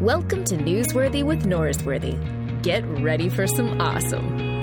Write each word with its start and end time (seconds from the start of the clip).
Welcome 0.00 0.44
to 0.44 0.56
Newsworthy 0.56 1.22
with 1.22 1.44
Norsworthy. 1.44 2.62
Get 2.62 2.86
ready 3.02 3.28
for 3.28 3.46
some 3.46 3.78
awesome. 3.82 4.62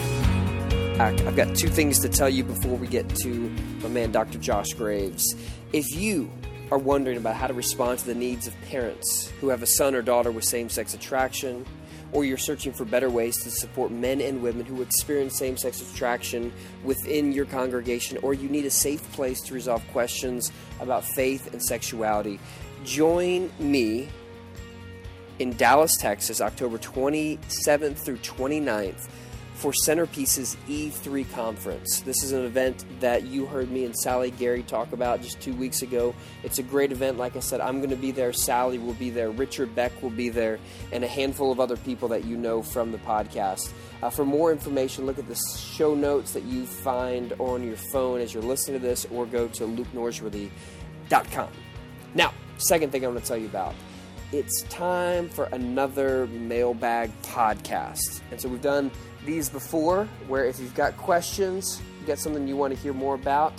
I've 1.00 1.36
got 1.36 1.56
two 1.56 1.68
things 1.68 2.00
to 2.00 2.10
tell 2.10 2.28
you 2.28 2.44
before 2.44 2.76
we 2.76 2.88
get 2.88 3.08
to 3.18 3.30
my 3.84 3.90
man, 3.90 4.12
Dr. 4.12 4.40
Josh 4.40 4.74
Graves. 4.74 5.36
If 5.74 5.96
you 5.96 6.32
are 6.72 6.80
wondering 6.80 7.18
about 7.18 7.36
how 7.36 7.46
to 7.46 7.54
respond 7.54 8.00
to 8.00 8.08
the 8.08 8.16
needs 8.16 8.48
of 8.48 8.60
parents 8.64 9.32
who 9.40 9.50
have 9.50 9.62
a 9.62 9.68
son 9.68 9.94
or 9.94 10.02
daughter 10.02 10.32
with 10.32 10.44
same 10.44 10.72
sex 10.72 10.96
attraction, 10.96 11.68
or 12.14 12.26
you're 12.26 12.40
searching 12.40 12.74
for 12.74 12.84
better 12.84 13.12
ways 13.12 13.38
to 13.44 13.52
support 13.52 13.92
men 13.92 14.22
and 14.22 14.42
women 14.42 14.66
who 14.66 14.82
experience 14.82 15.38
same 15.38 15.56
sex 15.56 15.84
attraction 15.84 16.52
within 16.84 17.32
your 17.32 17.46
congregation, 17.46 18.18
or 18.24 18.34
you 18.34 18.50
need 18.50 18.66
a 18.66 18.72
safe 18.72 19.04
place 19.12 19.42
to 19.42 19.54
resolve 19.54 19.88
questions 19.92 20.52
about 20.80 21.06
faith 21.06 21.54
and 21.54 21.62
sexuality, 21.62 22.40
join 22.84 23.52
me 23.60 24.10
in 25.40 25.56
Dallas, 25.58 25.96
Texas, 25.98 26.42
October 26.42 26.78
27th 26.78 27.98
through 27.98 28.18
29th 28.18 29.08
for 29.58 29.72
CenterPeace's 29.72 30.56
E3 30.68 31.32
conference. 31.32 32.02
This 32.02 32.24
is 32.24 32.32
an 32.32 32.46
event 32.46 32.86
that 33.00 33.24
you 33.24 33.48
heard 33.48 33.72
me 33.72 33.86
and 33.86 33.98
Sally 33.98 34.30
Gary 34.30 34.62
talk 34.62 34.92
about 34.92 35.24
just 35.24 35.42
two 35.42 35.54
weeks 35.56 35.82
ago. 35.82 36.14
It's 36.44 36.60
a 36.60 36.64
great 36.64 36.92
event. 36.92 37.18
Like 37.18 37.36
I 37.36 37.40
said, 37.40 37.60
I'm 37.60 37.78
going 37.78 37.90
to 37.90 37.96
be 37.96 38.12
there. 38.12 38.32
Sally 38.34 38.78
will 38.78 38.94
be 38.94 39.10
there. 39.10 39.32
Richard 39.32 39.74
Beck 39.74 40.04
will 40.04 40.12
be 40.12 40.30
there, 40.30 40.60
and 40.92 41.04
a 41.04 41.08
handful 41.08 41.52
of 41.52 41.60
other 41.60 41.76
people 41.76 42.08
that 42.10 42.24
you 42.24 42.38
know 42.38 42.62
from 42.62 42.92
the 42.92 43.00
podcast. 43.00 43.72
Uh, 44.04 44.12
for 44.12 44.26
more 44.26 44.52
information, 44.52 45.08
look 45.08 45.18
at 45.18 45.28
the 45.28 45.40
show 45.58 45.96
notes 45.96 46.34
that 46.34 46.44
you 46.44 46.68
find 46.68 47.34
on 47.40 47.64
your 47.66 47.78
phone 47.78 48.22
as 48.22 48.36
you're 48.36 48.44
listening 48.44 48.80
to 48.80 48.86
this, 48.86 49.06
or 49.12 49.26
go 49.26 49.48
to 49.48 49.64
lukenorsworthy.com. 49.64 51.50
Now, 52.14 52.32
second 52.60 52.92
thing 52.92 53.04
I'm 53.04 53.12
going 53.12 53.22
to 53.22 53.28
tell 53.28 53.38
you 53.38 53.48
about 53.48 53.74
it's 54.32 54.64
time 54.64 55.30
for 55.30 55.46
another 55.46 56.28
mailbag 56.28 57.12
podcast. 57.22 58.22
And 58.32 58.40
so 58.40 58.50
we've 58.50 58.62
done 58.62 58.92
these 59.26 59.50
before 59.50 60.06
where 60.28 60.46
if 60.46 60.60
you've 60.60 60.76
got 60.76 60.98
questions, 60.98 61.82
you 62.02 62.08
got 62.08 62.20
something 62.20 62.48
you 62.48 62.58
want 62.58 62.74
to 62.74 62.80
hear 62.80 62.94
more 62.94 63.16
about, 63.16 63.54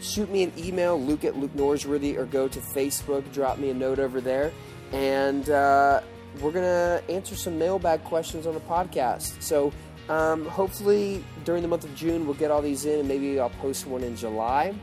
shoot 0.00 0.30
me 0.30 0.42
an 0.42 0.52
email, 0.56 1.00
luke 1.00 1.24
at 1.24 1.36
Luke 1.36 1.54
Norsworthy, 1.54 2.16
or 2.16 2.24
go 2.24 2.48
to 2.48 2.58
Facebook, 2.60 3.30
drop 3.32 3.58
me 3.58 3.70
a 3.70 3.74
note 3.74 3.98
over 3.98 4.20
there, 4.20 4.52
and 4.92 5.48
uh, 5.50 6.00
we're 6.40 6.52
going 6.52 6.64
to 6.64 7.02
answer 7.10 7.36
some 7.36 7.58
mailbag 7.58 8.02
questions 8.04 8.46
on 8.46 8.54
the 8.54 8.60
podcast. 8.60 9.40
So 9.42 9.72
um, 10.08 10.46
hopefully 10.46 11.22
during 11.44 11.62
the 11.62 11.68
month 11.68 11.84
of 11.84 11.94
June, 11.94 12.24
we'll 12.24 12.34
get 12.34 12.50
all 12.50 12.62
these 12.62 12.86
in, 12.86 13.00
and 13.00 13.08
maybe 13.08 13.38
I'll 13.38 13.50
post 13.50 13.86
one 13.86 14.02
in 14.02 14.16
July. 14.16 14.74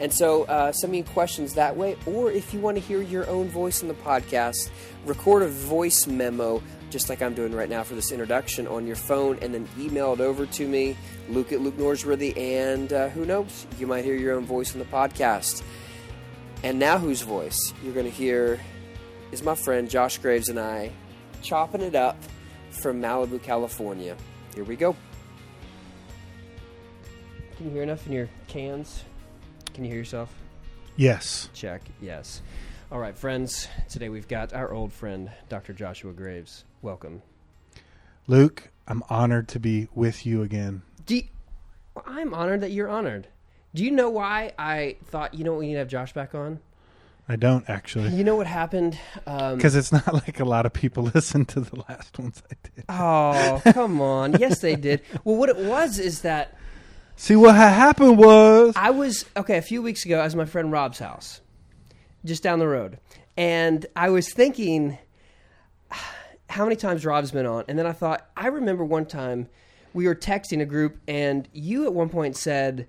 And 0.00 0.12
so 0.12 0.42
uh, 0.44 0.72
send 0.72 0.92
me 0.92 1.02
questions 1.02 1.54
that 1.54 1.76
way, 1.76 1.96
or 2.06 2.30
if 2.30 2.52
you 2.52 2.60
want 2.60 2.76
to 2.76 2.82
hear 2.82 3.00
your 3.00 3.28
own 3.28 3.48
voice 3.48 3.80
in 3.82 3.88
the 3.88 3.94
podcast, 3.94 4.70
record 5.06 5.42
a 5.42 5.48
voice 5.48 6.06
memo, 6.06 6.62
just 6.90 7.08
like 7.08 7.22
I'm 7.22 7.34
doing 7.34 7.54
right 7.54 7.68
now 7.68 7.84
for 7.84 7.94
this 7.94 8.10
introduction, 8.10 8.66
on 8.66 8.86
your 8.86 8.96
phone, 8.96 9.38
and 9.40 9.54
then 9.54 9.68
email 9.78 10.12
it 10.12 10.20
over 10.20 10.46
to 10.46 10.66
me, 10.66 10.96
Luke 11.28 11.52
at 11.52 11.60
Luke 11.60 11.76
Norsworthy, 11.76 12.36
and 12.36 12.92
uh, 12.92 13.08
who 13.10 13.24
knows, 13.24 13.66
you 13.78 13.86
might 13.86 14.04
hear 14.04 14.16
your 14.16 14.34
own 14.34 14.44
voice 14.44 14.74
in 14.74 14.80
the 14.80 14.86
podcast. 14.86 15.62
And 16.64 16.78
now, 16.78 16.98
whose 16.98 17.22
voice 17.22 17.72
you're 17.82 17.94
going 17.94 18.06
to 18.06 18.12
hear 18.12 18.60
is 19.30 19.42
my 19.42 19.54
friend 19.54 19.88
Josh 19.88 20.18
Graves 20.18 20.48
and 20.48 20.58
I 20.58 20.90
chopping 21.42 21.82
it 21.82 21.94
up 21.94 22.16
from 22.70 23.00
Malibu, 23.00 23.40
California. 23.42 24.16
Here 24.54 24.64
we 24.64 24.74
go. 24.74 24.96
Can 27.56 27.66
you 27.66 27.72
hear 27.72 27.82
enough 27.82 28.06
in 28.06 28.12
your 28.12 28.28
cans? 28.48 29.04
Can 29.74 29.84
you 29.84 29.90
hear 29.90 29.98
yourself? 29.98 30.32
Yes. 30.96 31.48
Check. 31.52 31.82
Yes. 32.00 32.42
All 32.92 32.98
right, 33.00 33.16
friends. 33.16 33.68
Today 33.88 34.08
we've 34.08 34.28
got 34.28 34.52
our 34.52 34.72
old 34.72 34.92
friend, 34.92 35.30
Dr. 35.48 35.72
Joshua 35.72 36.12
Graves. 36.12 36.64
Welcome. 36.82 37.22
Luke, 38.28 38.70
I'm 38.86 39.02
honored 39.10 39.48
to 39.48 39.58
be 39.60 39.88
with 39.94 40.24
you 40.24 40.42
again. 40.42 40.82
Do 41.06 41.16
you, 41.16 41.22
I'm 42.06 42.32
honored 42.32 42.60
that 42.60 42.70
you're 42.70 42.88
honored. 42.88 43.26
Do 43.74 43.84
you 43.84 43.90
know 43.90 44.08
why 44.10 44.52
I 44.58 44.96
thought, 45.06 45.34
you 45.34 45.42
know, 45.42 45.54
we 45.54 45.66
need 45.66 45.72
to 45.72 45.80
have 45.80 45.88
Josh 45.88 46.12
back 46.12 46.34
on? 46.34 46.60
I 47.28 47.34
don't 47.36 47.68
actually. 47.68 48.10
You 48.10 48.22
know 48.22 48.36
what 48.36 48.46
happened? 48.46 48.96
Um, 49.26 49.56
Because 49.56 49.74
it's 49.74 49.90
not 49.90 50.12
like 50.14 50.38
a 50.38 50.44
lot 50.44 50.66
of 50.66 50.72
people 50.72 51.02
listen 51.14 51.44
to 51.46 51.60
the 51.60 51.82
last 51.88 52.16
ones 52.18 52.42
I 52.50 52.54
did. 52.62 52.84
oh, 52.88 53.60
come 53.72 54.00
on. 54.00 54.34
Yes, 54.38 54.60
they 54.60 54.76
did. 54.76 55.00
Well, 55.24 55.36
what 55.36 55.48
it 55.48 55.56
was 55.56 55.98
is 55.98 56.20
that 56.20 56.56
See, 57.16 57.36
what 57.36 57.54
ha- 57.54 57.68
happened 57.70 58.18
was. 58.18 58.74
I 58.76 58.90
was 58.90 59.24
okay. 59.36 59.58
A 59.58 59.62
few 59.62 59.82
weeks 59.82 60.04
ago, 60.04 60.20
I 60.20 60.24
was 60.24 60.34
at 60.34 60.38
my 60.38 60.44
friend 60.44 60.72
Rob's 60.72 60.98
house, 60.98 61.40
just 62.24 62.42
down 62.42 62.58
the 62.58 62.68
road, 62.68 62.98
and 63.36 63.86
I 63.94 64.10
was 64.10 64.32
thinking 64.32 64.98
how 66.48 66.64
many 66.64 66.76
times 66.76 67.04
Rob's 67.06 67.30
been 67.30 67.46
on, 67.46 67.64
and 67.68 67.78
then 67.78 67.86
I 67.86 67.92
thought 67.92 68.28
I 68.36 68.48
remember 68.48 68.84
one 68.84 69.06
time 69.06 69.48
we 69.92 70.06
were 70.06 70.14
texting 70.14 70.60
a 70.60 70.66
group, 70.66 70.98
and 71.06 71.48
you 71.52 71.84
at 71.86 71.94
one 71.94 72.08
point 72.08 72.36
said. 72.36 72.88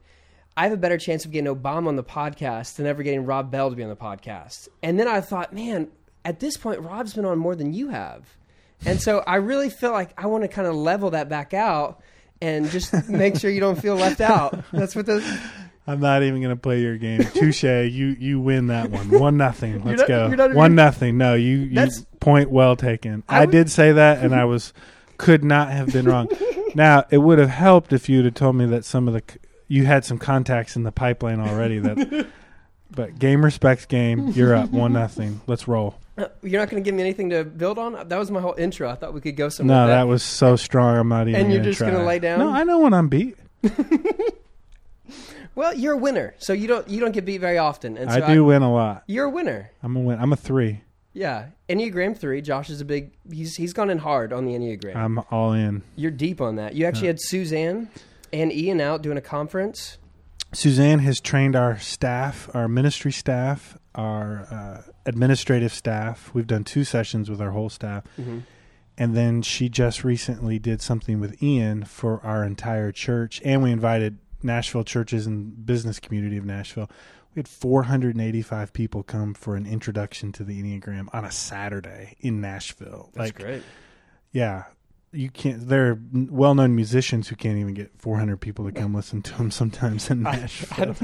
I 0.57 0.63
have 0.63 0.71
a 0.71 0.77
better 0.77 0.97
chance 0.97 1.25
of 1.25 1.31
getting 1.31 1.53
Obama 1.53 1.89
on 1.89 1.97
the 1.97 2.03
podcast 2.03 2.77
than 2.77 2.85
ever 2.85 3.03
getting 3.03 3.25
Rob 3.25 3.51
Bell 3.51 3.69
to 3.69 3.75
be 3.75 3.83
on 3.83 3.89
the 3.89 3.95
podcast. 3.97 4.69
And 4.81 4.97
then 4.97 5.05
I 5.05 5.19
thought, 5.19 5.51
man, 5.51 5.89
at 6.23 6.39
this 6.39 6.55
point, 6.55 6.79
Rob's 6.79 7.13
been 7.13 7.25
on 7.25 7.37
more 7.37 7.57
than 7.57 7.73
you 7.73 7.89
have. 7.89 8.37
And 8.85 9.01
so 9.01 9.21
I 9.27 9.35
really 9.35 9.69
feel 9.69 9.91
like 9.91 10.11
I 10.17 10.27
want 10.27 10.45
to 10.45 10.47
kind 10.47 10.65
of 10.65 10.73
level 10.73 11.09
that 11.11 11.27
back 11.27 11.53
out 11.53 12.01
and 12.41 12.69
just 12.69 13.09
make 13.09 13.37
sure 13.39 13.49
you 13.49 13.59
don't 13.59 13.79
feel 13.81 13.95
left 13.95 14.21
out. 14.21 14.63
That's 14.71 14.95
what 14.95 15.05
the 15.05 15.39
I'm 15.87 15.99
not 15.99 16.23
even 16.23 16.41
going 16.41 16.55
to 16.55 16.59
play 16.59 16.81
your 16.81 16.97
game. 16.97 17.19
Touche. 17.23 17.63
You 17.63 18.15
you 18.19 18.39
win 18.39 18.67
that 18.67 18.89
one. 18.89 19.09
One 19.11 19.37
nothing. 19.37 19.83
Let's 19.85 19.99
not- 20.01 20.07
go. 20.07 20.27
not 20.29 20.53
one 20.53 20.73
nothing. 20.75 21.17
No, 21.17 21.35
you, 21.35 21.57
you 21.57 21.87
point 22.19 22.49
well 22.49 22.75
taken. 22.75 23.23
I 23.29 23.37
I, 23.37 23.39
would- 23.41 23.51
did 23.51 23.69
say 23.71 23.91
that, 23.91 24.23
and 24.23 24.33
I 24.33 24.45
was 24.45 24.73
could 25.17 25.43
not 25.43 25.71
have 25.71 25.93
been 25.93 26.05
wrong. 26.05 26.27
now 26.73 27.05
it 27.11 27.19
would 27.19 27.39
have 27.39 27.49
helped 27.49 27.93
if 27.93 28.09
you'd 28.09 28.25
have 28.25 28.33
told 28.33 28.55
me 28.55 28.65
that 28.67 28.83
some 28.83 29.07
of 29.07 29.13
the 29.13 29.21
you 29.67 29.85
had 29.85 30.03
some 30.05 30.17
contacts 30.17 30.75
in 30.75 30.83
the 30.83 30.91
pipeline 30.91 31.39
already. 31.39 31.79
That, 31.79 32.27
but 32.91 33.17
game 33.19 33.43
respects 33.45 33.85
game. 33.85 34.29
You're 34.29 34.55
up 34.55 34.71
one 34.71 34.93
nothing. 34.93 35.41
Let's 35.47 35.67
roll. 35.67 35.95
Uh, 36.17 36.27
You're 36.43 36.61
not 36.61 36.69
going 36.69 36.81
to 36.81 36.87
give 36.87 36.95
me 36.95 37.01
anything 37.01 37.29
to 37.31 37.43
build 37.43 37.77
on. 37.77 38.07
That 38.07 38.17
was 38.17 38.31
my 38.31 38.39
whole 38.39 38.55
intro. 38.57 38.89
I 38.89 38.95
thought 38.95 39.13
we 39.13 39.21
could 39.21 39.35
go 39.35 39.49
somewhere. 39.49 39.77
No, 39.77 39.83
with 39.85 39.91
that 39.91 40.03
was 40.07 40.23
so 40.23 40.55
strong. 40.55 40.97
I'm 40.97 41.09
not 41.09 41.27
even. 41.27 41.41
And 41.41 41.51
you're 41.51 41.59
gonna 41.61 41.71
just 41.71 41.81
gonna 41.81 42.05
lay 42.05 42.19
down? 42.19 42.39
No, 42.39 42.49
I 42.49 42.63
know 42.63 42.79
when 42.79 42.93
I'm 42.93 43.09
beat. 43.09 43.37
Well, 45.55 45.73
you're 45.73 45.93
a 45.93 45.97
winner, 45.97 46.35
so 46.37 46.51
you 46.51 46.67
don't 46.67 46.87
you 46.89 46.99
don't 46.99 47.13
get 47.13 47.23
beat 47.23 47.37
very 47.39 47.57
often. 47.57 47.97
And 47.97 48.11
so 48.11 48.21
I 48.21 48.33
do 48.33 48.43
win 48.43 48.61
a 48.61 48.71
lot. 48.71 49.03
You're 49.07 49.25
a 49.25 49.29
winner. 49.29 49.71
I'm 49.81 49.95
a 49.95 50.01
win. 50.01 50.19
I'm 50.19 50.33
a 50.33 50.35
three. 50.35 50.81
Yeah, 51.13 51.47
Enneagram 51.69 52.17
three. 52.17 52.41
Josh 52.41 52.69
is 52.69 52.81
a 52.81 52.85
big. 52.85 53.13
He's 53.31 53.55
he's 53.55 53.71
gone 53.71 53.89
in 53.89 53.99
hard 53.99 54.33
on 54.33 54.45
the 54.45 54.51
Enneagram. 54.51 54.97
I'm 54.97 55.19
all 55.31 55.53
in. 55.53 55.81
you're 55.95 56.11
deep 56.11 56.41
on 56.41 56.57
that. 56.57 56.75
You 56.75 56.85
actually 56.85 57.07
had 57.07 57.21
Suzanne 57.21 57.89
and 58.33 58.51
Ian 58.51 58.81
out 58.81 59.01
doing 59.01 59.17
a 59.17 59.21
conference. 59.21 59.97
Suzanne 60.51 60.99
has 60.99 61.21
trained 61.21 61.55
our 61.55 61.79
staff, 61.79 62.49
our 62.53 62.67
ministry 62.67 63.13
staff, 63.13 63.77
our 63.95 64.47
uh, 64.51 64.91
administrative 65.05 65.73
staff. 65.73 66.31
We've 66.33 66.47
done 66.47 66.63
two 66.63 66.83
sessions 66.83 67.29
with 67.29 67.41
our 67.41 67.51
whole 67.51 67.69
staff. 67.69 68.03
Mm-hmm. 68.19 68.39
And 68.97 69.15
then 69.15 69.41
she 69.41 69.67
just 69.67 70.03
recently 70.03 70.59
did 70.59 70.81
something 70.81 71.19
with 71.19 71.41
Ian 71.43 71.83
for 71.83 72.21
our 72.23 72.43
entire 72.43 72.91
church. 72.91 73.41
And 73.43 73.61
we 73.61 73.71
invited 73.71 74.19
Nashville 74.41 74.83
churches 74.83 75.25
and 75.25 75.65
business 75.65 75.99
community 75.99 76.37
of 76.37 76.45
Nashville. 76.45 76.89
We 77.33 77.39
had 77.39 77.47
485 77.47 78.71
people 78.71 79.03
come 79.03 79.33
for 79.33 79.57
an 79.57 79.65
introduction 79.65 80.31
to 80.33 80.43
the 80.45 80.61
Enneagram 80.61 81.07
on 81.13 81.25
a 81.25 81.31
Saturday 81.31 82.15
in 82.21 82.39
Nashville. 82.39 83.09
That's 83.13 83.27
like, 83.27 83.35
great. 83.35 83.63
yeah, 84.31 84.65
you 85.11 85.29
can't. 85.29 85.67
There 85.67 85.91
are 85.91 85.99
well-known 86.13 86.75
musicians 86.75 87.27
who 87.29 87.35
can't 87.35 87.57
even 87.57 87.73
get 87.73 87.91
400 87.97 88.37
people 88.37 88.65
to 88.65 88.71
come 88.71 88.93
listen 88.93 89.21
to 89.21 89.33
them 89.37 89.49
sometimes 89.51 90.09
in 90.09 90.25
I- 90.27 90.35
Nashville. 90.37 90.95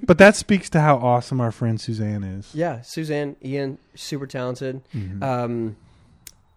but 0.06 0.18
that 0.18 0.36
speaks 0.36 0.70
to 0.70 0.80
how 0.80 0.96
awesome 0.98 1.40
our 1.40 1.50
friend 1.52 1.80
Suzanne 1.80 2.22
is. 2.22 2.54
Yeah, 2.54 2.82
Suzanne, 2.82 3.36
Ian, 3.44 3.78
super 3.94 4.26
talented. 4.26 4.82
Mhm. 4.94 5.22
Um, 5.22 5.76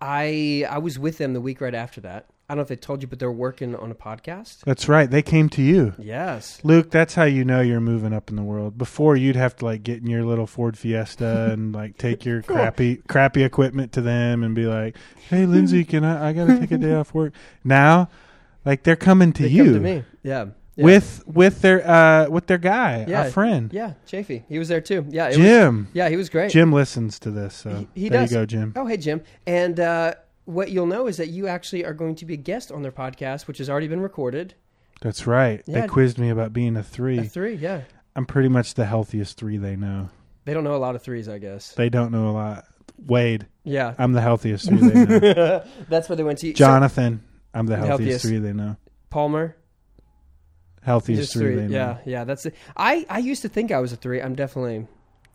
I 0.02 0.66
I 0.70 0.78
was 0.78 0.98
with 1.00 1.18
them 1.18 1.34
the 1.34 1.42
week 1.42 1.62
right 1.62 1.76
after 1.76 2.00
that. 2.02 2.26
I 2.50 2.54
don't 2.54 2.58
know 2.58 2.62
if 2.64 2.68
they 2.70 2.76
told 2.76 3.04
you, 3.04 3.08
but 3.08 3.20
they're 3.20 3.32
working 3.32 3.76
on 3.76 3.92
a 3.92 3.96
podcast. 3.96 4.62
That's 4.66 4.90
right. 4.90 5.08
They 5.10 5.22
came 5.22 5.50
to 5.50 5.62
you. 5.62 5.94
Yes. 6.00 6.60
Luke, 6.64 6.90
that's 6.90 7.14
how 7.14 7.26
you 7.26 7.46
know 7.46 7.62
you're 7.62 7.80
moving 7.80 8.12
up 8.12 8.32
in 8.32 8.36
the 8.36 8.42
world. 8.42 8.76
Before 8.76 9.16
you'd 9.16 9.36
have 9.36 9.56
to 9.58 9.66
like 9.66 9.84
get 9.84 10.00
in 10.02 10.08
your 10.08 10.24
little 10.26 10.48
Ford 10.48 10.76
Fiesta 10.76 11.52
and 11.52 11.74
like 11.76 11.98
take 12.00 12.26
your 12.26 12.42
crappy 12.44 12.98
crappy 13.08 13.44
equipment 13.44 13.92
to 13.94 14.02
them 14.02 14.42
and 14.44 14.56
be 14.56 14.66
like, 14.66 14.96
"Hey, 15.30 15.46
Lindsay, 15.46 15.84
can 15.86 16.04
I? 16.04 16.30
I 16.30 16.34
got 16.34 16.48
to 16.48 16.60
take 16.60 16.72
a 16.72 16.78
day 16.80 16.94
off 16.96 17.14
work." 17.14 17.34
Now, 17.64 18.10
like 18.66 18.82
they're 18.82 18.96
coming 18.96 19.32
to 19.34 19.44
they 19.44 19.50
you 19.50 19.66
come 19.66 19.74
to 19.76 19.80
me. 19.80 20.04
Yeah. 20.24 20.46
yeah. 20.76 20.84
with 20.86 21.24
with 21.28 21.62
their 21.62 21.88
uh 21.88 22.30
with 22.30 22.48
their 22.48 22.58
guy, 22.58 23.06
Yeah. 23.08 23.26
our 23.26 23.30
friend 23.30 23.72
yeah, 23.72 23.94
Chafee. 24.08 24.44
He 24.50 24.58
was 24.58 24.70
there 24.70 24.82
too. 24.82 25.06
Yeah. 25.10 25.26
It 25.26 25.30
was, 25.30 25.38
Jim. 25.38 25.88
yeah, 25.94 26.10
he 26.10 26.16
was 26.18 26.30
great. 26.30 26.52
Jim 26.52 26.74
listens 26.74 27.20
to 27.20 27.30
this, 27.32 27.54
so 27.54 27.86
He- 27.94 28.02
he 28.04 28.10
there 28.10 28.22
does. 28.22 28.32
you 28.32 28.38
go, 28.40 28.46
Jim. 28.48 28.74
Oh, 28.76 28.88
hey 28.88 28.98
Jim. 28.98 29.22
And 29.46 29.80
uh, 29.80 30.16
what 30.50 30.72
you'll 30.72 30.86
know 30.88 31.08
is 31.08 31.18
that 31.18 31.28
you 31.30 31.48
actually 31.48 31.86
are 31.86 31.94
going 31.94 32.16
to 32.16 32.26
be 32.26 32.34
a 32.34 32.38
guest 32.38 32.72
on 32.72 32.82
their 32.82 32.92
podcast, 32.92 33.48
which 33.48 33.60
has 33.60 33.70
already 33.70 33.88
been 33.88 34.02
recorded. 34.02 34.56
That's 35.02 35.26
right. 35.28 35.62
Yeah. 35.66 35.82
They 35.82 35.88
quizzed 35.88 36.18
me 36.20 36.30
about 36.30 36.52
being 36.54 36.76
a 36.76 36.84
three. 36.84 37.20
A 37.20 37.24
three, 37.24 37.56
yeah. 37.56 37.82
I'm 38.16 38.26
pretty 38.26 38.50
much 38.50 38.74
the 38.74 38.86
healthiest 38.86 39.38
three 39.38 39.58
they 39.58 39.76
know. 39.76 40.10
They 40.46 40.54
don't 40.54 40.64
know 40.64 40.76
a 40.76 40.78
lot 40.78 40.96
of 40.96 41.04
threes, 41.04 41.30
I 41.30 41.38
guess. 41.38 41.74
They 41.74 41.90
don't 41.90 42.12
know 42.12 42.30
a 42.30 42.32
lot. 42.34 42.66
Wade, 42.98 43.48
Yeah. 43.64 43.94
I'm 43.98 44.12
the 44.14 44.22
healthiest 44.22 44.68
three 44.68 44.78
they 44.90 45.06
know. 45.06 45.64
That's 45.90 46.10
where 46.10 46.16
they 46.18 46.24
went 46.24 46.40
to. 46.40 46.48
So, 46.48 46.54
Jonathan, 46.54 47.24
I'm 47.54 47.66
the 47.68 47.78
healthiest, 47.78 48.00
Healthiest. 48.00 48.26
three 48.26 48.38
they 48.40 48.54
know. 48.54 48.76
Palmer. 49.10 49.56
Healthiest 50.82 51.34
three, 51.34 51.42
three. 51.42 51.56
they 51.56 51.68
know. 51.68 51.76
Yeah, 51.76 51.98
yeah. 52.06 52.24
That's 52.24 52.46
it. 52.46 52.56
I 52.76 53.06
I 53.10 53.20
used 53.20 53.42
to 53.44 53.50
think 53.50 53.72
I 53.72 53.80
was 53.80 53.92
a 53.94 53.96
three. 53.98 54.22
I'm 54.22 54.34
definitely 54.36 54.88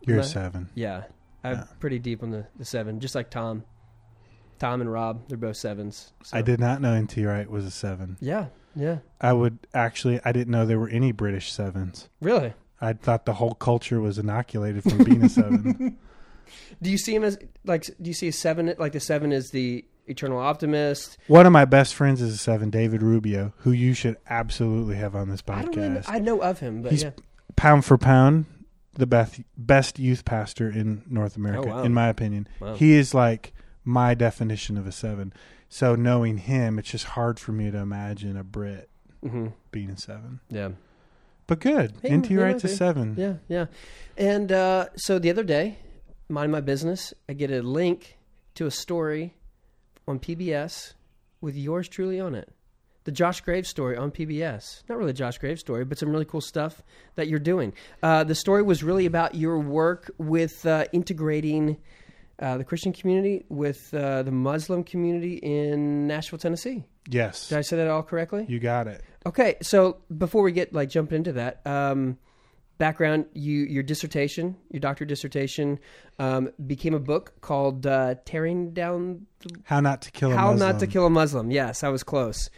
You're 0.07 0.19
a 0.21 0.25
seven. 0.25 0.69
yeah. 0.75 1.05
I'm 1.45 1.57
Yeah. 1.59 1.65
pretty 1.81 1.99
deep 1.99 2.23
on 2.23 2.31
the, 2.31 2.47
the 2.57 2.65
seven, 2.65 3.01
just 3.01 3.15
like 3.15 3.31
Tom. 3.31 3.65
Tom 4.59 4.81
and 4.81 4.91
Rob, 4.93 5.29
they're 5.29 5.37
both 5.39 5.57
sevens. 5.57 6.13
So. 6.23 6.37
I 6.37 6.43
did 6.43 6.61
not 6.61 6.81
know 6.81 6.99
NT 7.01 7.19
Wright 7.19 7.49
was 7.51 7.65
a 7.65 7.71
seven. 7.71 8.17
Yeah, 8.21 8.47
yeah. 8.75 8.99
I 9.21 9.33
would 9.33 9.59
actually, 9.75 10.21
I 10.25 10.33
didn't 10.33 10.51
know 10.51 10.65
there 10.67 10.79
were 10.79 10.89
any 10.89 11.13
British 11.13 11.53
sevens. 11.53 12.09
Really? 12.21 12.53
I 12.81 12.93
thought 12.93 13.25
the 13.25 13.35
whole 13.35 13.55
culture 13.55 14.01
was 14.01 14.19
inoculated 14.19 14.83
from 14.83 15.05
being 15.05 15.25
a 15.25 15.29
seven. 15.29 15.99
Do 16.83 16.91
you 16.91 16.99
see 16.99 17.15
him 17.15 17.25
as 17.25 17.39
like? 17.65 17.85
Do 17.85 18.11
you 18.11 18.15
see 18.15 18.29
a 18.29 18.33
seven? 18.33 18.75
Like 18.79 18.93
the 18.93 19.01
seven 19.01 19.33
is 19.33 19.51
the 19.51 19.85
eternal 20.07 20.39
optimist. 20.39 21.17
One 21.29 21.47
of 21.47 21.53
my 21.53 21.65
best 21.65 21.95
friends 21.95 22.21
is 22.21 22.35
a 22.35 22.37
seven, 22.37 22.69
David 22.69 23.03
Rubio, 23.03 23.55
who 23.59 23.73
you 23.73 23.95
should 23.95 24.17
absolutely 24.29 24.97
have 24.97 25.15
on 25.17 25.31
this 25.31 25.43
I 25.49 25.63
don't 25.63 25.75
really. 25.77 25.89
Know, 25.89 26.01
podcast. 26.01 26.05
I 26.09 26.19
know 26.19 26.43
of 26.43 26.59
him, 26.61 26.83
but 26.83 26.93
He's 26.93 27.05
yeah. 27.05 27.11
pound 27.57 27.87
for 27.87 27.97
pound, 27.97 28.45
the 28.93 29.07
best 29.07 29.41
best 29.57 29.99
youth 29.99 30.27
pastor 30.27 30.69
in 30.69 31.03
North 31.09 31.37
America, 31.37 31.71
Oh, 31.71 31.77
wow. 31.77 31.83
in 31.85 31.95
my 31.95 32.09
opinion. 32.09 32.47
Wow. 32.61 32.75
He 32.75 32.93
is 32.93 33.15
like 33.15 33.54
my 33.85 34.15
definition 34.15 34.77
of 34.79 34.87
a 34.87 34.93
seven. 34.93 35.33
So 35.69 35.95
knowing 35.95 36.39
him, 36.39 36.79
it's 36.79 36.91
just 36.91 37.05
hard 37.05 37.39
for 37.39 37.53
me 37.53 37.71
to 37.71 37.79
imagine 37.79 38.37
a 38.37 38.45
Brit 38.45 38.89
hmm 39.23 39.49
being 39.71 39.91
a 39.91 39.97
seven. 39.99 40.41
Yeah. 40.51 40.71
But 41.47 41.61
good, 41.61 41.95
He- 42.03 42.15
NT 42.17 42.31
might 42.33 42.65
a 42.65 42.69
seven. 42.69 43.15
Yeah, 43.19 43.35
yeah. 43.49 43.67
And 44.17 44.51
uh, 44.51 44.87
so 44.97 45.19
the 45.19 45.31
other 45.31 45.43
day, 45.45 45.79
mind 46.29 46.53
my 46.53 46.61
business, 46.61 47.13
I 47.29 47.35
get 47.35 47.51
a 47.51 47.61
link 47.63 48.17
to 48.55 48.67
a 48.67 48.71
story 48.71 49.35
on 50.09 50.19
PBS 50.19 50.95
with 51.41 51.57
yours 51.57 51.89
truly 51.89 52.19
on 52.21 52.35
it. 52.35 52.51
The 53.05 53.13
Josh 53.13 53.43
Graves 53.43 53.69
story 53.69 53.99
on 53.99 54.11
PBS. 54.11 54.83
Not 54.89 54.97
really 54.97 55.13
Josh 55.13 55.37
Graves 55.37 55.61
story, 55.61 55.85
but 55.85 55.99
some 55.99 56.11
really 56.11 56.25
cool 56.25 56.41
stuff 56.41 56.83
that 57.17 57.29
you're 57.29 57.39
doing. 57.39 57.75
Uh, 58.03 58.25
the 58.25 58.35
story 58.35 58.63
was 58.63 58.83
really 58.83 59.05
about 59.05 59.35
your 59.35 59.59
work 59.59 60.11
with 60.17 60.65
uh, 60.65 60.87
integrating 60.93 61.77
uh, 62.39 62.57
the 62.59 62.65
Christian 62.65 62.93
community 62.93 63.45
with 63.49 63.93
uh, 63.95 64.23
the 64.23 64.33
Muslim 64.33 64.85
community 64.85 65.35
in 65.37 66.07
Nashville, 66.07 66.39
Tennessee. 66.39 66.85
Yes, 67.09 67.49
Did 67.51 67.59
I 67.59 67.61
say 67.61 67.77
that 67.77 67.89
all 67.89 68.03
correctly? 68.03 68.47
you 68.49 68.59
got 68.59 68.87
it. 68.87 69.03
Okay, 69.27 69.57
so 69.63 69.99
before 70.17 70.43
we 70.43 70.53
get 70.53 70.73
like 70.73 70.89
jump 70.89 71.13
into 71.13 71.33
that, 71.35 71.61
um, 71.67 72.19
background, 72.79 73.27
you 73.35 73.61
your 73.65 73.83
dissertation, 73.83 74.57
your 74.71 74.81
doctorate 74.81 75.09
dissertation, 75.09 75.79
um, 76.19 76.51
became 76.67 76.95
a 76.95 76.99
book 76.99 77.35
called 77.41 77.87
uh, 77.87 78.15
"Tearing 78.25 78.73
Down 78.73 79.27
How 79.65 79.81
not 79.81 80.03
to 80.03 80.11
kill 80.11 80.33
a 80.33 80.35
How 80.35 80.53
Muslim. 80.53 80.71
Not 80.71 80.81
to 80.81 80.87
Kill 80.87 81.07
a 81.07 81.11
Muslim." 81.11 81.51
Yes, 81.51 81.85
I 81.85 81.89
was 81.91 82.03
close. 82.03 82.51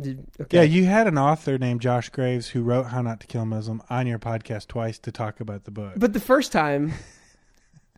Did, 0.00 0.26
okay. 0.40 0.58
Yeah, 0.58 0.62
you 0.64 0.84
had 0.84 1.06
an 1.06 1.16
author 1.16 1.56
named 1.58 1.80
Josh 1.80 2.10
Graves 2.10 2.48
who 2.48 2.62
wrote 2.62 2.86
How 2.86 3.00
Not 3.02 3.20
to 3.20 3.26
Kill 3.26 3.42
a 3.42 3.46
Muslim 3.46 3.82
on 3.88 4.06
your 4.06 4.18
podcast 4.18 4.66
twice 4.66 4.98
to 5.00 5.12
talk 5.12 5.40
about 5.40 5.64
the 5.64 5.70
book. 5.70 5.94
but 5.96 6.12
the 6.12 6.20
first 6.20 6.52
time 6.52 6.92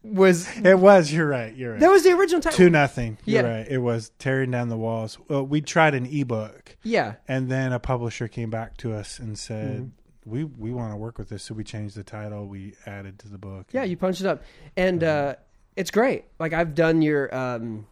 was 0.03 0.49
it 0.65 0.79
was. 0.79 1.13
You're 1.13 1.27
right. 1.29 1.55
You're 1.55 1.73
right. 1.73 1.81
that 1.81 1.91
was 1.91 2.03
the 2.05 2.13
original 2.13 2.41
title. 2.41 2.57
Two 2.57 2.71
nothing. 2.71 3.19
You're 3.25 3.43
Yeah. 3.43 3.49
right. 3.59 3.67
It 3.69 3.79
was 3.79 4.11
tearing 4.19 4.51
down 4.51 4.69
the 4.69 4.77
walls. 4.77 5.19
Well, 5.29 5.45
we 5.47 5.61
tried 5.61 5.95
an 5.95 6.07
ebook, 6.07 6.77
Yeah, 6.83 7.15
and 7.27 7.51
then 7.51 7.73
a 7.73 7.79
publisher 7.79 8.29
came 8.29 8.51
back 8.51 8.77
to 8.79 8.93
us 8.95 9.19
and 9.19 9.39
said, 9.39 9.81
Mhm. 9.81 9.91
"We 10.25 10.45
we 10.45 10.71
want 10.73 10.93
to 10.93 10.97
work 10.97 11.19
with 11.19 11.29
this." 11.29 11.43
So 11.45 11.55
we 11.55 11.65
changed 11.65 11.97
the 11.97 12.03
title. 12.05 12.47
We 12.47 12.75
added 12.87 13.19
to 13.21 13.29
the 13.29 13.39
book. 13.39 13.67
yeah, 13.73 13.85
you 13.85 13.97
punched 13.97 14.21
it 14.21 14.27
up, 14.27 14.43
and 14.77 15.03
uh, 15.03 15.35
it's 15.77 15.91
great. 15.91 16.25
Like 16.39 16.53
I've 16.53 16.75
done 16.75 17.03
your, 17.03 17.35
um, 17.35 17.87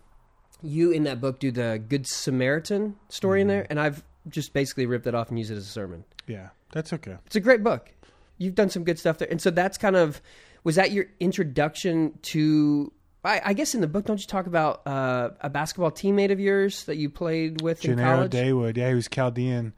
you 0.63 0.91
in 0.91 1.05
that 1.05 1.21
book 1.21 1.39
do 1.39 1.51
the 1.51 1.83
Good 1.89 2.07
Samaritan 2.07 2.97
story 3.09 3.41
in 3.43 3.49
there, 3.49 3.67
and 3.71 3.79
I've 3.79 4.03
just 4.29 4.53
basically 4.53 4.87
ripped 4.87 5.07
it 5.07 5.15
off 5.15 5.29
and 5.29 5.39
used 5.39 5.51
it 5.51 5.57
as 5.57 5.65
a 5.67 5.71
sermon. 5.71 6.05
yeah, 6.27 6.49
that's 6.73 6.93
okay. 6.93 7.17
It's 7.27 7.37
a 7.37 7.41
great 7.41 7.63
book. 7.63 7.93
You've 8.39 8.55
done 8.57 8.69
some 8.71 8.83
good 8.85 8.99
stuff 8.99 9.19
there, 9.19 9.29
and 9.31 9.41
so 9.41 9.51
that's 9.51 9.79
kind 9.79 9.97
of 9.97 10.21
was 10.67 10.75
that 10.75 10.91
your 10.91 11.07
introduction 11.21 12.19
to? 12.23 12.93
I, 13.25 13.41
I 13.45 13.53
guess 13.53 13.77
in 13.77 13.81
the 13.81 13.87
book, 13.87 14.05
don't 14.05 14.21
you 14.21 14.27
talk 14.27 14.49
about 14.49 14.85
uh, 14.85 15.31
a 15.41 15.49
basketball 15.49 15.93
teammate 15.93 16.33
of 16.33 16.41
yours 16.41 16.85
that 16.87 16.97
you 16.97 17.09
played 17.09 17.63
with 17.63 17.85
in 17.85 17.93
Gennaro 17.93 18.17
college? 18.17 18.33
Daywood. 18.33 18.77
Yeah, 18.77 18.89
he 18.89 18.95
was 18.97 19.07
Chaldean, 19.09 19.75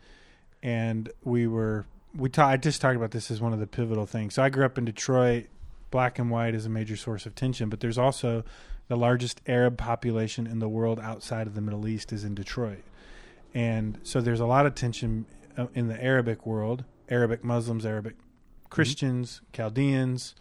and 0.63 1.11
we 1.23 1.47
were 1.47 1.85
we. 2.17 2.31
Ta- 2.31 2.49
I 2.49 2.57
just 2.57 2.81
talked 2.81 2.97
about 2.97 3.11
this 3.11 3.31
as 3.31 3.39
one 3.39 3.53
of 3.53 3.61
the 3.61 3.67
pivotal 3.67 4.07
things. 4.07 4.33
So 4.33 4.43
I 4.43 4.49
grew 4.49 4.65
up 4.65 4.79
in 4.79 4.87
Detroit. 4.87 5.49
Black 5.91 6.19
and 6.19 6.31
white 6.31 6.55
is 6.55 6.65
a 6.65 6.71
major 6.71 6.97
source 6.97 7.27
of 7.27 7.35
tension, 7.35 7.69
but 7.69 7.81
there's 7.81 7.99
also 7.99 8.43
the 8.89 8.97
largest 8.97 9.43
Arab 9.47 9.77
population 9.77 10.47
in 10.47 10.59
the 10.59 10.69
world 10.71 10.99
outside 11.01 11.47
of 11.47 11.55
the 11.55 11.61
Middle 11.61 11.87
East 11.87 12.15
is 12.15 12.25
in 12.25 12.35
Detroit, 12.35 12.83
and 13.53 13.99
so 14.05 14.23
there's 14.23 14.41
a 14.41 14.47
lot 14.47 14.65
of 14.65 14.75
tension 14.75 15.27
uh, 15.59 15.67
in 15.75 15.89
the 15.89 16.03
Arabic 16.03 16.47
world. 16.47 16.85
Arabic 17.11 17.45
Muslims, 17.45 17.85
Arabic 17.85 18.17
Christians, 18.71 19.43
Chaldeans, 19.53 20.35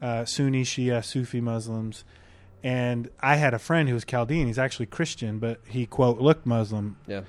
uh, 0.00 0.24
Sunni, 0.24 0.64
Shia, 0.64 1.04
Sufi 1.04 1.40
Muslims. 1.40 2.04
And 2.62 3.08
I 3.20 3.36
had 3.36 3.54
a 3.54 3.58
friend 3.58 3.88
who 3.88 3.94
was 3.94 4.04
Chaldean. 4.04 4.46
He's 4.46 4.58
actually 4.58 4.86
Christian, 4.86 5.38
but 5.38 5.60
he 5.66 5.86
quote 5.86 6.20
looked 6.20 6.44
Muslim. 6.46 6.96
Yeah. 7.06 7.22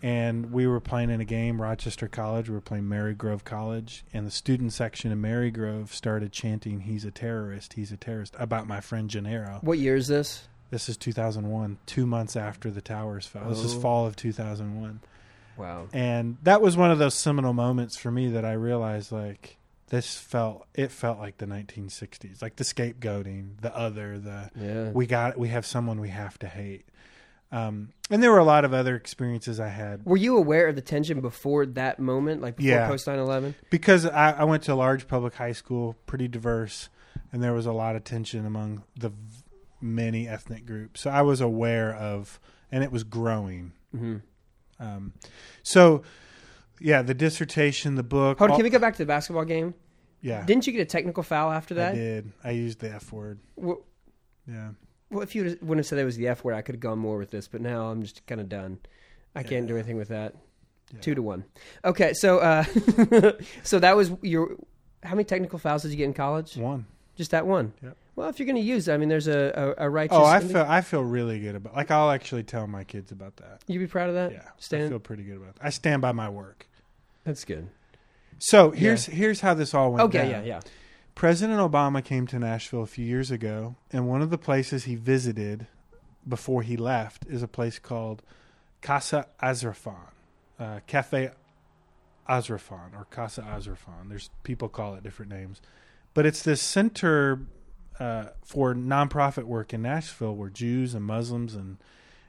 And 0.00 0.52
we 0.52 0.66
were 0.66 0.78
playing 0.80 1.10
in 1.10 1.20
a 1.20 1.24
game, 1.24 1.60
Rochester 1.60 2.06
College. 2.06 2.48
We 2.48 2.54
were 2.54 2.60
playing 2.60 2.84
Marygrove 2.84 3.42
College, 3.44 4.04
and 4.14 4.24
the 4.24 4.30
student 4.30 4.72
section 4.72 5.10
of 5.10 5.18
Marygrove 5.18 5.88
started 5.88 6.30
chanting, 6.30 6.82
"He's 6.82 7.04
a 7.04 7.10
terrorist! 7.10 7.72
He's 7.72 7.90
a 7.90 7.96
terrorist!" 7.96 8.34
about 8.38 8.68
my 8.68 8.80
friend 8.80 9.10
Gennaro. 9.10 9.58
What 9.60 9.78
year 9.78 9.96
is 9.96 10.06
this? 10.06 10.46
This 10.70 10.88
is 10.88 10.96
2001, 10.96 11.78
two 11.84 12.06
months 12.06 12.36
after 12.36 12.70
the 12.70 12.80
towers 12.80 13.26
fell. 13.26 13.48
This 13.48 13.58
is 13.64 13.74
Oh. 13.74 13.80
fall 13.80 14.06
of 14.06 14.14
2001, 14.14 15.00
Wow. 15.56 15.88
and 15.92 16.36
that 16.44 16.62
was 16.62 16.76
one 16.76 16.92
of 16.92 16.98
those 17.00 17.14
seminal 17.14 17.52
moments 17.52 17.96
for 17.96 18.12
me 18.12 18.30
that 18.30 18.44
I 18.44 18.52
realized 18.52 19.10
like 19.10 19.57
this 19.90 20.16
felt 20.16 20.66
it 20.74 20.90
felt 20.90 21.18
like 21.18 21.38
the 21.38 21.46
1960s, 21.46 22.42
like 22.42 22.56
the 22.56 22.64
scapegoating, 22.64 23.60
the 23.60 23.74
other, 23.76 24.18
the 24.18 24.50
Yeah. 24.54 24.90
we 24.90 25.06
got 25.06 25.38
we 25.38 25.48
have 25.48 25.64
someone 25.66 26.00
we 26.00 26.10
have 26.10 26.38
to 26.40 26.46
hate. 26.46 26.86
Um, 27.50 27.90
and 28.10 28.22
there 28.22 28.30
were 28.30 28.38
a 28.38 28.44
lot 28.44 28.66
of 28.66 28.74
other 28.74 28.94
experiences 28.94 29.58
I 29.58 29.68
had 29.68 30.04
Were 30.04 30.18
you 30.18 30.36
aware 30.36 30.68
of 30.68 30.74
the 30.74 30.82
tension 30.82 31.22
before 31.22 31.64
that 31.64 31.98
moment, 31.98 32.42
like 32.42 32.56
before 32.56 32.70
Yeah. 32.70 32.86
post 32.88 33.06
9/11? 33.06 33.54
because 33.70 34.04
I, 34.04 34.32
I 34.32 34.44
went 34.44 34.62
to 34.64 34.74
a 34.74 34.76
large 34.76 35.08
public 35.08 35.34
high 35.34 35.52
school, 35.52 35.96
pretty 36.06 36.28
diverse, 36.28 36.90
and 37.32 37.42
there 37.42 37.54
was 37.54 37.64
a 37.64 37.72
lot 37.72 37.96
of 37.96 38.04
tension 38.04 38.44
among 38.44 38.82
the 38.98 39.08
v- 39.10 39.16
many 39.80 40.28
ethnic 40.28 40.66
groups. 40.66 41.00
So 41.00 41.08
I 41.10 41.22
was 41.22 41.40
aware 41.40 41.94
of, 41.94 42.38
and 42.70 42.84
it 42.84 42.92
was 42.92 43.02
growing. 43.04 43.72
Mm-hmm. 43.96 44.16
Um, 44.80 45.14
so, 45.62 46.02
yeah, 46.80 47.02
the 47.02 47.14
dissertation, 47.14 47.94
the 47.94 48.02
book. 48.02 48.38
Hold 48.38 48.50
on, 48.50 48.52
all- 48.52 48.56
can 48.58 48.64
we 48.64 48.70
go 48.70 48.78
back 48.78 48.94
to 48.94 48.98
the 48.98 49.06
basketball 49.06 49.44
game? 49.44 49.74
yeah, 50.20 50.44
Didn't 50.44 50.66
you 50.66 50.72
get 50.72 50.80
a 50.82 50.84
technical 50.86 51.22
foul 51.22 51.50
after 51.52 51.74
that? 51.74 51.92
I 51.92 51.96
did. 51.96 52.32
I 52.42 52.50
used 52.50 52.80
the 52.80 52.92
F 52.92 53.12
word. 53.12 53.38
Well, 53.56 53.82
Yeah. 54.46 54.70
well, 55.10 55.22
if 55.22 55.34
you 55.34 55.44
wouldn't 55.44 55.78
have 55.78 55.86
said 55.86 55.98
that 55.98 56.04
was 56.04 56.16
the 56.16 56.28
F 56.28 56.42
word, 56.44 56.54
I 56.54 56.62
could 56.62 56.74
have 56.74 56.80
gone 56.80 56.98
more 56.98 57.18
with 57.18 57.30
this. 57.30 57.46
But 57.48 57.60
now 57.60 57.90
I'm 57.90 58.02
just 58.02 58.26
kind 58.26 58.40
of 58.40 58.48
done. 58.48 58.78
I 59.34 59.42
can't 59.44 59.66
do 59.68 59.74
anything 59.76 59.96
with 59.96 60.08
that. 60.08 60.34
Yeah. 60.92 61.00
Two 61.00 61.14
to 61.14 61.22
one. 61.22 61.44
Okay, 61.84 62.12
so 62.14 62.38
uh, 62.38 62.64
so 63.62 63.78
that 63.78 63.94
was 63.96 64.10
your. 64.22 64.56
How 65.02 65.10
many 65.10 65.24
technical 65.24 65.58
fouls 65.58 65.82
did 65.82 65.90
you 65.92 65.96
get 65.98 66.04
in 66.04 66.14
college? 66.14 66.56
One. 66.56 66.86
Just 67.14 67.30
that 67.32 67.46
one. 67.46 67.72
Yep. 67.82 67.96
Well, 68.18 68.28
if 68.28 68.40
you're 68.40 68.46
going 68.46 68.56
to 68.56 68.62
use, 68.62 68.88
it, 68.88 68.94
I 68.94 68.96
mean, 68.96 69.08
there's 69.08 69.28
a 69.28 69.74
a, 69.78 69.86
a 69.86 69.88
righteous. 69.88 70.18
Oh, 70.18 70.24
I 70.24 70.40
feel 70.40 70.66
I 70.68 70.80
feel 70.80 71.04
really 71.04 71.38
good 71.38 71.54
about. 71.54 71.76
Like 71.76 71.92
I'll 71.92 72.10
actually 72.10 72.42
tell 72.42 72.66
my 72.66 72.82
kids 72.82 73.12
about 73.12 73.36
that. 73.36 73.62
You 73.68 73.78
be 73.78 73.86
proud 73.86 74.08
of 74.08 74.16
that? 74.16 74.32
Yeah, 74.32 74.42
I 74.76 74.88
feel 74.88 74.98
pretty 74.98 75.22
good 75.22 75.36
about. 75.36 75.54
That. 75.54 75.66
I 75.66 75.70
stand 75.70 76.02
by 76.02 76.10
my 76.10 76.28
work. 76.28 76.66
That's 77.22 77.44
good. 77.44 77.68
So 78.40 78.72
here's 78.72 79.06
here's 79.06 79.40
how 79.40 79.54
this 79.54 79.72
all 79.72 79.92
went. 79.92 80.02
Okay. 80.06 80.32
down. 80.32 80.44
Yeah. 80.44 80.56
Yeah. 80.56 80.60
President 81.14 81.60
Obama 81.60 82.04
came 82.04 82.26
to 82.26 82.40
Nashville 82.40 82.82
a 82.82 82.86
few 82.86 83.04
years 83.04 83.30
ago, 83.30 83.76
and 83.92 84.08
one 84.08 84.20
of 84.20 84.30
the 84.30 84.38
places 84.38 84.82
he 84.82 84.96
visited 84.96 85.68
before 86.26 86.62
he 86.62 86.76
left 86.76 87.24
is 87.26 87.44
a 87.44 87.48
place 87.48 87.78
called 87.78 88.24
Casa 88.82 89.26
Azafrán, 89.40 90.10
uh, 90.58 90.80
Cafe 90.88 91.30
Azafrán, 92.28 92.94
or 92.94 93.06
Casa 93.10 93.42
Azafrán. 93.42 94.08
There's 94.08 94.30
people 94.42 94.68
call 94.68 94.96
it 94.96 95.04
different 95.04 95.30
names, 95.30 95.62
but 96.14 96.26
it's 96.26 96.42
this 96.42 96.60
center 96.60 97.46
uh, 98.00 98.26
for 98.44 98.74
nonprofit 98.74 99.44
work 99.44 99.72
in 99.74 99.82
Nashville, 99.82 100.34
where 100.34 100.50
Jews 100.50 100.94
and 100.94 101.04
Muslims 101.04 101.54
and 101.54 101.78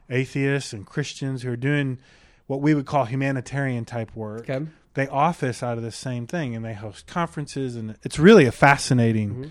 atheists 0.08 0.72
and 0.72 0.84
Christians 0.86 1.42
who 1.42 1.50
are 1.52 1.56
doing 1.56 1.98
what 2.46 2.60
we 2.60 2.74
would 2.74 2.86
call 2.86 3.04
humanitarian 3.04 3.84
type 3.84 4.14
work 4.16 4.50
Okay. 4.50 4.66
they 4.94 5.06
office 5.06 5.62
out 5.62 5.76
of 5.78 5.84
the 5.84 5.92
same 5.92 6.26
thing 6.26 6.56
and 6.56 6.64
they 6.64 6.74
host 6.74 7.06
conferences 7.06 7.76
and 7.76 7.96
it's 8.02 8.18
really 8.18 8.44
a 8.44 8.50
fascinating 8.50 9.34
Mhm. 9.36 9.50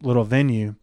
little 0.00 0.24
venue 0.24 0.76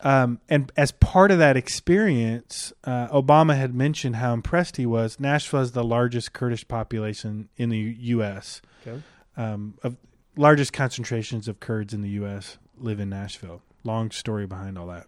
um, 0.00 0.40
and 0.48 0.72
as 0.76 0.90
part 0.90 1.30
of 1.30 1.38
that 1.38 1.56
experience 1.56 2.72
uh, 2.84 3.06
obama 3.08 3.56
had 3.56 3.74
mentioned 3.74 4.16
how 4.16 4.34
impressed 4.34 4.76
he 4.76 4.86
was 4.86 5.20
nashville 5.20 5.60
has 5.60 5.70
the 5.72 5.84
largest 5.84 6.32
kurdish 6.32 6.66
population 6.66 7.48
in 7.56 7.68
the 7.68 7.78
us 7.78 8.60
Okay. 8.86 9.00
um, 9.36 9.74
of 9.84 9.96
largest 10.36 10.72
concentrations 10.72 11.46
of 11.46 11.60
kurds 11.60 11.94
in 11.94 12.02
the 12.02 12.08
us 12.10 12.58
live 12.82 13.00
in 13.00 13.08
nashville 13.08 13.62
long 13.84 14.10
story 14.10 14.46
behind 14.46 14.76
all 14.76 14.86
that 14.86 15.06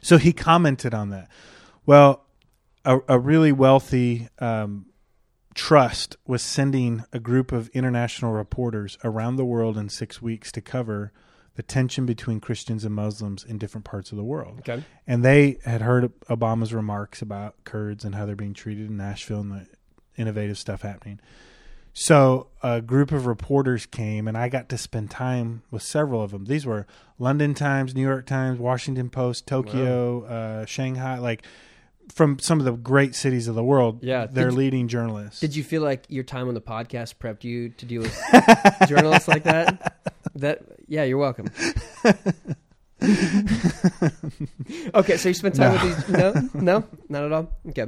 So 0.00 0.18
he 0.18 0.32
commented 0.32 0.94
on 0.94 1.10
that. 1.10 1.28
Well, 1.84 2.24
a, 2.84 2.98
a 3.08 3.18
really 3.18 3.52
wealthy 3.52 4.28
um, 4.38 4.86
trust 5.54 6.16
was 6.26 6.42
sending 6.42 7.04
a 7.12 7.18
group 7.18 7.52
of 7.52 7.68
international 7.70 8.32
reporters 8.32 8.98
around 9.04 9.36
the 9.36 9.44
world 9.44 9.76
in 9.76 9.88
six 9.88 10.20
weeks 10.20 10.52
to 10.52 10.60
cover 10.60 11.12
the 11.54 11.62
tension 11.62 12.04
between 12.04 12.38
Christians 12.38 12.84
and 12.84 12.94
Muslims 12.94 13.42
in 13.42 13.56
different 13.56 13.84
parts 13.84 14.12
of 14.12 14.18
the 14.18 14.24
world. 14.24 14.58
Okay. 14.60 14.84
And 15.06 15.24
they 15.24 15.58
had 15.64 15.80
heard 15.80 16.12
Obama's 16.28 16.74
remarks 16.74 17.22
about 17.22 17.54
Kurds 17.64 18.04
and 18.04 18.14
how 18.14 18.26
they're 18.26 18.36
being 18.36 18.52
treated 18.52 18.88
in 18.90 18.96
Nashville 18.98 19.40
and 19.40 19.52
the 19.52 19.66
innovative 20.16 20.58
stuff 20.58 20.82
happening. 20.82 21.18
So 22.06 22.48
a 22.62 22.82
group 22.82 23.10
of 23.10 23.24
reporters 23.26 23.86
came, 23.86 24.28
and 24.28 24.36
I 24.36 24.50
got 24.50 24.68
to 24.68 24.76
spend 24.76 25.10
time 25.10 25.62
with 25.70 25.82
several 25.82 26.22
of 26.22 26.30
them. 26.30 26.44
These 26.44 26.66
were 26.66 26.86
London 27.18 27.54
Times, 27.54 27.94
New 27.94 28.02
York 28.02 28.26
Times, 28.26 28.58
Washington 28.58 29.08
Post, 29.08 29.46
Tokyo, 29.46 30.24
uh, 30.24 30.66
Shanghai, 30.66 31.16
like 31.16 31.42
from 32.14 32.38
some 32.38 32.58
of 32.58 32.66
the 32.66 32.72
great 32.72 33.14
cities 33.14 33.48
of 33.48 33.54
the 33.54 33.64
world. 33.64 34.00
Yeah. 34.02 34.26
they're 34.26 34.44
Did 34.48 34.52
you- 34.52 34.58
leading 34.58 34.88
journalists. 34.88 35.40
Did 35.40 35.56
you 35.56 35.64
feel 35.64 35.80
like 35.80 36.04
your 36.10 36.22
time 36.22 36.48
on 36.48 36.54
the 36.54 36.60
podcast 36.60 37.14
prepped 37.14 37.44
you 37.44 37.70
to 37.70 37.86
deal 37.86 38.02
with 38.02 38.14
journalists 38.88 39.26
like 39.26 39.44
that? 39.44 39.96
That 40.34 40.64
yeah, 40.88 41.04
you're 41.04 41.16
welcome. 41.16 41.46
okay, 44.94 45.16
so 45.16 45.30
you 45.30 45.34
spent 45.34 45.54
time 45.54 45.72
with 45.72 45.82
these 45.82 46.08
no, 46.14 46.34
no, 46.52 46.84
not 47.08 47.24
at 47.24 47.32
all. 47.32 47.50
Okay, 47.70 47.86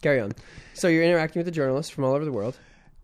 carry 0.00 0.18
on. 0.18 0.32
So 0.72 0.88
you're 0.88 1.04
interacting 1.04 1.40
with 1.40 1.46
the 1.46 1.52
journalists 1.52 1.90
from 1.92 2.04
all 2.04 2.14
over 2.14 2.24
the 2.24 2.32
world. 2.32 2.56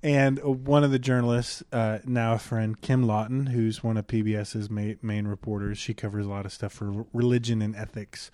And 0.07 0.39
uh, 0.39 0.51
one 0.51 0.85
of 0.85 0.93
the 0.93 1.01
journalists, 1.01 1.65
uh, 1.73 1.99
now 2.05 2.35
a 2.35 2.39
friend, 2.39 2.81
Kim 2.81 3.03
Lawton, 3.03 3.47
who's 3.47 3.83
one 3.83 3.97
of 3.97 4.07
PBS's 4.07 4.71
ma- 4.71 4.95
main 5.03 5.27
reporters, 5.27 5.79
she 5.79 5.95
covers 5.95 6.27
a 6.27 6.29
lot 6.29 6.47
of 6.47 6.53
stuff 6.53 6.75
for 6.75 7.07
religion 7.13 7.61
and 7.61 7.75
ethics. 7.75 8.31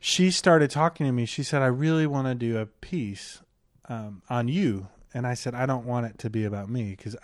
She 0.00 0.32
started 0.32 0.72
talking 0.72 1.06
to 1.06 1.12
me. 1.12 1.24
She 1.24 1.44
said, 1.44 1.62
"I 1.62 1.66
really 1.66 2.08
want 2.08 2.26
to 2.26 2.34
do 2.34 2.58
a 2.58 2.66
piece 2.66 3.42
um, 3.88 4.22
on 4.28 4.48
you." 4.48 4.88
And 5.14 5.24
I 5.24 5.34
said, 5.34 5.54
"I 5.54 5.66
don't 5.66 5.86
want 5.86 6.06
it 6.06 6.18
to 6.18 6.30
be 6.30 6.44
about 6.44 6.68
me 6.68 6.96
because 6.96 7.14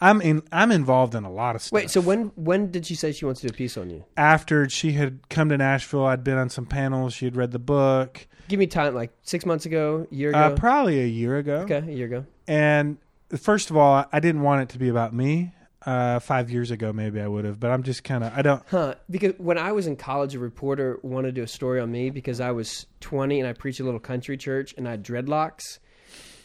I'm 0.00 0.20
in. 0.20 0.42
I'm 0.52 0.70
involved 0.70 1.16
in 1.16 1.24
a 1.24 1.32
lot 1.32 1.56
of 1.56 1.62
stuff." 1.62 1.72
Wait, 1.72 1.90
so 1.90 2.00
when 2.00 2.30
when 2.36 2.70
did 2.70 2.86
she 2.86 2.94
say 2.94 3.10
she 3.10 3.24
wants 3.24 3.40
to 3.40 3.48
do 3.48 3.52
a 3.52 3.56
piece 3.56 3.76
on 3.76 3.90
you? 3.90 4.04
after 4.16 4.68
she 4.68 4.92
had 4.92 5.28
come 5.28 5.48
to 5.48 5.58
Nashville, 5.58 6.06
I'd 6.06 6.22
been 6.22 6.38
on 6.38 6.48
some 6.48 6.66
panels. 6.66 7.14
She 7.14 7.24
had 7.24 7.34
read 7.34 7.50
the 7.50 7.58
book, 7.58 8.28
Give 8.46 8.60
me 8.60 8.68
time, 8.68 8.94
like 8.94 9.10
six 9.22 9.44
months 9.44 9.66
ago, 9.66 10.06
year 10.12 10.28
ago. 10.30 10.38
uh, 10.38 10.54
probably 10.54 11.00
a 11.00 11.06
year 11.06 11.38
ago. 11.38 11.62
okay, 11.62 11.78
a 11.78 11.92
year 11.92 12.06
ago. 12.06 12.26
And 12.50 12.98
first 13.38 13.70
of 13.70 13.76
all, 13.76 14.04
I 14.12 14.18
didn't 14.18 14.42
want 14.42 14.62
it 14.62 14.68
to 14.70 14.78
be 14.78 14.88
about 14.88 15.14
me. 15.14 15.52
Uh, 15.86 16.18
five 16.18 16.50
years 16.50 16.70
ago, 16.70 16.92
maybe 16.92 17.22
I 17.22 17.26
would 17.26 17.46
have, 17.46 17.58
but 17.58 17.70
I'm 17.70 17.82
just 17.84 18.04
kind 18.04 18.22
of 18.22 18.36
I 18.36 18.42
don't. 18.42 18.62
Huh? 18.68 18.96
Because 19.08 19.32
when 19.38 19.56
I 19.56 19.72
was 19.72 19.86
in 19.86 19.96
college, 19.96 20.34
a 20.34 20.38
reporter 20.38 20.98
wanted 21.02 21.28
to 21.28 21.32
do 21.32 21.42
a 21.42 21.48
story 21.48 21.80
on 21.80 21.90
me 21.90 22.10
because 22.10 22.38
I 22.38 22.50
was 22.50 22.84
20 23.00 23.38
and 23.40 23.48
I 23.48 23.54
preached 23.54 23.80
a 23.80 23.84
little 23.84 23.98
country 24.00 24.36
church 24.36 24.74
and 24.76 24.86
I 24.86 24.90
had 24.90 25.02
dreadlocks, 25.04 25.78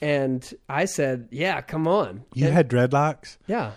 and 0.01 0.53
I 0.69 0.85
said, 0.85 1.27
"Yeah, 1.31 1.59
come 1.59 1.85
on." 1.85 2.24
You 2.33 2.45
And- 2.45 2.53
had 2.53 2.69
dreadlocks, 2.69 3.35
yeah. 3.45 3.71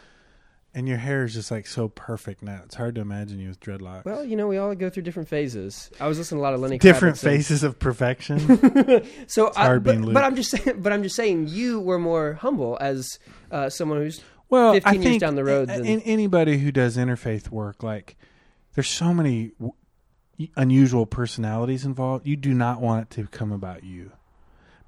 And 0.78 0.87
your 0.88 0.97
hair 0.99 1.25
is 1.25 1.35
just 1.35 1.50
like 1.50 1.66
so 1.66 1.88
perfect 1.88 2.40
now. 2.42 2.61
It's 2.64 2.76
hard 2.76 2.94
to 2.94 3.00
imagine 3.00 3.40
you 3.40 3.49
with 3.49 3.58
dreadlocks. 3.58 4.04
Well, 4.04 4.25
you 4.25 4.37
know, 4.37 4.47
we 4.47 4.58
all 4.58 4.73
go 4.76 4.88
through 4.88 5.02
different 5.02 5.28
phases. 5.28 5.90
I 5.99 6.06
was 6.06 6.18
listening 6.18 6.38
to 6.38 6.42
a 6.42 6.44
lot 6.47 6.54
of 6.54 6.61
Lenny. 6.61 6.78
different 6.78 7.16
Kravitz 7.16 7.50
and- 7.50 7.64
of 7.64 7.78
perfection. 7.80 8.38
So, 9.26 9.52
I, 9.56 9.64
hard 9.66 9.82
but, 9.82 9.90
being 9.92 10.04
Luke. 10.04 10.14
but 10.14 10.23
I'm 10.25 10.37
just 10.37 10.50
saying. 10.50 10.80
But 10.80 10.92
I'm 10.92 11.02
just 11.02 11.16
saying, 11.16 11.49
you 11.49 11.80
were 11.80 11.99
more 11.99 12.35
humble 12.35 12.78
as 12.80 13.18
uh, 13.50 13.68
someone 13.68 13.99
who's 13.99 14.23
well, 14.50 14.73
15 14.73 14.88
I 14.88 14.92
years 14.94 15.04
think 15.04 15.20
down 15.20 15.35
the 15.35 15.44
road 15.44 15.68
a- 15.68 15.78
than- 15.78 15.85
in 15.87 16.00
anybody 16.02 16.58
who 16.58 16.70
does 16.70 16.97
interfaith 16.97 17.50
work, 17.50 17.82
like 17.82 18.16
there's 18.75 18.88
so 18.88 19.12
many 19.12 19.50
w- 19.58 19.73
unusual 20.56 21.06
personalities 21.06 21.85
involved. 21.85 22.25
You 22.26 22.37
do 22.37 22.54
not 22.54 22.80
want 22.80 23.02
it 23.02 23.11
to 23.16 23.26
come 23.26 23.50
about 23.52 23.82
you, 23.85 24.12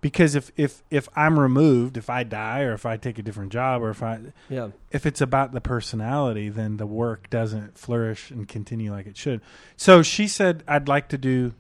because 0.01 0.35
if 0.35 0.51
if 0.57 0.83
if 0.91 1.09
I'm 1.15 1.39
removed, 1.39 1.97
if 1.97 2.09
I 2.09 2.25
die, 2.25 2.63
or 2.63 2.73
if 2.73 2.87
I 2.87 2.97
take 2.97 3.19
a 3.19 3.23
different 3.23 3.53
job, 3.53 3.83
or 3.83 3.91
if 3.91 4.03
I 4.03 4.21
yeah. 4.49 4.69
if 4.91 5.05
it's 5.05 5.21
about 5.21 5.53
the 5.53 5.61
personality, 5.61 6.49
then 6.49 6.79
the 6.79 6.87
work 6.87 7.29
doesn't 7.31 7.77
flourish 7.77 8.31
and 8.31 8.49
continue 8.49 8.91
like 8.91 9.07
it 9.07 9.17
should. 9.17 9.41
So 9.77 10.03
she 10.03 10.27
said, 10.27 10.65
"I'd 10.67 10.89
like 10.89 11.09
to 11.09 11.19
do 11.19 11.55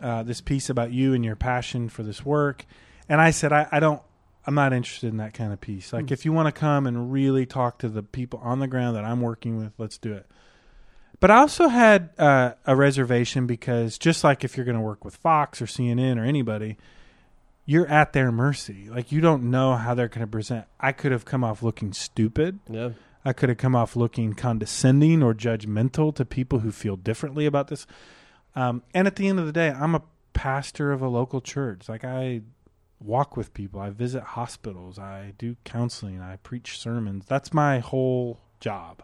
uh, 0.00 0.22
this 0.22 0.40
piece 0.40 0.70
about 0.70 0.92
you 0.92 1.14
and 1.14 1.24
your 1.24 1.36
passion 1.36 1.88
for 1.88 2.02
this 2.02 2.24
work," 2.24 2.64
and 3.08 3.20
I 3.20 3.30
said, 3.30 3.52
"I, 3.52 3.66
I 3.72 3.80
don't. 3.80 4.00
I'm 4.46 4.54
not 4.54 4.72
interested 4.72 5.08
in 5.08 5.16
that 5.16 5.32
kind 5.32 5.54
of 5.54 5.60
piece. 5.60 5.92
Like, 5.92 6.10
if 6.12 6.26
you 6.26 6.32
want 6.32 6.54
to 6.54 6.60
come 6.60 6.86
and 6.86 7.10
really 7.10 7.46
talk 7.46 7.78
to 7.78 7.88
the 7.88 8.02
people 8.02 8.40
on 8.42 8.58
the 8.58 8.66
ground 8.66 8.94
that 8.94 9.04
I'm 9.04 9.22
working 9.22 9.58
with, 9.58 9.72
let's 9.78 9.98
do 9.98 10.12
it." 10.12 10.26
But 11.18 11.30
I 11.30 11.38
also 11.38 11.68
had 11.68 12.10
uh, 12.18 12.52
a 12.66 12.76
reservation 12.76 13.46
because 13.46 13.96
just 13.98 14.22
like 14.22 14.44
if 14.44 14.56
you're 14.56 14.66
going 14.66 14.76
to 14.76 14.82
work 14.82 15.04
with 15.04 15.16
Fox 15.16 15.62
or 15.62 15.66
CNN 15.66 16.20
or 16.20 16.24
anybody, 16.24 16.76
you're 17.66 17.86
at 17.86 18.12
their 18.12 18.30
mercy. 18.30 18.88
Like 18.90 19.12
you 19.12 19.20
don't 19.20 19.44
know 19.44 19.74
how 19.74 19.94
they're 19.94 20.08
going 20.08 20.20
to 20.20 20.26
present. 20.26 20.66
I 20.78 20.92
could 20.92 21.12
have 21.12 21.24
come 21.24 21.44
off 21.44 21.62
looking 21.62 21.92
stupid. 21.92 22.58
Yeah. 22.68 22.90
I 23.24 23.32
could 23.32 23.48
have 23.48 23.58
come 23.58 23.74
off 23.74 23.96
looking 23.96 24.34
condescending 24.34 25.22
or 25.22 25.34
judgmental 25.34 26.14
to 26.16 26.24
people 26.24 26.58
who 26.58 26.70
feel 26.70 26.96
differently 26.96 27.46
about 27.46 27.68
this. 27.68 27.86
Um, 28.54 28.82
and 28.92 29.06
at 29.06 29.16
the 29.16 29.28
end 29.28 29.40
of 29.40 29.46
the 29.46 29.52
day, 29.52 29.70
I'm 29.70 29.94
a 29.94 30.02
pastor 30.34 30.92
of 30.92 31.00
a 31.00 31.08
local 31.08 31.40
church. 31.40 31.88
Like 31.88 32.04
I 32.04 32.42
walk 33.00 33.36
with 33.36 33.54
people, 33.54 33.80
I 33.80 33.90
visit 33.90 34.22
hospitals, 34.22 34.98
I 34.98 35.32
do 35.38 35.56
counseling, 35.64 36.20
I 36.20 36.36
preach 36.36 36.78
sermons. 36.78 37.24
That's 37.26 37.52
my 37.52 37.78
whole 37.78 38.40
job. 38.60 39.02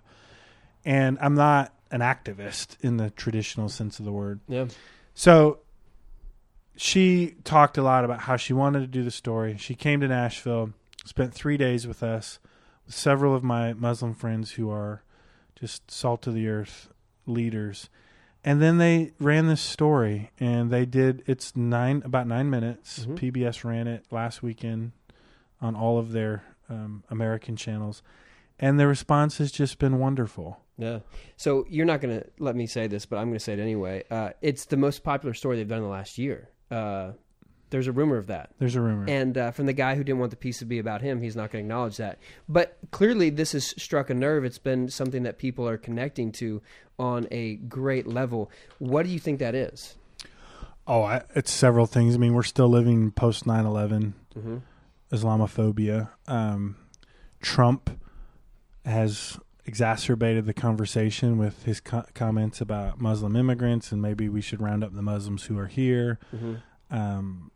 And 0.85 1.19
I'm 1.21 1.35
not 1.35 1.75
an 1.91 2.01
activist 2.01 2.77
in 2.81 2.99
the 2.99 3.11
traditional 3.11 3.69
sense 3.69 3.99
of 3.99 4.05
the 4.05 4.13
word. 4.13 4.41
Yeah. 4.49 4.67
So 5.15 5.61
she 6.81 7.35
talked 7.45 7.77
a 7.77 7.83
lot 7.83 8.07
about 8.07 8.21
how 8.21 8.39
she 8.39 8.55
wanted 8.55 8.81
to 8.81 8.87
do 8.87 9.03
the 9.03 9.11
story. 9.11 9.55
She 9.59 9.75
came 9.75 10.01
to 10.01 10.09
Nashville, 10.09 10.73
spent 11.05 11.35
three 11.35 11.59
days 11.59 11.87
with 11.87 12.03
us, 12.03 12.39
with 12.87 12.95
several 12.95 13.35
of 13.35 13.45
my 13.45 13.75
Muslim 13.75 14.15
friends 14.15 14.53
who 14.53 14.71
are 14.71 15.03
just 15.55 15.91
salt 15.91 16.27
of 16.27 16.33
the 16.33 16.49
earth 16.49 16.89
leaders. 17.27 17.91
And 18.43 18.63
then 18.63 18.79
they 18.79 19.13
ran 19.21 19.47
this 19.47 19.61
story, 19.61 20.31
and 20.41 20.71
they 20.71 20.87
did. 20.87 21.23
It's 21.27 21.55
nine 21.55 22.01
about 22.03 22.27
nine 22.27 22.49
minutes. 22.49 23.05
Mhm. 23.05 23.19
PBS 23.19 23.63
ran 23.63 23.87
it 23.87 24.07
last 24.11 24.43
weekend 24.43 24.93
on 25.61 25.77
all 25.77 25.99
of 25.99 26.13
their 26.13 26.45
um, 26.71 27.05
American 27.11 27.57
channels, 27.57 28.03
and 28.59 28.81
the 28.81 28.87
response 28.87 29.37
has 29.37 29.53
just 29.53 29.79
been 29.79 29.99
wonderful. 29.99 30.61
Yeah. 30.79 31.01
So 31.37 31.67
you're 31.69 31.85
not 31.85 32.01
going 32.01 32.21
to 32.21 32.27
let 32.39 32.57
me 32.57 32.67
say 32.67 32.87
this, 32.87 33.05
but 33.05 33.19
I'm 33.19 33.27
going 33.27 33.35
to 33.39 33.45
say 33.45 33.53
it 33.53 33.59
anyway. 33.59 34.05
Uh, 34.11 34.31
it's 34.41 34.65
the 34.65 34.79
most 34.79 35.05
popular 35.05 35.35
story 35.35 35.59
they've 35.59 35.69
done 35.69 35.79
in 35.79 35.85
the 35.85 35.91
last 35.91 36.17
year. 36.17 36.49
Uh, 36.71 37.13
there's 37.71 37.87
a 37.87 37.93
rumor 37.93 38.17
of 38.17 38.27
that. 38.27 38.51
There's 38.59 38.75
a 38.75 38.81
rumor. 38.81 39.07
And 39.09 39.39
uh, 39.39 39.51
from 39.53 39.67
the 39.67 39.73
guy 39.73 39.95
who 39.95 40.03
didn't 40.03 40.19
want 40.19 40.31
the 40.31 40.37
piece 40.37 40.59
to 40.59 40.65
be 40.65 40.79
about 40.81 41.03
him, 41.03 41.23
he's 41.23 41.37
not 41.37 41.51
going 41.53 41.65
to 41.65 41.67
acknowledge 41.69 41.99
that. 41.99 42.19
But 42.49 42.77
clearly, 42.91 43.31
this 43.31 43.53
has 43.53 43.67
struck 43.81 44.11
a 44.11 44.15
nerve. 44.15 44.45
It's 44.45 44.59
been 44.59 44.89
something 44.89 45.23
that 45.23 45.39
people 45.39 45.69
are 45.69 45.79
connecting 45.79 46.33
to 46.33 46.63
on 46.99 47.29
a 47.31 47.55
great 47.57 48.07
level. 48.07 48.51
What 48.79 49.05
do 49.07 49.13
you 49.13 49.21
think 49.21 49.39
that 49.39 49.55
is? 49.55 49.97
Oh, 50.87 51.03
I, 51.03 51.23
it's 51.37 51.53
several 51.53 51.87
things. 51.87 52.17
I 52.17 52.19
mean, 52.19 52.35
we're 52.35 52.43
still 52.43 52.69
living 52.69 53.13
post 53.13 53.47
9 53.47 53.65
11 53.65 54.15
Mm-hmm. 54.37 54.57
Islamophobia. 55.13 56.09
Um, 56.29 56.77
Trump 57.41 57.91
has 58.85 59.39
exacerbated 59.65 60.47
the 60.47 60.55
conversation 60.55 61.39
with 61.39 61.65
his 61.65 61.81
co- 61.81 62.05
comments 62.15 62.61
about 62.61 63.01
Muslim 63.01 63.37
immigrants 63.37 63.93
and 63.93 64.01
maybe 64.01 64.29
we 64.29 64.41
should 64.41 64.61
round 64.61 64.83
up 64.83 64.95
the 64.95 65.03
Muslims 65.03 65.45
who 65.45 65.59
are 65.59 65.67
here. 65.67 66.19
Mm-hmm. 66.35 66.55
Um, 66.91 67.51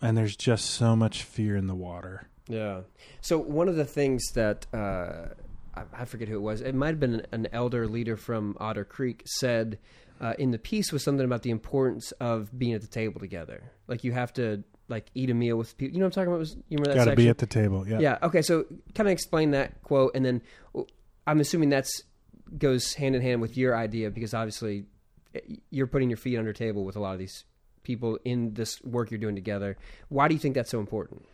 and 0.00 0.16
there's 0.16 0.36
just 0.36 0.70
so 0.70 0.96
much 0.96 1.22
fear 1.22 1.56
in 1.56 1.66
the 1.66 1.74
water. 1.74 2.28
Yeah. 2.48 2.80
So 3.20 3.38
one 3.38 3.68
of 3.68 3.76
the 3.76 3.84
things 3.84 4.22
that 4.34 4.66
uh, 4.74 5.34
I, 5.74 5.82
I 5.92 6.04
forget 6.04 6.28
who 6.28 6.36
it 6.36 6.42
was. 6.42 6.60
It 6.60 6.74
might 6.74 6.88
have 6.88 7.00
been 7.00 7.14
an, 7.14 7.26
an 7.32 7.48
elder 7.52 7.86
leader 7.86 8.16
from 8.16 8.56
Otter 8.60 8.84
Creek 8.84 9.22
said 9.26 9.78
uh, 10.20 10.34
in 10.38 10.50
the 10.50 10.58
piece 10.58 10.92
was 10.92 11.02
something 11.02 11.24
about 11.24 11.42
the 11.42 11.50
importance 11.50 12.12
of 12.12 12.56
being 12.56 12.74
at 12.74 12.80
the 12.80 12.86
table 12.86 13.20
together. 13.20 13.72
Like 13.88 14.04
you 14.04 14.12
have 14.12 14.32
to 14.34 14.64
like 14.88 15.06
eat 15.14 15.30
a 15.30 15.34
meal 15.34 15.56
with 15.56 15.76
people. 15.78 15.94
You 15.94 16.00
know 16.00 16.06
what 16.06 16.16
I'm 16.16 16.22
talking 16.22 16.28
about? 16.28 16.38
Was 16.40 16.54
you 16.68 16.76
remember 16.78 16.90
that 16.94 17.04
Got 17.04 17.10
to 17.10 17.16
be 17.16 17.28
at 17.28 17.38
the 17.38 17.46
table. 17.46 17.86
Yeah. 17.88 17.98
yeah. 18.00 18.18
Okay. 18.22 18.42
So 18.42 18.64
kind 18.94 19.08
of 19.08 19.12
explain 19.12 19.52
that 19.52 19.82
quote, 19.82 20.12
and 20.14 20.24
then 20.24 20.42
I'm 21.26 21.40
assuming 21.40 21.68
that's 21.70 22.02
goes 22.58 22.94
hand 22.94 23.14
in 23.16 23.22
hand 23.22 23.40
with 23.40 23.56
your 23.56 23.74
idea 23.76 24.10
because 24.10 24.34
obviously 24.34 24.84
eh, 25.34 25.40
you're 25.70 25.86
putting 25.86 26.10
your 26.10 26.18
feet 26.18 26.36
under 26.36 26.52
table 26.52 26.84
with 26.84 26.96
a 26.96 27.00
lot 27.00 27.12
of 27.12 27.18
these 27.18 27.44
people 27.82 28.18
in 28.24 28.52
this 28.54 28.82
work 28.82 29.10
you're 29.10 29.18
doing 29.18 29.34
together. 29.34 29.76
Why 30.08 30.28
do 30.28 30.34
you 30.34 30.40
think 30.40 30.54
that's 30.54 30.70
so 30.70 30.78
important? 30.78 31.24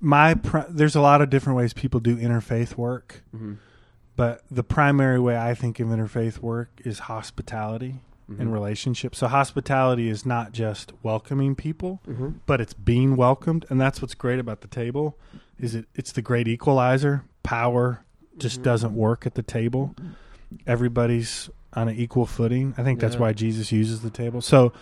My 0.00 0.34
pri- 0.34 0.66
there's 0.68 0.94
a 0.94 1.00
lot 1.00 1.22
of 1.22 1.30
different 1.30 1.56
ways 1.56 1.72
people 1.72 2.00
do 2.00 2.16
interfaith 2.16 2.76
work, 2.76 3.22
Mm-hmm. 3.34 3.54
but 4.16 4.42
the 4.50 4.62
primary 4.62 5.18
way 5.18 5.38
I 5.38 5.54
think 5.54 5.80
of 5.80 5.88
interfaith 5.88 6.38
work 6.38 6.70
is 6.84 7.00
hospitality 7.00 8.00
Mm-hmm. 8.30 8.40
and 8.42 8.52
relationships. 8.52 9.18
So 9.18 9.26
hospitality 9.26 10.08
is 10.08 10.24
not 10.24 10.52
just 10.52 10.92
welcoming 11.02 11.54
people, 11.56 12.00
Mm-hmm. 12.08 12.28
but 12.46 12.60
it's 12.60 12.74
being 12.74 13.16
welcomed, 13.16 13.66
and 13.70 13.80
that's 13.80 14.00
what's 14.00 14.14
great 14.14 14.38
about 14.38 14.60
the 14.60 14.68
table. 14.68 15.18
Is 15.58 15.74
it? 15.74 15.86
It's 15.96 16.12
the 16.12 16.22
great 16.22 16.46
equalizer. 16.46 17.24
Power 17.42 18.04
just 18.38 18.60
Mhm. 18.60 18.64
doesn't 18.64 18.94
work 18.94 19.26
at 19.26 19.34
the 19.34 19.42
table. 19.42 19.94
Everybody's 20.66 21.50
on 21.74 21.88
an 21.88 21.96
equal 21.96 22.26
footing. 22.26 22.74
I 22.78 22.82
think 22.82 23.00
that's 23.00 23.14
Yeah. 23.14 23.20
why 23.20 23.32
Jesus 23.32 23.70
uses 23.72 24.00
the 24.02 24.10
table. 24.10 24.40
So, 24.40 24.72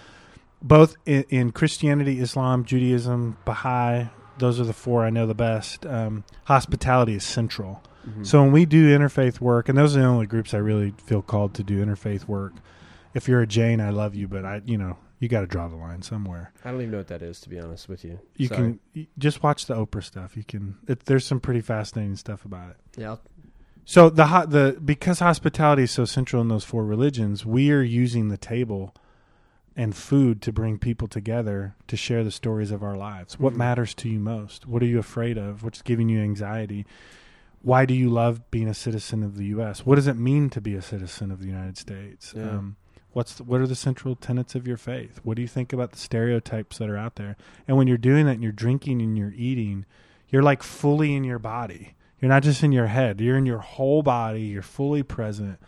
both 0.62 0.96
in, 1.06 1.24
in 1.28 1.52
Christianity, 1.52 2.18
Islam, 2.20 2.64
Judaism, 2.64 3.36
Baha'i, 3.44 4.08
those 4.38 4.58
are 4.60 4.64
the 4.64 4.72
four 4.72 5.04
I 5.04 5.10
know 5.10 5.26
the 5.26 5.34
best. 5.34 5.86
Um, 5.86 6.24
hospitality 6.44 7.14
is 7.14 7.24
central. 7.24 7.82
Mhm. 8.08 8.26
So 8.26 8.42
when 8.42 8.52
we 8.52 8.64
do 8.64 8.88
interfaith 8.96 9.40
work, 9.40 9.68
and 9.68 9.76
those 9.76 9.96
are 9.96 10.00
the 10.00 10.06
only 10.06 10.26
groups 10.26 10.54
I 10.54 10.58
really 10.58 10.94
feel 11.04 11.22
called 11.22 11.54
to 11.54 11.62
do 11.62 11.84
interfaith 11.84 12.26
work. 12.26 12.54
If 13.18 13.28
you're 13.28 13.42
a 13.42 13.46
Jain, 13.46 13.80
I 13.80 13.90
love 13.90 14.14
you, 14.14 14.28
but 14.28 14.44
I, 14.44 14.62
you 14.64 14.78
know, 14.78 14.96
you 15.18 15.28
got 15.28 15.40
to 15.40 15.46
draw 15.46 15.68
the 15.68 15.76
line 15.76 16.02
somewhere. 16.02 16.52
I 16.64 16.70
don't 16.70 16.80
even 16.80 16.92
know 16.92 16.98
what 16.98 17.08
that 17.08 17.20
is, 17.22 17.40
to 17.40 17.48
be 17.48 17.58
honest 17.58 17.88
with 17.88 18.04
you. 18.04 18.20
You 18.36 18.46
Sorry. 18.48 18.60
can 18.60 18.80
you 18.94 19.06
just 19.18 19.42
watch 19.42 19.66
the 19.66 19.74
Oprah 19.74 20.04
stuff. 20.04 20.36
You 20.36 20.44
can. 20.44 20.76
It, 20.86 21.04
there's 21.06 21.26
some 21.26 21.40
pretty 21.40 21.60
fascinating 21.60 22.16
stuff 22.16 22.44
about 22.44 22.70
it. 22.70 22.76
Yeah, 22.96 23.08
I'll- 23.10 23.22
So 23.84 24.08
the 24.10 24.24
the 24.48 24.80
because 24.84 25.18
hospitality 25.18 25.82
is 25.82 25.90
so 25.90 26.04
central 26.04 26.40
in 26.42 26.48
those 26.48 26.64
four 26.64 26.84
religions, 26.84 27.44
we 27.44 27.70
are 27.72 27.82
using 27.82 28.28
the 28.28 28.36
table 28.38 28.94
and 29.74 29.94
food 29.96 30.42
to 30.42 30.52
bring 30.52 30.78
people 30.78 31.08
together 31.08 31.74
to 31.86 31.96
share 31.96 32.22
the 32.24 32.30
stories 32.32 32.70
of 32.70 32.82
our 32.82 32.96
lives. 32.96 33.38
What 33.38 33.54
Mhm. 33.54 33.58
matters 33.58 33.94
to 33.94 34.08
you 34.08 34.18
most? 34.20 34.66
What 34.66 34.82
are 34.82 34.86
you 34.86 34.98
afraid 34.98 35.38
of? 35.38 35.62
What's 35.62 35.82
giving 35.82 36.08
you 36.08 36.20
anxiety? 36.20 36.84
Why 37.62 37.86
do 37.86 37.94
you 37.94 38.08
love 38.10 38.48
being 38.50 38.68
a 38.68 38.74
citizen 38.74 39.22
of 39.24 39.36
the 39.36 39.46
U.S.? 39.46 39.84
What 39.86 39.96
does 39.96 40.06
it 40.06 40.16
mean 40.16 40.48
to 40.50 40.60
be 40.60 40.74
a 40.74 40.82
citizen 40.82 41.30
of 41.32 41.40
the 41.40 41.46
United 41.48 41.76
States? 41.76 42.32
Yeah. 42.36 42.50
Um, 42.50 42.76
what's 43.12 43.34
the, 43.34 43.44
what 43.44 43.60
are 43.60 43.66
the 43.66 43.74
central 43.74 44.14
tenets 44.14 44.54
of 44.54 44.66
your 44.66 44.76
faith? 44.76 45.20
What 45.22 45.36
do 45.36 45.42
you 45.42 45.48
think 45.48 45.72
about 45.72 45.92
the 45.92 45.98
stereotypes 45.98 46.78
that 46.78 46.90
are 46.90 46.96
out 46.96 47.16
there? 47.16 47.36
And 47.66 47.76
when 47.76 47.88
you're 47.88 47.96
doing 47.96 48.26
that, 48.26 48.32
and 48.32 48.42
you're 48.42 48.52
drinking 48.52 49.00
and 49.02 49.16
you're 49.16 49.34
eating, 49.36 49.86
you're 50.28 50.42
like 50.42 50.62
fully 50.62 51.14
in 51.14 51.24
your 51.24 51.38
body. 51.38 51.94
You're 52.20 52.28
not 52.28 52.42
just 52.42 52.62
in 52.62 52.72
your 52.72 52.86
head. 52.86 53.20
You're 53.20 53.38
in 53.38 53.46
your 53.46 53.58
whole 53.58 54.02
body. 54.02 54.42
You're 54.42 54.62
fully 54.62 55.02
present, 55.02 55.58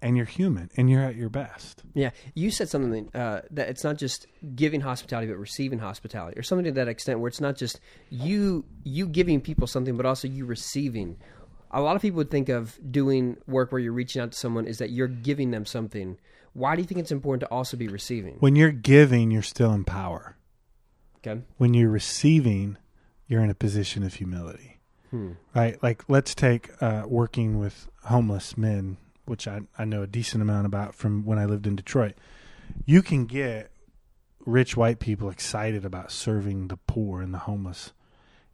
and 0.00 0.16
you're 0.16 0.26
human, 0.26 0.70
and 0.76 0.88
you're 0.88 1.02
at 1.02 1.16
your 1.16 1.28
best. 1.28 1.82
Yeah, 1.94 2.10
you 2.34 2.50
said 2.50 2.68
something 2.68 3.10
uh, 3.14 3.42
that 3.50 3.68
it's 3.68 3.84
not 3.84 3.98
just 3.98 4.26
giving 4.54 4.80
hospitality, 4.80 5.26
but 5.30 5.38
receiving 5.38 5.80
hospitality, 5.80 6.38
or 6.38 6.42
something 6.42 6.64
to 6.66 6.72
that 6.72 6.88
extent, 6.88 7.18
where 7.18 7.28
it's 7.28 7.40
not 7.40 7.56
just 7.56 7.80
you 8.10 8.64
you 8.84 9.06
giving 9.06 9.40
people 9.40 9.66
something, 9.66 9.96
but 9.96 10.06
also 10.06 10.28
you 10.28 10.46
receiving. 10.46 11.18
A 11.72 11.80
lot 11.80 11.96
of 11.96 12.02
people 12.02 12.18
would 12.18 12.30
think 12.30 12.48
of 12.48 12.78
doing 12.92 13.38
work 13.46 13.72
where 13.72 13.80
you're 13.80 13.92
reaching 13.92 14.22
out 14.22 14.32
to 14.32 14.38
someone 14.38 14.66
is 14.66 14.78
that 14.78 14.90
you're 14.90 15.08
giving 15.08 15.50
them 15.50 15.66
something. 15.66 16.18
Why 16.54 16.76
do 16.76 16.82
you 16.82 16.86
think 16.86 17.00
it's 17.00 17.12
important 17.12 17.40
to 17.40 17.54
also 17.54 17.76
be 17.76 17.88
receiving? 17.88 18.36
When 18.40 18.56
you're 18.56 18.72
giving, 18.72 19.30
you're 19.30 19.42
still 19.42 19.72
in 19.72 19.84
power. 19.84 20.36
Okay. 21.26 21.40
When 21.56 21.72
you're 21.74 21.90
receiving, 21.90 22.76
you're 23.26 23.42
in 23.42 23.50
a 23.50 23.54
position 23.54 24.02
of 24.02 24.14
humility. 24.14 24.78
Hmm. 25.10 25.32
right? 25.54 25.80
Like, 25.82 26.04
let's 26.08 26.34
take 26.34 26.70
uh, 26.82 27.02
working 27.06 27.58
with 27.58 27.86
homeless 28.04 28.56
men, 28.56 28.96
which 29.26 29.46
I, 29.46 29.60
I 29.78 29.84
know 29.84 30.02
a 30.02 30.06
decent 30.06 30.40
amount 30.42 30.64
about 30.64 30.94
from 30.94 31.26
when 31.26 31.38
I 31.38 31.44
lived 31.44 31.66
in 31.66 31.76
Detroit. 31.76 32.14
You 32.86 33.02
can 33.02 33.26
get 33.26 33.70
rich 34.46 34.74
white 34.74 35.00
people 35.00 35.28
excited 35.28 35.84
about 35.84 36.10
serving 36.12 36.68
the 36.68 36.78
poor 36.78 37.20
and 37.20 37.32
the 37.34 37.38
homeless 37.40 37.92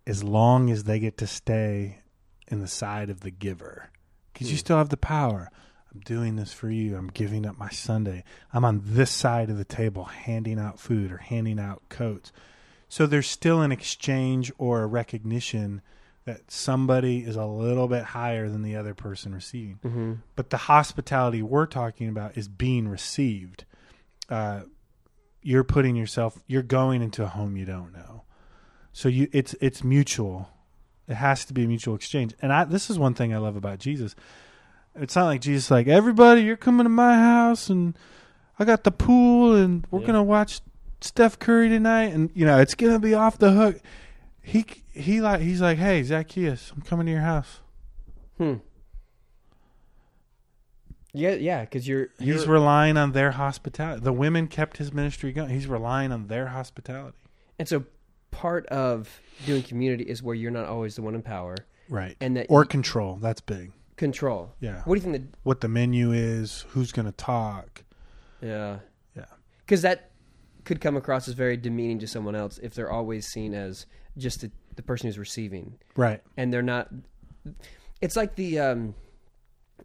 as 0.05 0.25
long 0.25 0.69
as 0.69 0.83
they 0.85 0.99
get 0.99 1.17
to 1.19 1.27
stay 1.29 2.01
in 2.49 2.61
the 2.61 2.67
side 2.67 3.09
of 3.09 3.21
the 3.21 3.31
giver 3.31 3.91
because 4.33 4.49
you 4.51 4.57
Hmm. 4.57 4.61
still 4.61 4.77
have 4.79 4.89
the 4.89 4.97
power. 4.97 5.51
I'm 5.93 6.01
doing 6.01 6.37
this 6.37 6.53
for 6.53 6.71
you. 6.71 6.97
I'm 6.97 7.09
giving 7.09 7.47
up 7.47 7.59
my 7.59 7.71
Sunday. 7.71 8.25
I'm 8.53 8.65
on 8.65 8.83
this 8.85 9.11
side 9.11 9.51
of 9.51 9.59
the 9.59 9.65
table 9.65 10.05
handing 10.05 10.59
out 10.59 10.79
food 10.79 11.11
or 11.11 11.19
handing 11.19 11.59
out 11.59 11.83
coats. 11.89 12.33
So 12.89 13.07
there's 13.07 13.29
still 13.29 13.61
an 13.63 13.73
exchange 13.73 14.53
or 14.59 14.83
a 14.83 14.87
recognition 14.87 15.83
that 16.25 16.51
somebody 16.51 17.21
is 17.21 17.37
a 17.37 17.47
little 17.47 17.89
bit 17.89 18.05
higher 18.05 18.51
than 18.51 18.63
the 18.63 18.77
other 18.77 18.95
person 18.95 19.35
receiving. 19.35 19.79
Mm-hmm. 19.85 20.13
But 20.37 20.51
the 20.51 20.59
hospitality 20.59 21.43
we're 21.43 21.67
talking 21.67 22.09
about 22.09 22.37
is 22.37 22.49
being 22.49 22.87
received. 22.87 23.65
Uh, 24.29 24.63
you're 25.43 25.65
putting 25.65 25.97
yourself. 25.97 26.39
You're 26.47 26.63
going 26.63 27.01
into 27.01 27.23
a 27.23 27.29
home 27.29 27.57
you 27.57 27.65
don't 27.65 27.93
know. 27.93 28.25
So 28.93 29.09
you, 29.09 29.29
it's 29.33 29.55
it's 29.61 29.83
mutual. 29.83 30.51
It 31.07 31.15
has 31.15 31.47
to 31.47 31.55
be 31.55 31.65
a 31.65 31.67
mutual 31.67 31.95
exchange. 31.95 32.35
And 32.43 32.53
I, 32.53 32.65
this 32.65 32.91
is 32.91 32.99
one 32.99 33.15
thing 33.15 33.33
I 33.33 33.39
love 33.39 33.57
about 33.57 33.79
Jesus. 33.79 34.15
It's 35.01 35.15
not 35.17 35.27
like 35.27 35.41
Jesus, 35.41 35.71
like 35.71 35.87
everybody, 35.87 36.43
you're 36.43 36.57
coming 36.57 36.85
to 36.85 36.89
my 36.91 37.15
house, 37.15 37.69
and 37.71 37.97
I 38.59 38.65
got 38.65 38.85
the 38.85 38.91
pool, 38.91 39.55
and 39.55 39.87
we're 39.91 40.01
Yeah. 40.01 40.07
gonna 40.09 40.23
watch 40.23 40.61
Steph 41.01 41.39
Curry 41.39 41.69
tonight, 41.69 42.13
and 42.13 42.31
you 42.35 42.45
know 42.45 42.59
it's 42.59 42.75
gonna 42.75 42.99
be 42.99 43.15
off 43.15 43.39
the 43.39 43.53
hook. 43.53 43.81
He 44.43 44.65
he 44.93 45.21
like 45.21 45.41
he's 45.41 45.61
like, 45.61 45.79
hey 45.79 46.03
Zacchaeus, 46.03 46.73
I'm 46.75 46.83
coming 46.83 47.07
to 47.07 47.13
your 47.13 47.21
house. 47.23 47.61
Hmm. 48.39 48.55
Yeah, 51.15 51.31
yeah, 51.35 51.63
because 51.63 51.89
you're, 51.89 52.09
you're 52.19 52.37
He's 52.37 52.47
relying 52.47 52.97
on 52.97 53.13
their 53.13 53.33
hospitality. 53.33 54.03
The 54.03 54.13
women 54.13 54.47
kept 54.47 54.77
his 54.77 54.93
ministry 54.93 55.33
going. 55.33 55.49
He's 55.49 55.67
relying 55.67 56.13
on 56.13 56.27
their 56.27 56.49
hospitality. 56.49 57.17
and 57.59 57.67
so 57.67 57.85
part 58.31 58.67
of 58.67 59.21
doing 59.47 59.63
community 59.63 60.05
is 60.05 60.23
where 60.23 60.35
you're 60.35 60.51
not 60.51 60.67
always 60.67 60.95
the 60.97 61.03
one 61.03 61.15
in 61.15 61.23
power, 61.23 61.57
Right. 61.89 62.15
and 62.21 62.37
that 62.37 62.47
or 62.51 62.63
you- 62.63 62.69
control. 62.69 63.17
That's 63.17 63.41
big. 63.41 63.73
Control. 63.99 64.55
Yeah. 64.61 64.81
What 64.85 64.95
do 64.99 65.07
you 65.07 65.13
think? 65.13 65.31
The, 65.33 65.39
what 65.43 65.61
the 65.61 65.69
menu 65.69 66.13
is, 66.13 66.65
who's 66.71 66.93
going 66.93 67.07
to 67.07 67.13
talk. 67.13 67.85
Yeah, 68.41 68.79
Yeah. 69.17 69.25
because 69.59 69.83
that 69.83 70.11
could 70.65 70.81
come 70.81 70.97
across 70.97 71.29
as 71.29 71.35
very 71.35 71.57
demeaning 71.57 71.99
to 71.99 72.07
someone 72.07 72.35
else 72.35 72.59
if 72.63 72.75
they're 72.75 72.91
always 72.91 73.27
seen 73.27 73.53
as 73.55 73.87
just 74.17 74.41
the, 74.43 74.51
the 74.77 74.83
person 74.83 75.07
who's 75.09 75.19
receiving, 75.19 75.75
Right. 75.97 76.23
and 76.37 76.53
they're 76.53 76.63
not. 76.63 76.89
It's 78.01 78.17
like 78.17 78.37
the. 78.37 78.61
Um, 78.61 78.95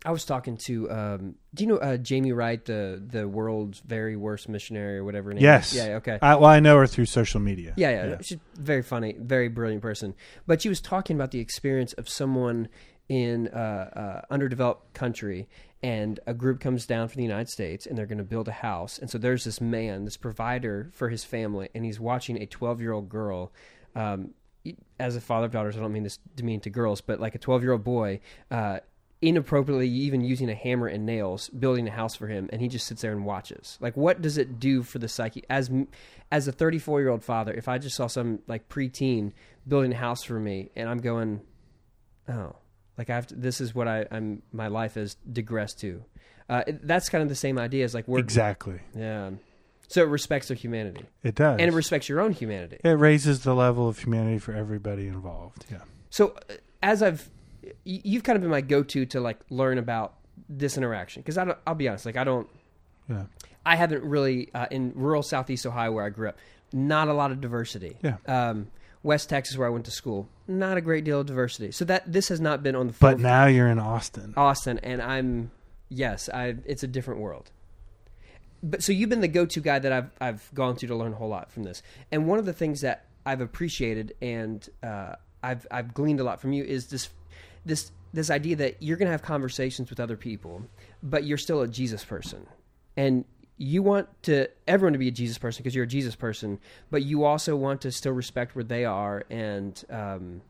I 0.06 0.12
was 0.12 0.26
talking 0.26 0.58
to. 0.66 0.90
Um, 0.92 1.36
do 1.54 1.64
you 1.64 1.68
know 1.70 1.78
uh, 1.78 1.98
Jamie 1.98 2.32
Wright, 2.34 2.64
the 2.66 3.02
the 3.06 3.28
world's 3.28 3.80
very 3.80 4.16
worst 4.18 4.50
missionary 4.50 4.98
or 4.98 5.04
whatever? 5.04 5.30
her 5.30 5.34
name 5.36 5.44
Yes. 5.44 5.72
Is? 5.72 5.78
Yeah. 5.78 5.96
Okay. 5.96 6.20
I, 6.22 6.36
well, 6.36 6.50
I 6.50 6.60
know 6.60 6.78
her 6.78 6.88
through 6.88 7.06
social 7.06 7.40
media. 7.40 7.74
Yeah, 7.78 7.90
yeah, 8.08 8.18
She's 8.22 8.40
very 8.56 8.82
funny, 8.84 9.16
very 9.18 9.48
brilliant 9.48 9.82
person. 9.82 10.14
But 10.46 10.62
she 10.62 10.70
was 10.70 10.82
talking 10.82 11.16
about 11.16 11.32
the 11.32 11.40
experience 11.40 11.94
of 11.94 12.10
someone 12.10 12.68
in 13.10 13.48
uh, 13.50 14.22
uh, 14.30 14.34
underdeveloped 14.34 14.94
country, 14.94 15.48
and 15.82 16.20
a 16.26 16.34
group 16.34 16.60
comes 16.60 16.86
down 16.86 17.10
from 17.10 17.20
the 17.20 17.24
United 17.24 17.50
States, 17.50 17.86
and 17.86 17.98
they're 17.98 18.06
going 18.06 18.18
to 18.18 18.24
build 18.24 18.48
a 18.48 18.54
house. 18.54 18.98
And 18.98 19.10
so 19.10 19.18
there's 19.18 19.44
this 19.44 19.60
man, 19.60 20.06
this 20.06 20.18
provider 20.18 20.90
for 20.94 21.10
his 21.10 21.24
family, 21.24 21.70
and 21.76 21.84
he's 21.84 22.00
watching 22.00 22.42
a 22.42 22.46
12 22.46 22.82
year 22.82 22.94
old 22.94 23.10
girl. 23.10 23.52
Um, 23.96 24.34
as 24.98 25.18
a 25.18 25.22
father 25.22 25.48
of 25.48 25.52
daughters, 25.52 25.76
I 25.76 25.82
don't 25.82 25.92
mean 25.92 26.04
this 26.04 26.20
to 26.38 26.44
mean 26.44 26.62
to 26.62 26.70
girls, 26.70 27.02
but 27.02 27.20
like 27.20 27.36
a 27.36 27.40
12 27.40 27.64
year 27.64 27.74
old 27.74 27.84
boy. 27.84 28.22
Uh, 28.50 28.80
inappropriately 29.22 29.88
even 29.88 30.20
using 30.20 30.50
a 30.50 30.54
hammer 30.54 30.86
and 30.86 31.06
nails 31.06 31.48
building 31.48 31.88
a 31.88 31.92
house 31.92 32.14
for 32.14 32.28
him 32.28 32.50
and 32.52 32.60
he 32.60 32.68
just 32.68 32.86
sits 32.86 33.04
there 33.04 33.14
and 33.14 33.24
watches 33.24 33.78
like 33.80 33.96
what 33.96 34.22
does 34.22 34.38
it 34.38 34.60
do 34.60 34.84
for 34.84 35.00
the 35.00 35.08
psyche 35.08 35.42
as 35.50 35.72
as 36.30 36.46
a 36.46 36.52
34 36.52 37.00
year 37.00 37.10
old 37.10 37.24
father 37.24 37.54
if 37.54 37.70
i 37.70 37.78
just 37.78 37.96
saw 37.96 38.06
some 38.06 38.40
like 38.48 38.68
preteen 38.68 39.32
building 39.66 39.94
a 39.94 39.96
house 39.96 40.24
for 40.24 40.38
me 40.42 40.70
and 40.76 40.90
i'm 40.90 41.00
going 41.00 41.40
oh 42.28 42.54
like 42.98 43.10
i 43.10 43.16
have 43.16 43.28
to, 43.28 43.36
this 43.36 43.60
is 43.62 43.74
what 43.76 43.88
i 43.88 44.06
i'm 44.12 44.42
my 44.52 44.68
life 44.68 44.96
has 44.96 45.16
digressed 45.32 45.80
to 45.80 46.04
uh, 46.50 46.64
it- 46.68 46.86
that's 46.88 47.10
kind 47.10 47.22
of 47.22 47.30
the 47.30 47.36
same 47.36 47.58
idea 47.58 47.84
as 47.86 47.94
like 47.94 48.08
we're 48.08 48.20
Exactly. 48.20 48.80
yeah 48.96 49.32
so 49.88 50.02
it 50.02 50.08
respects 50.10 50.48
their 50.48 50.58
humanity 50.58 51.06
It 51.24 51.36
does. 51.36 51.60
and 51.60 51.70
it 51.70 51.74
respects 51.74 52.10
your 52.10 52.20
own 52.22 52.32
humanity 52.32 52.78
it 52.84 52.90
raises 52.90 53.44
the 53.44 53.54
level 53.54 53.88
of 53.88 54.00
humanity 54.00 54.40
for 54.40 54.54
everybody 54.54 55.08
involved. 55.08 55.66
Yeah. 55.72 55.80
So 56.10 56.36
uh, 56.50 56.54
as 56.82 57.02
I've, 57.04 57.30
you've 57.86 58.24
kind 58.24 58.36
of 58.36 58.42
been 58.42 58.52
my 58.52 58.62
go-to 58.62 59.06
to 59.08 59.20
like 59.22 59.40
learn 59.50 59.78
about 59.78 60.16
this 60.50 60.78
interaction 60.78 61.22
because 61.22 61.38
I 61.38 61.46
don't. 61.46 61.58
I'll 61.68 61.76
be 61.76 61.88
honest, 61.88 62.06
like 62.06 62.18
I 62.18 62.24
don't. 62.24 62.48
Yeah. 63.10 63.24
I 63.66 63.76
haven't 63.76 64.04
really 64.04 64.50
uh, 64.54 64.68
in 64.72 64.92
rural 64.96 65.22
Southeast 65.24 65.66
Ohio 65.66 65.92
where 65.92 66.06
I 66.06 66.10
grew 66.10 66.30
up. 66.30 66.38
Not 66.74 67.08
a 67.08 67.14
lot 67.14 67.32
of 67.32 67.40
diversity. 67.42 67.98
Yeah. 68.04 68.18
Um, 68.28 68.68
West 69.04 69.30
Texas 69.30 69.58
where 69.58 69.68
I 69.68 69.70
went 69.70 69.86
to 69.86 69.92
school. 69.92 70.30
Not 70.48 70.78
a 70.78 70.82
great 70.82 71.04
deal 71.04 71.20
of 71.20 71.28
diversity. 71.28 71.72
So 71.72 71.86
that 71.86 72.12
this 72.12 72.30
has 72.30 72.40
not 72.40 72.64
been 72.64 72.76
on 72.76 72.88
the. 72.88 72.94
But 73.00 73.20
now 73.20 73.46
you're 73.46 73.68
in 73.68 73.80
Austin. 73.80 74.34
Austin, 74.36 74.80
and 74.80 75.02
I'm 75.02 75.52
yes, 75.90 76.30
I 76.30 76.56
it's 76.66 76.84
a 76.84 76.88
different 76.88 77.20
world. 77.20 77.52
But 78.64 78.82
so 78.82 78.94
you've 78.94 79.10
been 79.10 79.20
the 79.20 79.28
go-to 79.28 79.60
guy 79.60 79.80
that 79.80 79.92
I've 79.92 80.10
I've 80.20 80.50
gone 80.54 80.78
to 80.78 80.88
to 80.88 80.96
learn 80.96 81.14
a 81.14 81.16
whole 81.16 81.30
lot 81.30 81.52
from 81.52 81.64
this, 81.64 81.84
and 82.12 82.28
one 82.28 82.40
of 82.40 82.46
the 82.46 82.54
things 82.54 82.82
that 82.82 83.06
I've 83.26 83.42
appreciated 83.42 84.16
and 84.22 84.68
uh, 84.82 85.16
I've 85.44 85.68
I've 85.70 85.94
gleaned 85.94 86.22
a 86.22 86.24
lot 86.24 86.40
from 86.40 86.54
you 86.54 86.64
is 86.64 86.88
this 86.88 87.10
this 87.66 87.92
this 88.14 88.30
idea 88.30 88.56
that 88.56 88.82
you're 88.82 88.98
going 88.98 89.08
to 89.08 89.12
have 89.12 89.22
conversations 89.22 89.90
with 89.90 90.00
other 90.00 90.16
people, 90.16 90.64
but 91.02 91.26
you're 91.26 91.38
still 91.38 91.62
a 91.62 91.68
Jesus 91.68 92.06
person, 92.06 92.48
and 92.96 93.26
you 93.58 93.84
want 93.84 94.08
to 94.24 94.48
everyone 94.68 94.94
to 94.94 95.00
be 95.00 95.08
a 95.08 95.12
Jesus 95.12 95.38
person 95.38 95.64
because 95.64 95.76
you're 95.76 95.86
a 95.86 95.88
Jesus 95.88 96.16
person, 96.16 96.60
but 96.90 97.04
you 97.04 97.24
also 97.24 97.56
want 97.56 97.82
to 97.82 97.92
still 97.92 98.14
respect 98.14 98.56
where 98.56 98.64
they 98.64 98.86
are 98.86 99.24
and 99.30 99.84
um, 99.90 100.42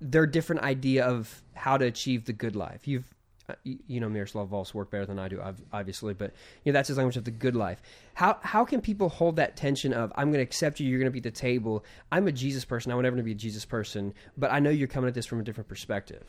their 0.00 0.26
different 0.26 0.62
idea 0.62 1.04
of 1.04 1.42
how 1.54 1.76
to 1.76 1.84
achieve 1.84 2.24
the 2.24 2.32
good 2.32 2.56
life. 2.56 2.86
You've 2.88 3.04
uh, 3.46 3.54
you, 3.62 4.00
know 4.00 4.08
Miroslav 4.08 4.48
Volf's 4.48 4.72
work 4.72 4.90
better 4.90 5.04
than 5.04 5.18
I 5.18 5.28
do, 5.28 5.42
obviously, 5.70 6.14
but 6.14 6.32
you 6.64 6.72
know 6.72 6.78
that's 6.78 6.88
his 6.88 6.96
language 6.96 7.18
of 7.18 7.24
the 7.24 7.30
good 7.30 7.54
life. 7.54 7.82
How 8.14 8.38
how 8.40 8.64
can 8.64 8.80
people 8.80 9.10
hold 9.10 9.36
that 9.36 9.54
tension 9.54 9.92
of 9.92 10.10
I'm 10.16 10.28
going 10.28 10.38
to 10.38 10.42
accept 10.42 10.80
you, 10.80 10.88
you're 10.88 10.98
going 10.98 11.12
to 11.12 11.12
be 11.12 11.20
the 11.20 11.30
table. 11.30 11.84
I'm 12.10 12.26
a 12.26 12.32
Jesus 12.32 12.64
person. 12.64 12.90
I 12.90 12.94
want 12.94 13.06
everyone 13.06 13.22
to 13.22 13.24
be 13.24 13.32
a 13.32 13.34
Jesus 13.34 13.66
person, 13.66 14.14
but 14.38 14.50
I 14.50 14.60
know 14.60 14.70
you're 14.70 14.88
coming 14.88 15.08
at 15.08 15.14
this 15.14 15.26
from 15.26 15.40
a 15.40 15.42
different 15.42 15.68
perspective. 15.68 16.24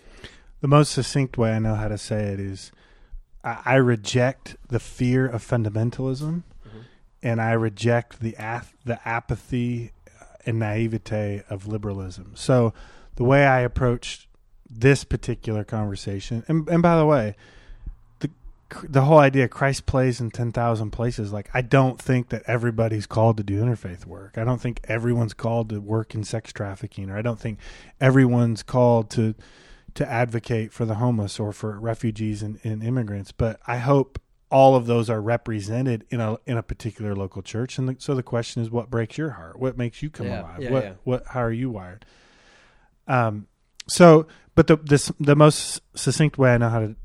The 0.59 0.67
most 0.67 0.91
succinct 0.91 1.37
way 1.37 1.51
I 1.51 1.59
know 1.59 1.75
how 1.75 1.87
to 1.87 1.97
say 1.97 2.33
it 2.33 2.39
is 2.41 2.73
I, 3.45 3.61
I 3.65 3.75
reject 3.75 4.57
the 4.67 4.79
fear 4.79 5.27
of 5.27 5.47
fundamentalism, 5.47 6.43
mm-hmm. 6.43 6.79
and 7.21 7.41
I 7.41 7.51
reject 7.51 8.19
the 8.19 8.35
ath- 8.35 8.73
the 8.83 8.99
apathy 9.07 9.91
uh, 10.19 10.25
and 10.45 10.59
naivete 10.59 11.43
of 11.49 11.67
liberalism. 11.67 12.31
So 12.35 12.73
the 13.15 13.23
way 13.23 13.45
I 13.45 13.61
approached 13.61 14.27
this 14.69 15.03
particular 15.03 15.63
conversation, 15.63 16.43
and, 16.47 16.67
and 16.67 16.81
by 16.81 16.97
the 16.97 17.05
way, 17.05 17.35
the 18.19 18.31
the 18.83 19.01
whole 19.01 19.19
idea 19.19 19.47
Christ 19.47 19.85
plays 19.85 20.19
in 20.19 20.31
ten 20.31 20.51
thousand 20.51 20.91
places. 20.91 21.31
Like 21.31 21.49
I 21.53 21.61
don't 21.61 22.01
think 22.01 22.29
that 22.29 22.43
everybody's 22.47 23.05
called 23.05 23.37
to 23.37 23.43
do 23.43 23.63
interfaith 23.63 24.05
work. 24.05 24.37
I 24.37 24.43
don't 24.43 24.59
think 24.59 24.81
everyone's 24.85 25.35
called 25.35 25.69
to 25.69 25.79
work 25.79 26.15
in 26.15 26.23
sex 26.23 26.51
trafficking, 26.51 27.09
or 27.11 27.17
I 27.17 27.21
don't 27.21 27.39
think 27.39 27.59
everyone's 28.01 28.63
called 28.63 29.11
to 29.11 29.35
to 29.95 30.09
advocate 30.09 30.71
for 30.71 30.85
the 30.85 30.95
homeless 30.95 31.39
or 31.39 31.51
for 31.51 31.79
refugees 31.79 32.41
and, 32.41 32.59
and 32.63 32.83
immigrants. 32.83 33.31
But 33.31 33.59
I 33.65 33.77
hope 33.77 34.19
all 34.51 34.75
of 34.75 34.85
those 34.85 35.09
are 35.09 35.21
represented 35.21 36.05
in 36.09 36.21
a 36.21 36.37
in 36.45 36.57
a 36.57 36.63
particular 36.63 37.15
local 37.15 37.41
church. 37.41 37.77
And 37.77 37.89
the, 37.89 37.95
so 37.99 38.13
the 38.13 38.23
question 38.23 38.61
is, 38.61 38.69
what 38.69 38.89
breaks 38.89 39.17
your 39.17 39.31
heart? 39.31 39.57
What 39.59 39.77
makes 39.77 40.03
you 40.03 40.09
come 40.09 40.27
Yeah, 40.27 40.41
alive? 40.41 40.61
yeah, 40.61 40.71
what 40.71 40.83
yeah. 40.83 40.93
what 41.03 41.25
how 41.27 41.41
are 41.41 41.51
you 41.51 41.69
wired? 41.69 42.05
Um. 43.07 43.47
So, 43.87 44.27
but 44.55 44.67
the 44.67 44.77
this 44.77 45.11
the 45.19 45.35
most 45.35 45.81
succinct 45.95 46.37
way 46.37 46.53
I 46.53 46.57
know 46.57 46.69
how 46.69 46.79
to 46.79 46.95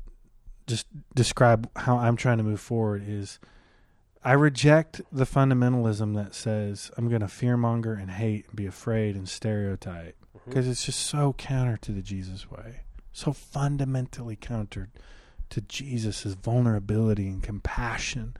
just 0.67 0.87
describe 1.15 1.69
how 1.75 1.97
I'm 1.97 2.15
trying 2.15 2.37
to 2.37 2.43
move 2.43 2.59
forward 2.61 3.03
is. 3.07 3.39
I 4.23 4.33
reject 4.33 5.01
the 5.11 5.23
fundamentalism 5.25 6.13
that 6.15 6.35
says 6.35 6.91
I'm 6.95 7.09
going 7.09 7.21
to 7.21 7.25
fearmonger 7.25 7.99
and 7.99 8.11
hate 8.11 8.45
and 8.49 8.55
be 8.55 8.67
afraid 8.67 9.15
and 9.15 9.27
stereotype 9.27 10.15
Mm-hmm. 10.35 10.49
because 10.49 10.67
it's 10.67 10.85
just 10.85 11.01
so 11.01 11.33
counter 11.33 11.77
to 11.77 11.91
the 11.91 12.01
Jesus 12.01 12.49
way, 12.49 12.81
so 13.11 13.33
fundamentally 13.33 14.37
counter 14.37 14.89
to 15.49 15.61
Jesus' 15.61 16.23
vulnerability 16.23 17.27
and 17.27 17.43
compassion. 17.43 18.35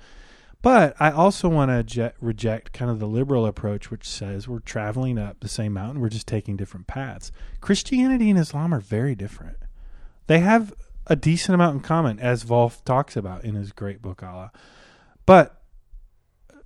But 0.61 0.95
I 0.99 1.11
also 1.11 1.49
want 1.49 1.89
to 1.89 2.13
reject 2.21 2.71
kind 2.71 2.89
of 2.89 2.99
the 2.99 3.07
liberal 3.07 3.45
approach, 3.45 3.91
which 3.91 4.07
says 4.07 4.47
we're 4.47 4.59
traveling 4.59 5.17
up 5.17 5.39
the 5.39 5.49
same 5.49 5.73
mountain, 5.73 5.99
we're 5.99 6.09
just 6.09 6.27
taking 6.27 6.55
different 6.55 6.87
paths. 6.87 7.31
Christianity 7.59 8.29
and 8.29 8.39
Islam 8.39 8.73
are 8.73 8.79
very 8.79 9.15
different. 9.15 9.57
They 10.27 10.39
have 10.39 10.73
a 11.07 11.15
decent 11.15 11.55
amount 11.55 11.75
in 11.75 11.81
common, 11.81 12.19
as 12.19 12.45
Volf 12.45 12.83
talks 12.85 13.17
about 13.17 13.43
in 13.43 13.55
his 13.55 13.71
great 13.71 14.01
book, 14.01 14.23
Allah. 14.23 14.51
But 15.25 15.61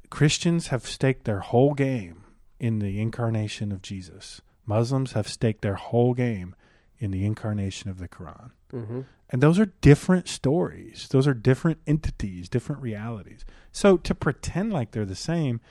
Christians 0.10 0.68
have 0.68 0.86
staked 0.86 1.24
their 1.24 1.40
whole 1.40 1.74
game 1.74 2.24
in 2.60 2.80
the 2.80 3.00
incarnation 3.02 3.72
of 3.72 3.82
Jesus. 3.82 4.42
Muslims 4.66 5.14
have 5.14 5.28
staked 5.28 5.62
their 5.62 5.76
whole 5.76 6.14
game 6.14 6.56
in 6.98 7.12
the 7.12 7.26
incarnation 7.26 7.90
of 7.90 8.00
the 8.00 8.08
Quran. 8.08 8.52
Mm-hmm. 8.74 9.02
And 9.30 9.42
those 9.42 9.60
are 9.60 9.66
different 9.82 10.28
stories. 10.28 11.08
Those 11.10 11.28
are 11.28 11.34
different 11.34 11.80
entities, 11.88 12.48
different 12.48 12.82
realities. 12.82 13.44
So 13.72 13.98
to 13.98 14.16
pretend 14.16 14.72
like 14.72 14.92
they're 14.92 15.06
the 15.06 15.16
same 15.16 15.62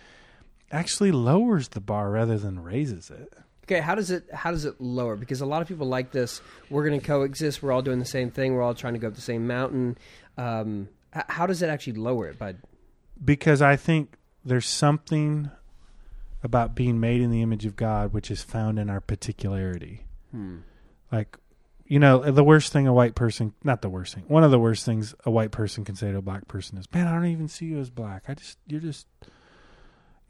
actually 0.70 1.12
lowers 1.12 1.68
the 1.68 1.80
bar 1.80 2.10
rather 2.10 2.36
than 2.38 2.62
raises 2.62 3.10
it. 3.10 3.32
Okay, 3.64 3.80
how 3.80 3.94
does 3.94 4.10
it 4.10 4.24
how 4.32 4.50
does 4.50 4.66
it 4.66 4.80
lower? 4.80 5.16
Because 5.16 5.40
a 5.40 5.46
lot 5.46 5.62
of 5.62 5.68
people 5.68 5.86
like 5.86 6.12
this. 6.12 6.42
We're 6.68 6.86
going 6.86 7.00
to 7.00 7.06
coexist. 7.06 7.62
We're 7.62 7.72
all 7.72 7.80
doing 7.80 7.98
the 7.98 8.04
same 8.04 8.30
thing. 8.30 8.54
We're 8.54 8.62
all 8.62 8.74
trying 8.74 8.92
to 8.92 8.98
go 8.98 9.08
up 9.08 9.14
the 9.14 9.22
same 9.22 9.46
mountain. 9.46 9.96
Um, 10.36 10.88
how 11.12 11.46
does 11.46 11.62
it 11.62 11.70
actually 11.70 11.94
lower 11.94 12.26
it? 12.28 12.38
By 12.38 12.56
Because 13.24 13.62
I 13.62 13.76
think 13.76 14.16
there's 14.44 14.68
something 14.68 15.50
about 16.44 16.74
being 16.76 17.00
made 17.00 17.20
in 17.20 17.30
the 17.30 17.42
image 17.42 17.64
of 17.66 17.74
God 17.74 18.12
which 18.12 18.30
is 18.30 18.42
found 18.42 18.78
in 18.78 18.88
our 18.88 19.00
particularity. 19.00 20.04
hmm. 20.30 20.58
Like, 21.10 21.36
you 21.86 21.98
know, 21.98 22.30
the 22.30 22.44
worst 22.44 22.72
thing 22.72 22.86
a 22.86 22.92
white 22.92 23.14
person, 23.14 23.54
not 23.62 23.82
the 23.82 23.88
worst 23.88 24.14
thing, 24.14 24.24
one 24.26 24.42
of 24.44 24.50
the 24.50 24.58
worst 24.58 24.84
things 24.84 25.14
a 25.24 25.30
white 25.30 25.50
person 25.50 25.84
can 25.84 25.94
say 25.96 26.10
to 26.10 26.18
a 26.18 26.22
black 26.22 26.48
person 26.48 26.78
is, 26.78 26.86
man, 26.92 27.06
I 27.06 27.12
don't 27.12 27.26
even 27.26 27.48
see 27.48 27.66
you 27.66 27.78
as 27.78 27.90
black. 27.90 28.24
I 28.28 28.34
just, 28.34 28.58
you're 28.66 28.80
just, 28.80 29.06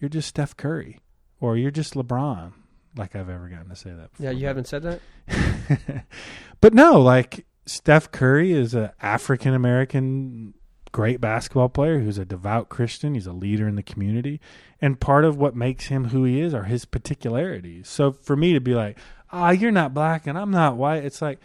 you're 0.00 0.08
just 0.08 0.28
Steph 0.28 0.56
Curry 0.56 1.00
or 1.40 1.56
you're 1.56 1.70
just 1.70 1.94
LeBron. 1.94 2.52
Like 2.96 3.16
I've 3.16 3.28
ever 3.28 3.48
gotten 3.48 3.68
to 3.70 3.76
say 3.76 3.90
that 3.90 4.12
before. 4.12 4.24
yeah, 4.24 4.30
you 4.30 4.46
haven't 4.46 4.66
said 4.68 4.82
that. 4.82 6.04
but 6.60 6.74
no, 6.74 7.00
like 7.00 7.46
Steph 7.66 8.10
Curry 8.12 8.52
is 8.52 8.74
an 8.74 8.90
African 9.00 9.54
American 9.54 10.54
great 10.94 11.20
basketball 11.20 11.68
player 11.68 11.98
who's 11.98 12.18
a 12.18 12.24
devout 12.24 12.68
Christian. 12.68 13.14
He's 13.14 13.26
a 13.26 13.32
leader 13.32 13.66
in 13.66 13.74
the 13.74 13.82
community. 13.82 14.40
And 14.80 15.00
part 15.00 15.24
of 15.24 15.36
what 15.36 15.56
makes 15.56 15.86
him 15.86 16.10
who 16.10 16.22
he 16.22 16.40
is 16.40 16.54
are 16.54 16.64
his 16.64 16.84
particularities. 16.84 17.88
So 17.88 18.12
for 18.12 18.36
me 18.36 18.52
to 18.52 18.60
be 18.60 18.76
like, 18.76 18.96
ah, 19.32 19.50
you're 19.50 19.72
not 19.72 19.92
black 19.92 20.24
and 20.28 20.38
I'm 20.38 20.52
not 20.52 20.76
white, 20.76 21.04
it's 21.04 21.20
like, 21.20 21.40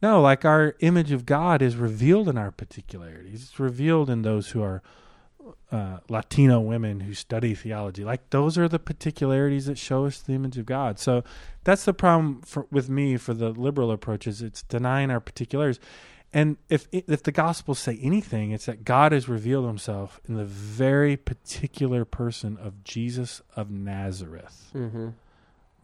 no, 0.00 0.22
like 0.22 0.46
our 0.46 0.74
image 0.80 1.12
of 1.12 1.26
God 1.26 1.60
is 1.60 1.76
revealed 1.76 2.30
in 2.30 2.38
our 2.38 2.50
particularities. 2.50 3.42
It's 3.42 3.60
revealed 3.60 4.08
in 4.08 4.22
those 4.22 4.48
who 4.52 4.62
are 4.62 4.82
uh, 5.70 5.98
Latino 6.08 6.58
women 6.58 7.00
who 7.00 7.12
study 7.12 7.54
theology. 7.54 8.06
Like 8.06 8.30
those 8.30 8.56
are 8.56 8.68
the 8.68 8.78
particularities 8.78 9.66
that 9.66 9.76
show 9.76 10.06
us 10.06 10.18
the 10.18 10.32
image 10.32 10.56
of 10.56 10.64
God. 10.64 10.98
So 10.98 11.24
that's 11.64 11.84
the 11.84 11.92
problem 11.92 12.40
for, 12.40 12.66
with 12.70 12.88
me 12.88 13.18
for 13.18 13.34
the 13.34 13.50
liberal 13.50 13.90
approaches. 13.90 14.40
It's 14.40 14.62
denying 14.62 15.10
our 15.10 15.20
particulars. 15.20 15.78
And 16.34 16.56
if 16.68 16.88
if 16.90 17.22
the 17.22 17.30
gospels 17.30 17.78
say 17.78 17.96
anything, 18.02 18.50
it's 18.50 18.66
that 18.66 18.84
God 18.84 19.12
has 19.12 19.28
revealed 19.28 19.66
Himself 19.66 20.20
in 20.28 20.34
the 20.34 20.44
very 20.44 21.16
particular 21.16 22.04
person 22.04 22.58
of 22.58 22.82
Jesus 22.82 23.40
of 23.54 23.70
Nazareth. 23.70 24.72
Mm-hmm. 24.74 25.10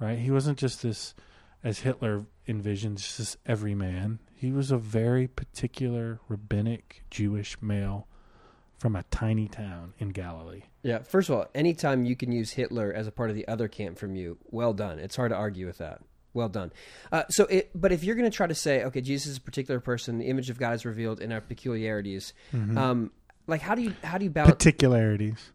Right? 0.00 0.18
He 0.18 0.32
wasn't 0.32 0.58
just 0.58 0.82
this, 0.82 1.14
as 1.62 1.80
Hitler 1.80 2.26
envisioned, 2.48 2.98
just 2.98 3.18
this 3.18 3.36
everyman. 3.46 4.18
He 4.34 4.50
was 4.50 4.72
a 4.72 4.76
very 4.76 5.28
particular 5.28 6.18
rabbinic 6.28 7.04
Jewish 7.10 7.56
male 7.62 8.08
from 8.76 8.96
a 8.96 9.04
tiny 9.04 9.46
town 9.46 9.92
in 9.98 10.08
Galilee. 10.08 10.62
Yeah. 10.82 11.00
First 11.00 11.28
of 11.28 11.36
all, 11.36 11.46
anytime 11.54 12.06
you 12.06 12.16
can 12.16 12.32
use 12.32 12.52
Hitler 12.52 12.92
as 12.92 13.06
a 13.06 13.12
part 13.12 13.30
of 13.30 13.36
the 13.36 13.46
other 13.46 13.68
camp 13.68 13.98
from 13.98 14.16
you, 14.16 14.38
well 14.50 14.72
done. 14.72 14.98
It's 14.98 15.14
hard 15.14 15.30
to 15.30 15.36
argue 15.36 15.66
with 15.66 15.78
that. 15.78 16.00
Well 16.32 16.48
done. 16.48 16.72
Uh, 17.10 17.24
so, 17.28 17.44
it, 17.46 17.70
but 17.74 17.90
if 17.92 18.04
you're 18.04 18.14
going 18.14 18.30
to 18.30 18.34
try 18.36 18.46
to 18.46 18.54
say, 18.54 18.84
okay, 18.84 19.00
Jesus 19.00 19.32
is 19.32 19.36
a 19.38 19.40
particular 19.40 19.80
person, 19.80 20.18
the 20.18 20.26
image 20.26 20.48
of 20.50 20.58
God 20.58 20.74
is 20.74 20.84
revealed 20.84 21.20
in 21.20 21.32
our 21.32 21.40
peculiarities. 21.40 22.32
Um, 22.52 23.10
like, 23.46 23.60
how 23.62 23.74
do 23.74 23.82
you 23.82 23.94
how 24.04 24.16
do 24.18 24.24
you 24.24 24.30
balance? 24.30 24.52
Particularities, 24.52 25.50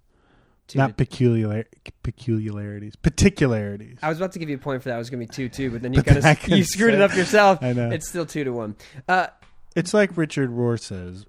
not 0.75 0.97
peculiar 0.97 1.65
peculiarities. 2.03 2.95
Particularities. 2.97 3.97
I 4.03 4.09
was 4.09 4.17
about 4.17 4.33
to 4.33 4.39
give 4.39 4.49
you 4.49 4.55
a 4.55 4.59
point 4.59 4.83
for 4.83 4.89
that. 4.89 4.95
It 4.95 4.97
was 4.99 5.09
going 5.09 5.25
to 5.25 5.27
be 5.27 5.33
two 5.33 5.47
two, 5.49 5.71
but 5.71 5.81
then 5.81 5.93
you 5.93 6.03
kind 6.03 6.17
of 6.17 6.47
you 6.49 6.63
screwed 6.65 6.91
say 6.91 6.95
it 6.97 7.01
up 7.01 7.15
yourself. 7.15 7.59
I 7.61 7.73
know. 7.73 7.91
It's 7.91 8.09
still 8.09 8.25
two 8.25 8.43
to 8.43 8.51
one. 8.51 8.75
Uh, 9.07 9.27
It's 9.75 9.93
like 9.93 10.17
Richard 10.17 10.49
Rohr 10.49 10.77
says. 10.79 11.25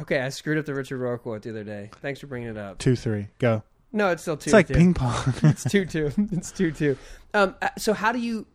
okay, 0.00 0.20
I 0.20 0.28
screwed 0.28 0.58
up 0.58 0.66
the 0.66 0.74
Richard 0.74 1.00
Rohr 1.00 1.18
quote 1.20 1.42
the 1.42 1.50
other 1.50 1.64
day. 1.64 1.90
Thanks 2.02 2.20
for 2.20 2.26
bringing 2.26 2.48
it 2.50 2.56
up. 2.58 2.78
Two 2.78 2.96
three 2.96 3.28
go. 3.38 3.62
No, 3.92 4.10
it's 4.10 4.22
still 4.22 4.36
two. 4.36 4.48
It's 4.48 4.52
like 4.52 4.68
two. 4.68 4.74
ping 4.74 4.94
pong. 4.94 5.34
it's 5.42 5.64
two 5.64 5.84
two. 5.84 6.10
It's 6.32 6.52
two 6.52 6.72
two. 6.72 6.96
Um, 7.34 7.54
uh, 7.62 7.68
so 7.78 7.92
how 7.92 8.12
do 8.12 8.18
you 8.18 8.46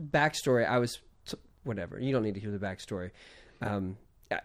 backstory? 0.00 0.66
I 0.68 0.78
was 0.78 1.00
t- 1.26 1.36
whatever. 1.64 1.98
You 1.98 2.12
don't 2.12 2.22
need 2.22 2.34
to 2.34 2.40
hear 2.40 2.50
the 2.50 2.58
backstory. 2.58 3.10
Um, 3.60 3.96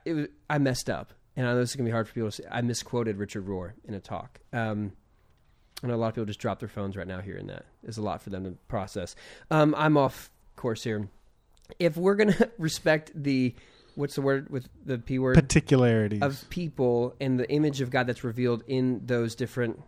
it 0.05 0.13
was 0.13 0.27
I 0.49 0.57
messed 0.57 0.89
up, 0.89 1.13
and 1.35 1.45
I 1.47 1.51
know 1.51 1.59
this 1.59 1.71
is 1.71 1.75
gonna 1.75 1.87
be 1.87 1.91
hard 1.91 2.07
for 2.07 2.13
people 2.13 2.29
to 2.29 2.35
see. 2.35 2.43
I 2.49 2.61
misquoted 2.61 3.17
Richard 3.17 3.45
Rohr 3.47 3.73
in 3.85 3.93
a 3.93 3.99
talk. 3.99 4.39
Um, 4.53 4.93
I 5.83 5.87
know 5.87 5.95
a 5.95 5.97
lot 5.97 6.07
of 6.09 6.15
people 6.15 6.25
just 6.25 6.39
drop 6.39 6.59
their 6.59 6.69
phones 6.69 6.95
right 6.97 7.07
now 7.07 7.19
hearing 7.21 7.47
that. 7.47 7.65
It's 7.83 7.97
a 7.97 8.01
lot 8.01 8.21
for 8.21 8.29
them 8.29 8.43
to 8.45 8.51
process. 8.67 9.15
Um, 9.51 9.75
I'm 9.77 9.95
off 9.97 10.29
course 10.55 10.83
here. 10.83 11.07
If 11.79 11.97
we're 11.97 12.15
gonna 12.15 12.49
respect 12.57 13.11
the 13.13 13.53
what's 13.95 14.15
the 14.15 14.21
word 14.21 14.49
with 14.49 14.67
the 14.85 14.97
p 14.97 15.19
word 15.19 15.35
Particularities. 15.35 16.21
of 16.21 16.45
people 16.49 17.15
and 17.19 17.39
the 17.39 17.49
image 17.51 17.81
of 17.81 17.89
God 17.89 18.07
that's 18.07 18.23
revealed 18.23 18.63
in 18.67 19.01
those 19.05 19.35
different 19.35 19.81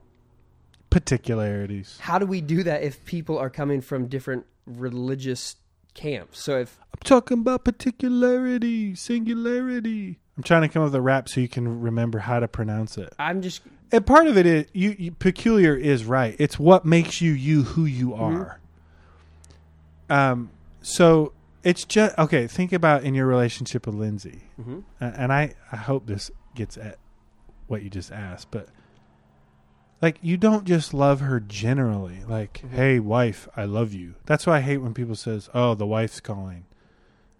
Particularities. 0.89 1.97
how 2.01 2.17
do 2.19 2.25
we 2.25 2.41
do 2.41 2.63
that 2.63 2.81
if 2.83 3.03
people 3.05 3.37
are 3.37 3.49
coming 3.49 3.81
from 3.81 4.07
different 4.07 4.45
religious 4.65 5.55
camps? 5.93 6.43
So 6.43 6.57
if 6.59 6.79
I'm 6.81 7.01
talking 7.03 7.39
about 7.39 7.63
particularity, 7.65 8.95
singularity. 8.95 10.19
I'm 10.37 10.43
trying 10.43 10.61
to 10.61 10.67
come 10.69 10.81
up 10.83 10.87
with 10.87 10.95
a 10.95 11.01
rap 11.01 11.27
so 11.29 11.41
you 11.41 11.49
can 11.49 11.81
remember 11.81 12.19
how 12.19 12.39
to 12.39 12.47
pronounce 12.47 12.97
it. 12.97 13.13
I'm 13.19 13.41
just 13.41 13.61
And 13.91 14.05
part 14.05 14.27
of 14.27 14.37
it 14.37 14.45
is 14.45 14.65
you, 14.73 14.95
you 14.97 15.11
peculiar 15.11 15.75
is 15.75 16.05
right. 16.05 16.35
It's 16.39 16.57
what 16.57 16.85
makes 16.85 17.21
you 17.21 17.31
you 17.33 17.63
who 17.63 17.85
you 17.85 18.13
are. 18.13 18.59
Um 20.09 20.51
so 20.81 21.33
it's 21.63 21.83
just 21.83 22.17
okay, 22.17 22.47
think 22.47 22.71
about 22.71 23.03
in 23.03 23.13
your 23.13 23.25
relationship 23.27 23.85
with 23.85 23.95
Lindsay. 23.95 24.43
Mhm. 24.59 24.83
Uh, 25.01 25.11
and 25.15 25.33
I 25.33 25.55
I 25.71 25.75
hope 25.75 26.07
this 26.07 26.31
gets 26.55 26.77
at 26.77 26.97
what 27.67 27.83
you 27.83 27.89
just 27.89 28.11
asked, 28.11 28.49
but 28.49 28.69
like 30.01 30.17
you 30.21 30.37
don't 30.37 30.65
just 30.65 30.93
love 30.93 31.19
her 31.21 31.39
generally. 31.39 32.19
Like, 32.27 32.63
hey 32.71 32.99
wife, 32.99 33.47
I 33.55 33.65
love 33.65 33.93
you. 33.93 34.15
That's 34.25 34.45
why 34.47 34.57
I 34.57 34.61
hate 34.61 34.77
when 34.77 34.93
people 34.93 35.15
says, 35.15 35.49
"Oh, 35.53 35.73
the 35.75 35.87
wife's 35.87 36.19
calling." 36.19 36.65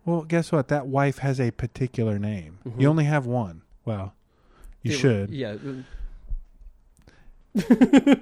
Well, 0.06 0.24
guess 0.24 0.52
what? 0.52 0.68
That 0.70 0.88
wife 0.88 1.20
has 1.20 1.40
a 1.40 1.52
particular 1.52 2.18
name. 2.18 2.60
Mhm. 2.66 2.82
You 2.82 2.88
only 2.90 3.04
have 3.06 3.26
one. 3.26 3.62
Well, 3.86 4.14
you 4.82 4.94
it- 4.94 4.98
should. 4.98 5.30
yeah. 5.30 5.56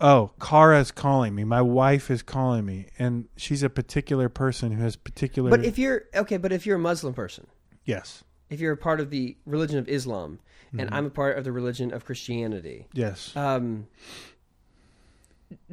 oh, 0.00 0.30
Kara's 0.40 0.90
calling 0.90 1.34
me. 1.34 1.44
My 1.44 1.62
wife 1.62 2.10
is 2.10 2.22
calling 2.22 2.64
me, 2.66 2.86
and 2.98 3.26
she's 3.36 3.62
a 3.62 3.70
particular 3.70 4.28
person 4.28 4.72
who 4.72 4.82
has 4.82 4.96
particular. 4.96 5.50
But 5.50 5.64
if 5.64 5.78
you're 5.78 6.04
okay, 6.14 6.36
but 6.36 6.52
if 6.52 6.66
you're 6.66 6.76
a 6.76 6.80
Muslim 6.80 7.14
person, 7.14 7.46
yes, 7.84 8.24
if 8.50 8.60
you're 8.60 8.72
a 8.72 8.76
part 8.76 9.00
of 9.00 9.10
the 9.10 9.36
religion 9.46 9.78
of 9.78 9.88
Islam 9.88 10.38
and 10.72 10.80
Mm-hmm. 10.88 10.94
I'm 10.94 11.06
a 11.06 11.10
part 11.10 11.38
of 11.38 11.44
the 11.44 11.52
religion 11.52 11.92
of 11.92 12.04
Christianity, 12.04 12.86
Yes. 12.94 13.36
um, 13.36 13.86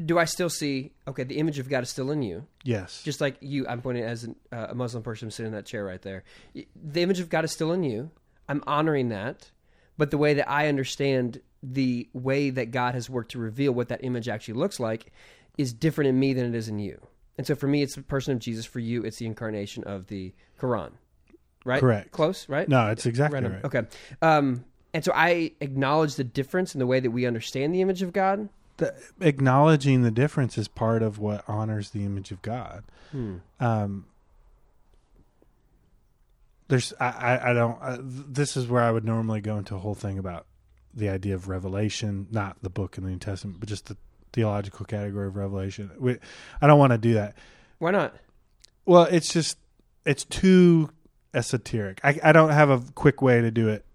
do 0.04 0.20
I 0.20 0.26
still 0.26 0.50
see? 0.50 0.92
Okay, 1.08 1.24
the 1.24 1.38
image 1.38 1.58
of 1.58 1.70
God 1.70 1.84
is 1.84 1.90
still 1.90 2.12
in 2.12 2.22
you, 2.22 2.46
yes. 2.64 3.02
just 3.04 3.22
like 3.22 3.38
you. 3.40 3.66
I'm 3.68 3.82
pointing 3.82 4.04
as 4.04 4.26
an, 4.26 4.36
uh, 4.52 4.68
a 4.70 4.76
Muslim 4.76 5.04
person 5.04 5.32
sitting 5.32 5.48
in 5.52 5.56
that 5.56 5.66
chair 5.66 5.86
right 5.86 6.02
there. 6.02 6.24
The 6.54 7.02
image 7.02 7.20
of 7.22 7.30
God 7.30 7.46
is 7.46 7.52
still 7.52 7.72
in 7.72 7.84
you. 7.84 8.12
I'm 8.50 8.62
honoring 8.68 9.10
that, 9.10 9.52
but 9.98 10.12
the 10.12 10.18
way 10.18 10.34
that 10.34 10.50
I 10.50 10.68
understand 10.68 11.42
the 11.64 12.08
way 12.14 12.50
that 12.50 12.72
God 12.72 12.94
has 12.94 13.10
worked 13.10 13.32
to 13.32 13.40
reveal 13.40 13.74
what 13.74 13.90
that 13.90 14.04
image 14.04 14.28
actually 14.30 14.54
looks 14.56 14.80
like 14.80 15.12
is 15.58 15.74
different 15.74 16.08
in 16.10 16.20
me 16.20 16.34
than 16.34 16.46
it 16.46 16.56
is 16.56 16.68
in 16.70 16.80
you. 16.80 17.00
And 17.38 17.46
so 17.48 17.54
for 17.56 17.68
me, 17.68 17.82
it's 17.82 17.96
the 17.96 18.02
person 18.02 18.34
of 18.34 18.40
Jesus. 18.40 18.66
For 18.66 18.80
you, 18.80 19.04
it's 19.04 19.18
the 19.18 19.26
incarnation 19.26 19.84
of 19.86 20.08
the 20.08 20.34
Quran. 20.60 20.92
Right? 21.66 21.80
Correct. 21.82 22.12
Close, 22.12 22.48
right? 22.50 22.68
no, 22.68 22.88
it's 22.88 23.06
exactly 23.06 23.36
Random. 23.36 23.54
right. 23.54 23.66
Okay. 23.66 23.82
Um, 24.22 24.64
and 24.94 25.04
so 25.04 25.12
I 25.14 25.52
acknowledge 25.62 26.16
the 26.16 26.24
difference 26.24 26.74
in 26.76 26.80
the 26.80 26.88
way 26.88 27.00
that 27.00 27.12
we 27.12 27.26
understand 27.26 27.74
the 27.74 27.82
image 27.82 28.02
of 28.02 28.14
God. 28.14 28.50
The, 28.78 28.96
acknowledging 29.20 30.04
the 30.04 30.12
difference 30.12 30.58
is 30.58 30.68
part 30.68 31.04
of 31.04 31.20
what 31.20 31.44
honors 31.48 31.90
the 31.90 32.06
image 32.06 32.32
of 32.32 32.42
God. 32.42 32.84
Um, 33.60 34.06
there's, 36.70 36.94
I, 37.00 37.08
I, 37.08 37.50
I 37.50 37.54
don't. 37.54 37.78
Uh, 37.82 37.98
th- 37.98 38.08
this 38.30 38.56
is 38.56 38.68
where 38.68 38.84
I 38.84 38.92
would 38.92 39.04
normally 39.04 39.42
go 39.42 39.58
into 39.58 39.76
a 39.76 39.80
whole 39.80 39.96
thing 39.96 40.18
about 40.20 40.46
the 40.94 41.10
idea 41.10 41.36
of 41.36 41.48
revelation, 41.48 42.28
not 42.32 42.58
the 42.62 42.70
book 42.70 42.98
in 42.98 43.04
the 43.04 43.10
New 43.10 43.18
Testament, 43.18 43.60
but 43.60 43.68
just 43.68 43.88
the 43.88 43.98
theological 44.32 44.86
category 44.86 45.28
of 45.28 45.36
revelation. 45.36 45.92
We, 45.98 46.18
I 46.62 46.68
don't 46.68 46.80
want 46.80 46.92
to 46.92 46.98
do 46.98 47.16
that. 47.16 47.36
Why 47.80 47.92
not? 47.92 48.16
Well, 48.86 49.04
it's 49.06 49.34
just 49.34 49.58
it's 50.06 50.24
too 50.24 50.92
esoteric. 51.34 52.00
I, 52.04 52.20
I 52.24 52.32
don't 52.32 52.52
have 52.52 52.70
a 52.70 52.80
quick 52.94 53.22
way 53.22 53.42
to 53.42 53.52
do 53.52 53.70
it. 53.70 53.86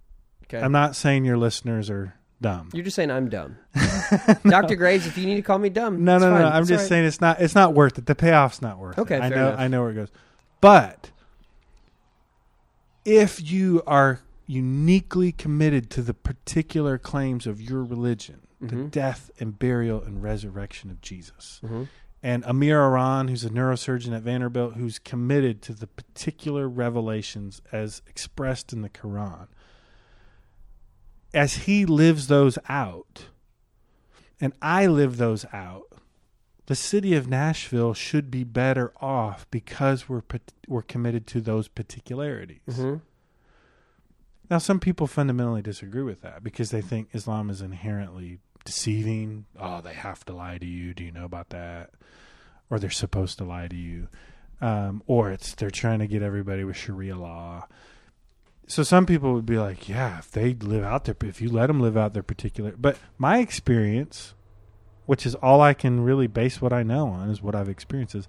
Okay. 0.55 0.65
I'm 0.65 0.73
not 0.73 0.97
saying 0.97 1.25
your 1.25 1.37
listeners 1.37 1.91
are 1.91 2.15
dumb. 2.41 2.69
You're 2.73 2.85
just 2.85 2.97
saying 2.97 3.11
I'm 3.11 3.29
dumb. 3.29 3.57
Dr. 4.47 4.77
Graves, 4.77 5.07
if 5.07 5.17
you 5.19 5.27
need 5.27 5.37
to 5.37 5.43
call 5.43 5.59
me 5.59 5.69
dumb. 5.71 6.05
No, 6.05 6.19
no, 6.19 6.31
no. 6.39 6.47
I'm 6.47 6.63
It's 6.63 6.69
just 6.69 6.83
right. 6.83 6.89
saying 6.89 7.05
it's 7.07 7.21
not. 7.21 7.41
It's 7.41 7.55
not 7.55 7.75
worth 7.75 7.99
it. 7.99 8.07
The 8.07 8.15
payoff's 8.15 8.61
not 8.63 8.79
worth 8.79 8.99
Okay, 8.99 9.17
it. 9.17 9.23
I 9.23 9.29
know. 9.31 9.49
enough. 9.49 9.61
I 9.61 9.69
know 9.69 9.83
where 9.83 9.91
it 9.91 9.95
goes. 9.95 10.09
But 10.61 11.11
if 13.05 13.51
you 13.51 13.83
are 13.87 14.21
uniquely 14.47 15.33
committed 15.33 15.91
to 15.91 16.03
the 16.03 16.15
particular 16.15 16.99
claims 16.99 17.47
of 17.47 17.61
your 17.61 17.83
religion, 17.83 18.41
the 18.61 18.77
Mhm. 18.77 18.91
death 18.91 19.31
and 19.41 19.59
burial 19.59 20.03
and 20.03 20.23
resurrection 20.23 20.91
of 20.91 21.01
Jesus, 21.01 21.61
Mhm. 21.65 21.89
and 22.23 22.45
Amir 22.45 22.81
Aran, 22.81 23.29
who's 23.29 23.45
a 23.45 23.51
neurosurgeon 23.51 24.15
at 24.15 24.23
Vanderbilt, 24.23 24.75
who's 24.75 24.99
committed 24.99 25.61
to 25.63 25.75
the 25.75 25.87
particular 25.87 26.69
revelations 26.69 27.61
as 27.73 28.03
expressed 28.07 28.73
in 28.73 28.83
the 28.83 28.89
Quran, 28.91 29.49
as 31.35 31.55
he 31.65 31.85
lives 31.85 32.29
those 32.29 32.59
out, 32.69 33.27
and 34.41 34.53
I 34.63 34.87
live 34.87 35.17
those 35.17 35.45
out, 35.53 35.83
the 36.67 36.75
city 36.75 37.15
of 37.15 37.29
Nashville 37.29 37.93
should 37.95 38.31
be 38.31 38.45
better 38.45 38.93
off 39.01 39.47
because 39.51 40.09
we're 40.09 40.23
we're 40.67 40.83
committed 40.83 41.27
to 41.29 41.41
those 41.41 41.69
particularities. 41.69 42.61
Mhm. 42.69 43.03
Now, 44.51 44.59
some 44.59 44.79
people 44.81 45.07
fundamentally 45.07 45.63
disagree 45.63 46.03
with 46.03 46.21
that 46.23 46.43
because 46.45 46.71
they 46.71 46.83
think 46.83 47.09
Islam 47.13 47.49
is 47.51 47.61
inherently 47.63 48.41
deceiving. 48.65 49.47
Oh, 49.59 49.81
they 49.81 49.95
have 49.95 50.25
to 50.27 50.35
lie 50.35 50.59
to 50.59 50.67
you. 50.67 50.95
Do 50.95 51.05
you 51.05 51.13
know 51.13 51.25
about 51.25 51.51
that? 51.51 51.91
Or 52.71 52.79
they're 52.79 52.91
supposed 52.91 53.39
to 53.39 53.45
lie 53.45 53.69
to 53.69 53.77
you. 53.77 54.09
Um, 54.61 55.03
or 55.07 55.31
it's 55.31 55.55
they're 55.55 55.71
trying 55.71 55.99
to 55.99 56.07
get 56.07 56.23
everybody 56.23 56.65
with 56.65 56.77
Sharia 56.77 57.17
law. 57.17 57.67
So 58.67 58.83
some 58.83 59.07
people 59.07 59.35
would 59.35 59.47
be 59.47 59.59
like, 59.59 59.89
yeah, 59.89 60.19
if 60.19 60.31
they 60.31 60.55
live 60.55 60.85
out 60.85 61.05
their, 61.05 61.17
if 61.23 61.41
you 61.41 61.51
let 61.51 61.67
them 61.67 61.81
live 61.81 61.97
out 61.97 62.15
their 62.15 62.23
particular. 62.23 62.75
But 62.79 62.97
my 63.19 63.39
experience, 63.39 64.35
which 65.07 65.27
is 65.27 65.35
all 65.37 65.61
I 65.61 65.75
can 65.75 66.03
really 66.03 66.27
base 66.27 66.63
what 66.63 66.73
I 66.73 66.83
know 66.83 67.09
on, 67.09 67.29
is 67.29 67.43
what 67.43 67.55
I've 67.55 67.69
experienced. 67.69 68.15
Is 68.15 68.29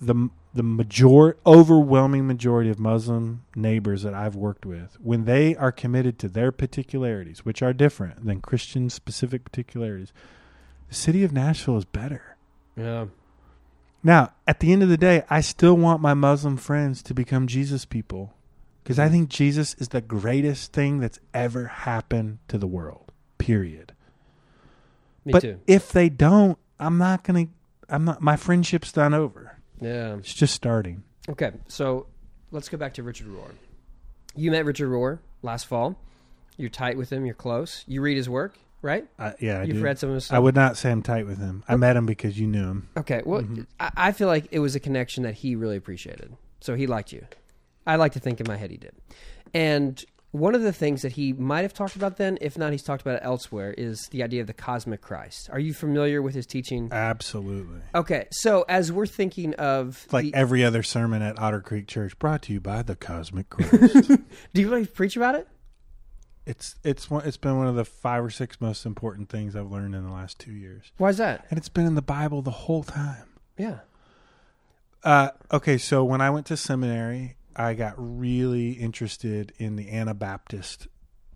the 0.00 0.30
the 0.52 0.62
major 0.62 1.36
overwhelming 1.46 2.26
majority 2.26 2.70
of 2.70 2.78
Muslim 2.78 3.44
neighbors 3.54 4.02
that 4.02 4.14
I've 4.14 4.34
worked 4.34 4.66
with, 4.66 4.96
when 5.00 5.24
they 5.24 5.54
are 5.54 5.70
committed 5.70 6.18
to 6.18 6.28
their 6.28 6.50
particularities, 6.50 7.44
which 7.44 7.62
are 7.62 7.72
different 7.72 8.24
than 8.26 8.40
Christian 8.40 8.90
specific 8.90 9.44
particularities, 9.44 10.12
the 10.88 10.94
city 10.94 11.22
of 11.22 11.32
Nashville 11.32 11.76
is 11.76 11.84
better. 11.84 12.36
Yeah. 12.76 13.06
Now, 14.02 14.32
at 14.46 14.60
the 14.60 14.72
end 14.72 14.82
of 14.82 14.88
the 14.88 14.96
day, 14.96 15.22
I 15.30 15.40
still 15.40 15.76
want 15.76 16.00
my 16.00 16.14
Muslim 16.14 16.56
friends 16.56 17.02
to 17.04 17.14
become 17.14 17.46
Jesus 17.46 17.84
people 17.84 18.32
because 18.82 18.98
I 18.98 19.08
think 19.08 19.28
Jesus 19.28 19.74
is 19.78 19.88
the 19.88 20.00
greatest 20.00 20.72
thing 20.72 21.00
that's 21.00 21.18
ever 21.34 21.66
happened 21.66 22.38
to 22.48 22.58
the 22.58 22.66
world. 22.66 23.12
Period. 23.38 23.92
Me 25.24 25.32
but 25.32 25.40
too. 25.42 25.60
if 25.66 25.92
they 25.92 26.08
don't, 26.08 26.58
I'm 26.78 26.98
not 26.98 27.24
going 27.24 27.46
to 27.46 27.52
I'm 27.94 28.04
not 28.04 28.20
my 28.20 28.36
friendship's 28.36 28.92
done 28.92 29.14
over. 29.14 29.58
Yeah. 29.80 30.16
It's 30.16 30.32
just 30.34 30.54
starting. 30.54 31.02
Okay, 31.28 31.52
so 31.68 32.06
let's 32.50 32.68
go 32.68 32.76
back 32.78 32.94
to 32.94 33.02
Richard 33.02 33.28
Rohr. 33.28 33.50
You 34.34 34.50
met 34.50 34.64
Richard 34.64 34.88
Rohr 34.88 35.18
last 35.42 35.66
fall. 35.66 35.96
You're 36.56 36.70
tight 36.70 36.96
with 36.96 37.10
him. 37.10 37.24
You're 37.26 37.34
close. 37.34 37.84
You 37.86 38.00
read 38.02 38.16
his 38.16 38.28
work, 38.28 38.58
right? 38.82 39.06
I, 39.18 39.34
yeah, 39.40 39.60
I 39.60 39.64
You've 39.64 39.76
do. 39.78 39.82
read 39.82 39.98
some 39.98 40.10
of 40.10 40.14
his 40.14 40.26
stuff. 40.26 40.36
I 40.36 40.38
would 40.38 40.54
not 40.54 40.76
say 40.76 40.90
I'm 40.90 41.02
tight 41.02 41.26
with 41.26 41.38
him. 41.38 41.64
I 41.68 41.76
met 41.76 41.96
him 41.96 42.06
because 42.06 42.38
you 42.38 42.46
knew 42.46 42.64
him. 42.66 42.88
Okay, 42.96 43.22
well, 43.24 43.42
Mm-hmm. 43.42 43.62
I, 43.78 43.90
I 43.96 44.12
feel 44.12 44.28
like 44.28 44.46
it 44.50 44.58
was 44.60 44.74
a 44.74 44.80
connection 44.80 45.22
that 45.24 45.34
he 45.34 45.56
really 45.56 45.76
appreciated. 45.76 46.36
So 46.60 46.74
he 46.74 46.86
liked 46.86 47.12
you. 47.12 47.26
I 47.86 47.96
like 47.96 48.12
to 48.12 48.20
think 48.20 48.40
in 48.40 48.46
my 48.48 48.56
head 48.56 48.70
he 48.70 48.76
did. 48.76 48.92
And 49.54 50.02
one 50.32 50.54
of 50.54 50.62
the 50.62 50.72
things 50.72 51.02
that 51.02 51.12
he 51.12 51.32
might 51.32 51.62
have 51.62 51.74
talked 51.74 51.96
about 51.96 52.16
then, 52.16 52.38
if 52.40 52.56
not, 52.56 52.70
he's 52.70 52.84
talked 52.84 53.02
about 53.02 53.16
it 53.16 53.22
elsewhere, 53.24 53.74
is 53.76 54.06
the 54.12 54.22
idea 54.22 54.40
of 54.40 54.46
the 54.46 54.52
cosmic 54.52 55.00
Christ. 55.00 55.48
Are 55.50 55.58
you 55.58 55.74
familiar 55.74 56.22
with 56.22 56.34
his 56.36 56.46
teaching? 56.46 56.88
Absolutely. 56.92 57.80
Okay, 57.94 58.28
so 58.30 58.64
as 58.68 58.92
we're 58.92 59.06
thinking 59.06 59.54
of, 59.54 60.06
Like 60.12 60.24
the, 60.26 60.34
every 60.34 60.64
other 60.64 60.84
sermon 60.84 61.20
at 61.22 61.36
Otter 61.40 61.60
Creek 61.60 61.88
Church, 61.88 62.16
brought 62.20 62.42
to 62.42 62.52
you 62.52 62.60
by 62.60 62.82
the 62.82 62.94
Cosmic 62.94 63.50
Christ. 63.50 64.08
do 64.54 64.60
you 64.60 64.70
really 64.70 64.86
preach 64.86 65.16
about 65.16 65.34
it? 65.34 65.48
it's 66.46 66.74
it's 66.82 67.10
one, 67.10 67.24
it's 67.26 67.36
been 67.36 67.56
one 67.58 67.66
of 67.66 67.74
the 67.76 67.84
five 67.84 68.24
or 68.24 68.30
six 68.30 68.60
most 68.60 68.86
important 68.86 69.28
things 69.28 69.54
I've 69.54 69.70
learned 69.70 69.94
in 69.94 70.04
the 70.04 70.10
last 70.12 70.38
two 70.38 70.52
years, 70.52 70.90
Why 70.96 71.10
is 71.10 71.18
that? 71.18 71.44
and 71.50 71.58
it's 71.58 71.68
been 71.68 71.86
in 71.86 71.96
the 71.96 72.02
Bible 72.02 72.40
the 72.40 72.50
whole 72.50 72.82
time. 72.82 73.28
Yeah. 73.58 73.80
Uh, 75.04 75.30
okay, 75.52 75.76
so 75.78 76.04
when 76.04 76.20
I 76.20 76.30
went 76.30 76.46
to 76.46 76.56
seminary, 76.56 77.36
I 77.56 77.74
got 77.74 77.94
really 77.96 78.72
interested 78.72 79.52
in 79.58 79.76
the 79.76 79.90
Anabaptist 79.90 80.86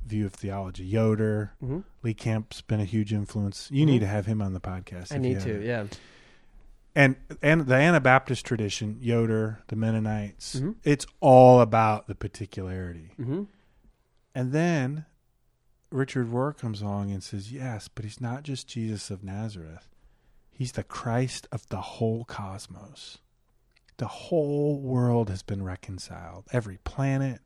view 0.07 0.27
of 0.27 0.35
theology. 0.35 0.85
Yoder, 0.85 1.53
hmm 1.61 1.81
Lee 2.03 2.14
Camp's 2.14 2.61
been 2.61 2.81
a 2.81 2.85
huge 2.85 3.12
influence. 3.12 3.68
You 3.72 3.87
need 3.87 4.00
to 4.00 4.07
have 4.07 4.27
him 4.27 4.42
on 4.42 4.53
the 4.53 4.61
podcast. 4.61 5.12
I 5.12 5.18
need 5.18 5.40
to, 5.40 5.64
yeah. 5.64 5.87
and 6.94 7.16
and 7.42 7.62
the 7.66 7.74
Anabaptist 7.74 8.44
tradition, 8.44 8.98
Yoder, 9.00 9.62
the 9.68 9.77
Mennonites, 9.77 10.57
Mhm. 10.61 10.77
it's 10.85 11.07
all 11.20 11.61
about 11.61 12.07
the 12.07 12.14
particularity. 12.14 13.11
hmm 13.16 13.44
And 14.35 14.53
then 14.53 15.07
Richard 15.90 16.27
Rohr 16.29 16.57
comes 16.57 16.83
along 16.83 17.11
and 17.12 17.22
says, 17.22 17.53
"Yes, 17.53 17.88
but 17.88 18.05
he's 18.05 18.20
not 18.20 18.42
just 18.42 18.66
Jesus 18.68 19.11
of 19.11 19.22
Nazareth. 19.24 19.88
He's 20.50 20.72
the 20.72 20.83
Christ 20.85 21.46
of 21.53 21.66
the 21.68 21.81
whole 21.81 22.24
cosmos. 22.24 23.18
The 23.96 24.07
whole 24.07 24.78
world 24.80 25.30
has 25.30 25.42
been 25.42 25.62
reconciled. 25.62 26.44
Every 26.52 26.78
planet, 26.85 27.40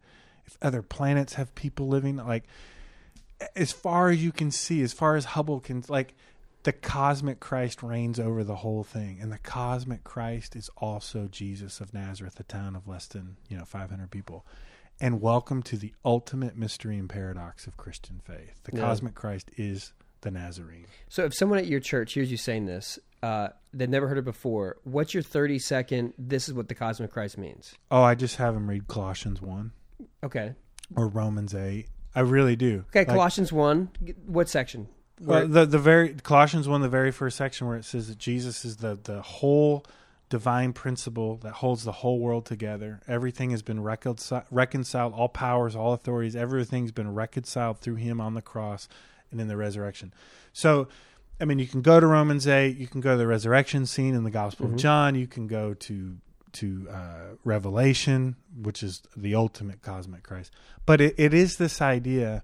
if 0.47 0.57
other 0.63 0.83
planets 0.83 1.35
have 1.35 1.55
people 1.55 1.89
living 1.89 2.17
like 2.17 2.45
as 3.55 3.73
far 3.73 4.09
as 4.11 4.23
you 4.23 4.33
can 4.33 4.51
see, 4.51 4.83
as 4.83 4.93
far 4.93 5.15
as 5.17 5.27
Hubble 5.27 5.61
can 5.61 5.85
like 5.89 6.15
the 6.65 6.73
cosmic 6.73 7.39
Christ 7.41 7.83
reigns 7.83 8.19
over 8.19 8.43
the 8.43 8.57
whole 8.57 8.83
thing, 8.83 9.19
and 9.21 9.31
the 9.31 9.39
cosmic 9.39 10.05
Christ 10.05 10.57
is 10.57 10.69
also 10.77 11.29
Jesus 11.31 11.81
of 11.81 11.95
Nazareth, 11.95 12.41
a 12.41 12.45
town 12.45 12.75
of 12.75 12.89
less 12.89 13.07
than 13.07 13.37
you 13.49 13.57
know 13.57 13.65
500 13.65 14.11
people. 14.11 14.45
And 15.01 15.21
welcome 15.21 15.63
to 15.65 15.77
the 15.77 15.95
ultimate 16.05 16.57
mystery 16.57 16.99
and 16.99 17.09
paradox 17.09 17.69
of 17.69 17.77
Christian 17.77 18.21
faith. 18.25 18.61
The 18.65 18.77
Yeah. 18.77 18.83
cosmic 18.83 19.15
Christ 19.15 19.51
is 19.57 19.93
the 20.23 20.33
Nazarene. 20.33 20.87
So 21.09 21.25
if 21.25 21.35
someone 21.35 21.61
at 21.61 21.69
your 21.69 21.79
church 21.79 22.15
hears 22.15 22.33
you 22.33 22.37
saying 22.37 22.67
this, 22.67 22.99
uh, 23.23 23.49
they've 23.73 23.89
never 23.89 24.09
heard 24.09 24.19
it 24.19 24.25
before, 24.25 24.77
what's 24.85 25.15
your 25.15 25.23
30 25.23 25.59
second, 25.59 26.15
this 26.19 26.49
is 26.49 26.55
what 26.55 26.69
the 26.69 26.75
cosmic 26.75 27.13
Christ 27.13 27.39
means? 27.39 27.75
Oh, 27.91 28.03
I 28.03 28.15
just 28.15 28.37
have 28.37 28.55
him 28.55 28.69
read 28.69 28.89
Colossians 28.89 29.41
1 29.43 29.73
Okay. 30.25 30.55
or 30.97 31.09
Romans 31.09 31.55
8. 31.55 31.87
I 32.15 32.21
really 32.21 32.57
do. 32.57 32.85
Okay, 32.89 33.01
Like, 33.01 33.09
Colossians 33.09 33.53
1, 33.53 33.91
what 34.27 34.49
section? 34.49 34.89
Well, 35.21 35.49
the 35.49 35.67
the 35.67 35.81
very 35.81 36.15
Colossians 36.15 36.69
one, 36.69 36.81
the 36.81 36.89
very 36.89 37.11
first 37.11 37.37
section 37.37 37.67
where 37.67 37.77
it 37.77 37.85
says 37.85 38.07
that 38.07 38.19
Jesus 38.19 38.65
is 38.65 38.77
the 38.77 38.97
the 39.03 39.21
whole 39.21 39.85
divine 40.29 40.73
principle 40.73 41.39
that 41.39 41.55
holds 41.55 41.83
the 41.83 41.91
whole 41.91 42.21
world 42.21 42.47
together. 42.47 43.01
Everything 43.09 43.51
has 43.51 43.63
been 43.63 43.83
reconciled, 43.83 44.45
reconciled. 44.53 45.15
All 45.15 45.29
powers, 45.29 45.75
all 45.75 45.93
authorities, 45.93 46.37
everything's 46.37 46.93
been 46.93 47.15
reconciled 47.15 47.81
through 47.81 47.97
Him 47.97 48.21
on 48.21 48.35
the 48.35 48.43
cross 48.43 48.89
and 49.33 49.41
in 49.41 49.49
the 49.49 49.57
resurrection. 49.57 50.15
So, 50.53 50.87
I 51.41 51.45
mean, 51.45 51.59
you 51.59 51.67
can 51.67 51.83
go 51.83 52.01
to 52.01 52.07
Romans 52.07 52.47
eight. 52.49 52.77
You 52.79 52.87
can 52.89 53.01
go 53.01 53.13
to 53.13 53.17
the 53.19 53.27
resurrection 53.27 53.87
scene 53.87 54.15
in 54.15 54.25
the 54.25 54.31
Gospel 54.31 54.67
Mhm. 54.67 54.73
of 54.73 54.77
John. 54.79 55.15
You 55.15 55.27
can 55.27 55.47
go 55.47 55.75
to 55.75 56.17
to 56.53 56.89
uh, 56.91 57.21
Revelation, 57.45 58.35
which 58.57 58.83
is 58.83 59.03
the 59.17 59.35
ultimate 59.35 59.83
cosmic 59.83 60.23
Christ. 60.23 60.51
But 60.87 61.01
it, 61.01 61.15
it 61.19 61.35
is 61.35 61.57
this 61.59 61.83
idea 61.83 62.43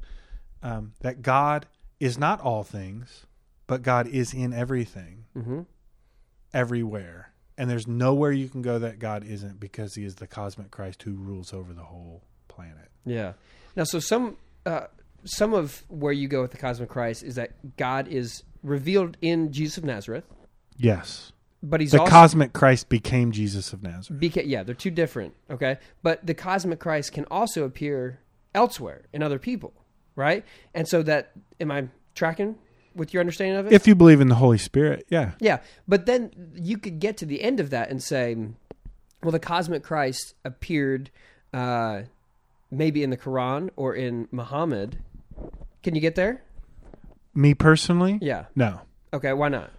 um, 0.63 0.93
that 1.01 1.23
God 1.23 1.67
is 2.01 2.19
not 2.19 2.41
all 2.41 2.63
things, 2.65 3.25
but 3.67 3.83
God 3.83 4.07
is 4.07 4.33
in 4.35 4.53
everything, 4.53 5.25
Mm-hmm. 5.37 5.61
everywhere. 6.53 7.31
And 7.57 7.71
there's 7.71 7.87
nowhere 7.87 8.33
you 8.33 8.49
can 8.49 8.63
go 8.63 8.79
that 8.81 8.99
God 8.99 9.25
isn't 9.25 9.61
because 9.61 9.95
he 9.95 10.05
is 10.05 10.17
the 10.17 10.27
cosmic 10.27 10.71
Christ 10.71 11.03
who 11.05 11.13
rules 11.15 11.53
over 11.53 11.73
the 11.73 11.85
whole 11.85 12.25
planet. 12.49 12.91
Yeah. 13.05 13.35
Now, 13.77 13.85
so 13.85 14.01
some 14.01 14.37
uh, 14.67 14.87
some 15.25 15.55
of 15.55 15.83
where 15.89 16.13
you 16.13 16.27
go 16.29 16.43
with 16.43 16.51
the 16.51 16.57
cosmic 16.59 16.89
Christ 16.89 17.23
is 17.23 17.37
that 17.37 17.77
God 17.77 18.09
is 18.09 18.43
revealed 18.65 19.17
in 19.21 19.53
Jesus 19.53 19.79
of 19.79 19.85
Nazareth, 19.85 20.25
Yes. 20.77 21.31
but 21.63 21.81
he's 21.81 21.93
The 21.93 22.01
also 22.01 22.11
cosmic 22.11 22.53
Christ 22.53 22.89
became 22.89 23.31
Jesus 23.31 23.73
of 23.73 23.83
Nazareth. 23.83 24.21
Beca- 24.21 24.43
yeah, 24.47 24.65
they're 24.65 24.75
two 24.75 24.91
different. 24.91 25.35
Okay, 25.51 25.79
but 26.03 26.27
the 26.27 26.35
cosmic 26.35 26.81
Christ 26.81 27.13
can 27.13 27.25
also 27.31 27.65
appear 27.65 28.19
elsewhere 28.55 29.03
in 29.13 29.23
other 29.23 29.39
people, 29.39 29.73
right? 30.17 30.45
And 30.75 30.89
so 30.89 31.03
that 31.05 31.33
am 31.61 31.71
I 31.71 31.89
tracking 32.15 32.57
with 32.95 33.13
your 33.13 33.21
understanding 33.21 33.57
of 33.59 33.67
it? 33.67 33.73
If 33.73 33.87
you 33.87 33.95
believe 33.95 34.21
in 34.21 34.29
the 34.29 34.37
Holy 34.37 34.59
Spirit, 34.59 35.05
yeah. 35.09 35.33
yeah, 35.41 35.59
but 35.87 36.07
then 36.07 36.53
you 36.55 36.79
could 36.79 36.99
get 37.01 37.17
to 37.19 37.27
the 37.27 37.43
end 37.43 37.61
of 37.61 37.71
that 37.71 37.91
and 37.91 38.03
say, 38.03 38.35
well, 39.23 39.33
the 39.33 39.39
cosmic 39.41 39.83
Christ 39.83 40.35
appeared 40.45 41.11
uh, 41.53 42.03
maybe 42.71 43.03
in 43.03 43.11
the 43.11 43.17
Quran 43.17 43.71
or 43.77 43.95
in 43.95 44.29
Muhammad. 44.31 44.99
Can 45.83 45.95
you 45.95 46.01
get 46.01 46.15
there? 46.15 46.43
Me 47.35 47.55
personally, 47.55 48.19
Yeah. 48.23 48.45
no. 48.55 48.81
Okay. 49.13 49.33
Why 49.33 49.49
not? 49.49 49.71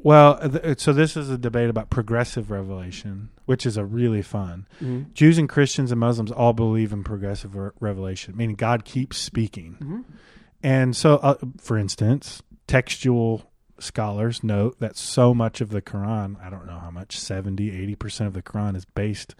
Well, 0.00 0.38
th- 0.48 0.78
so 0.80 0.92
this 0.92 1.16
is 1.16 1.28
a 1.28 1.36
debate 1.38 1.68
about 1.70 1.90
progressive 1.90 2.50
revelation, 2.52 3.30
which 3.46 3.66
is 3.66 3.76
a 3.76 3.84
really 3.84 4.22
fun. 4.22 4.66
Mm-hmm. 4.82 5.12
Jews 5.12 5.38
and 5.38 5.48
Christians 5.48 5.90
and 5.90 5.98
Muslims 5.98 6.30
all 6.30 6.52
believe 6.52 6.92
in 6.92 7.02
progressive 7.02 7.56
re- 7.56 7.70
revelation, 7.80 8.36
meaning 8.36 8.54
God 8.54 8.84
keeps 8.84 9.18
speaking. 9.18 9.72
Mm-hmm. 9.80 10.00
And 10.62 10.94
so, 10.96 11.16
uh, 11.16 11.34
for 11.60 11.76
instance, 11.76 12.42
textual 12.68 13.50
scholars 13.80 14.42
note 14.44 14.78
that 14.80 14.96
so 14.96 15.34
much 15.34 15.60
of 15.60 15.70
the 15.70 15.82
Quran, 15.82 16.40
I 16.44 16.48
don't 16.50 16.66
know 16.66 16.78
how 16.78 16.90
much, 16.90 17.18
70, 17.18 17.96
80% 17.96 18.26
of 18.28 18.34
the 18.34 18.42
Quran 18.42 18.76
is 18.76 18.84
based 18.84 19.34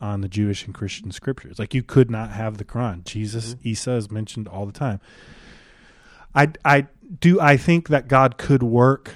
on 0.00 0.20
the 0.20 0.28
Jewish 0.28 0.64
and 0.66 0.74
Christian 0.74 1.10
scriptures. 1.12 1.58
Like 1.60 1.74
you 1.74 1.82
could 1.84 2.10
not 2.10 2.30
have 2.30 2.58
the 2.58 2.64
Quran. 2.64 3.04
Jesus, 3.04 3.54
Mm-hmm. 3.54 3.68
Isa 3.68 3.92
is 3.92 4.10
mentioned 4.10 4.48
all 4.48 4.66
the 4.66 4.72
time. 4.72 5.00
I, 6.36 6.52
I 6.64 6.86
do 7.20 7.40
I 7.40 7.56
think 7.56 7.88
that 7.88 8.06
God 8.08 8.36
could 8.38 8.62
work 8.62 9.14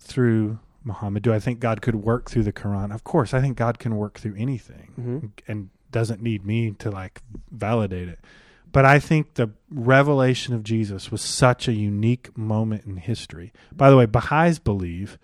through 0.00 0.58
Muhammad? 0.82 1.22
Do 1.22 1.32
I 1.32 1.38
think 1.38 1.60
God 1.60 1.82
could 1.82 1.96
work 1.96 2.30
through 2.30 2.44
the 2.44 2.52
Quran? 2.52 2.92
Of 2.94 3.04
course, 3.04 3.34
I 3.34 3.40
think 3.40 3.56
God 3.56 3.78
can 3.78 3.96
work 3.96 4.18
through 4.18 4.34
anything 4.36 4.92
Mhm. 4.98 5.30
and 5.46 5.68
doesn't 5.92 6.22
need 6.22 6.44
me 6.46 6.70
to 6.78 6.90
like 6.90 7.20
validate 7.50 8.08
it. 8.08 8.20
But 8.72 8.84
I 8.84 9.00
think 9.00 9.34
the 9.34 9.50
revelation 9.70 10.54
of 10.54 10.62
Jesus 10.62 11.10
was 11.10 11.20
such 11.20 11.66
a 11.68 11.72
unique 11.72 12.36
moment 12.38 12.84
in 12.86 12.96
history. 12.96 13.52
By 13.76 13.90
the 13.90 13.96
way, 13.96 14.06
Baha'is 14.06 14.58
believe 14.60 15.18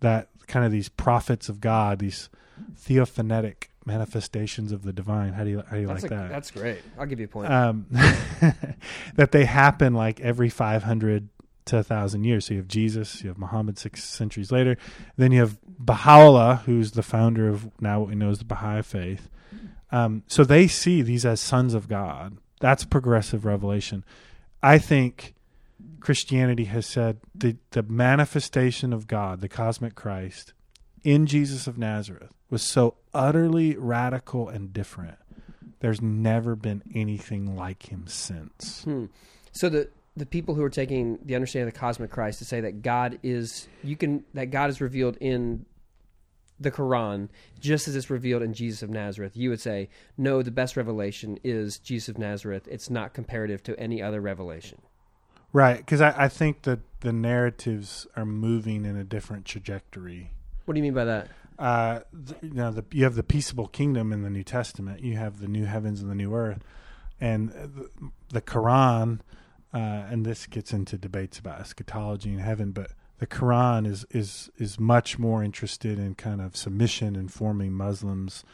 that 0.00 0.28
kind 0.46 0.66
of 0.66 0.70
these 0.70 0.90
prophets 0.90 1.48
of 1.48 1.60
God, 1.62 1.98
these 1.98 2.28
theophanetic 2.76 3.70
manifestations 3.86 4.72
of 4.72 4.82
the 4.82 4.92
divine. 4.92 5.32
How 5.32 5.44
do 5.44 5.50
you 5.50 5.62
how 5.66 5.76
do 5.76 5.82
you 5.82 5.86
That's 5.86 6.02
like 6.02 6.12
a- 6.12 6.14
that? 6.14 6.28
That's 6.30 6.50
great. 6.50 6.78
I'll 6.98 7.06
give 7.06 7.18
you 7.20 7.26
a 7.26 7.28
point. 7.28 7.50
um, 7.52 7.86
that 9.16 9.32
they 9.32 9.44
happen 9.44 9.94
like 9.94 10.20
every 10.20 10.48
500 10.48 11.28
to 11.66 11.76
1,000 11.76 12.24
years. 12.24 12.46
So 12.46 12.54
you 12.54 12.60
have 12.60 12.68
Jesus, 12.68 13.22
you 13.22 13.28
have 13.28 13.38
Muhammad 13.38 13.78
six 13.78 14.04
centuries 14.04 14.52
later. 14.52 14.76
Then 15.16 15.32
you 15.32 15.40
have 15.40 15.58
Baha'u'llah, 15.78 16.62
who's 16.66 16.92
the 16.92 17.02
founder 17.02 17.48
of 17.48 17.70
now 17.80 18.00
what 18.00 18.08
we 18.10 18.14
know 18.14 18.30
as 18.30 18.38
the 18.38 18.44
Baha'i 18.44 18.82
faith. 18.82 19.30
Um, 19.90 20.24
so 20.26 20.44
they 20.44 20.66
see 20.66 21.02
these 21.02 21.24
as 21.24 21.40
sons 21.40 21.72
of 21.74 21.88
God. 21.88 22.38
That's 22.60 22.84
progressive 22.84 23.44
revelation. 23.44 24.04
I 24.62 24.78
think 24.78 25.34
Christianity 26.00 26.64
has 26.64 26.86
said 26.86 27.18
the, 27.34 27.56
the 27.70 27.82
manifestation 27.82 28.92
of 28.92 29.06
God, 29.06 29.40
the 29.40 29.48
cosmic 29.48 29.94
Christ, 29.94 30.52
in 31.02 31.26
Jesus 31.26 31.66
of 31.66 31.78
Nazareth 31.78 32.32
was 32.54 32.62
so 32.62 32.94
utterly 33.12 33.76
radical 33.76 34.48
and 34.48 34.72
different. 34.72 35.18
There's 35.80 36.00
never 36.00 36.54
been 36.54 36.82
anything 36.94 37.56
like 37.56 37.90
him 37.90 38.06
since. 38.06 38.84
Hmm. 38.84 39.06
So 39.50 39.68
the 39.68 39.88
the 40.16 40.24
people 40.24 40.54
who 40.54 40.62
are 40.62 40.70
taking 40.70 41.18
the 41.24 41.34
understanding 41.34 41.66
of 41.66 41.74
the 41.74 41.80
cosmic 41.80 42.12
Christ 42.12 42.38
to 42.38 42.44
say 42.44 42.60
that 42.60 42.80
God 42.80 43.18
is 43.24 43.66
you 43.82 43.96
can 43.96 44.24
that 44.34 44.52
God 44.52 44.70
is 44.70 44.80
revealed 44.80 45.16
in 45.20 45.66
the 46.60 46.70
Quran 46.70 47.28
just 47.58 47.88
as 47.88 47.96
it's 47.96 48.08
revealed 48.08 48.42
in 48.42 48.54
Jesus 48.54 48.84
of 48.84 48.88
Nazareth, 48.88 49.36
you 49.36 49.50
would 49.50 49.60
say 49.60 49.88
no. 50.16 50.40
The 50.40 50.52
best 50.52 50.76
revelation 50.76 51.40
is 51.42 51.78
Jesus 51.78 52.10
of 52.10 52.18
Nazareth. 52.18 52.68
It's 52.70 52.88
not 52.88 53.14
comparative 53.14 53.64
to 53.64 53.76
any 53.80 54.00
other 54.00 54.20
revelation. 54.20 54.80
Right, 55.52 55.78
because 55.78 56.00
I, 56.00 56.14
I 56.16 56.28
think 56.28 56.62
that 56.62 56.78
the 57.00 57.12
narratives 57.12 58.06
are 58.14 58.24
moving 58.24 58.84
in 58.84 58.96
a 58.96 59.04
different 59.04 59.44
trajectory. 59.44 60.30
What 60.66 60.74
do 60.74 60.78
you 60.78 60.84
mean 60.84 60.94
by 60.94 61.04
that? 61.04 61.28
Uh, 61.58 62.00
you 62.42 62.54
know, 62.54 62.70
the, 62.70 62.84
you 62.92 63.04
have 63.04 63.14
the 63.14 63.22
peaceable 63.22 63.68
kingdom 63.68 64.12
in 64.12 64.22
the 64.22 64.30
New 64.30 64.42
Testament. 64.42 65.00
You 65.00 65.16
have 65.16 65.40
the 65.40 65.48
new 65.48 65.66
heavens 65.66 66.00
and 66.00 66.10
the 66.10 66.14
new 66.14 66.34
earth, 66.34 66.62
and 67.20 67.50
the, 67.50 67.90
the 68.30 68.40
Quran. 68.40 69.20
Uh, 69.72 70.06
and 70.08 70.24
this 70.24 70.46
gets 70.46 70.72
into 70.72 70.96
debates 70.96 71.38
about 71.38 71.60
eschatology 71.60 72.30
and 72.30 72.40
heaven, 72.40 72.70
but 72.70 72.92
the 73.18 73.26
Quran 73.26 73.86
is 73.86 74.04
is 74.10 74.50
is 74.58 74.78
much 74.78 75.18
more 75.18 75.42
interested 75.42 75.98
in 75.98 76.14
kind 76.14 76.40
of 76.40 76.56
submission 76.56 77.16
and 77.16 77.32
forming 77.32 77.72
Muslims 77.72 78.44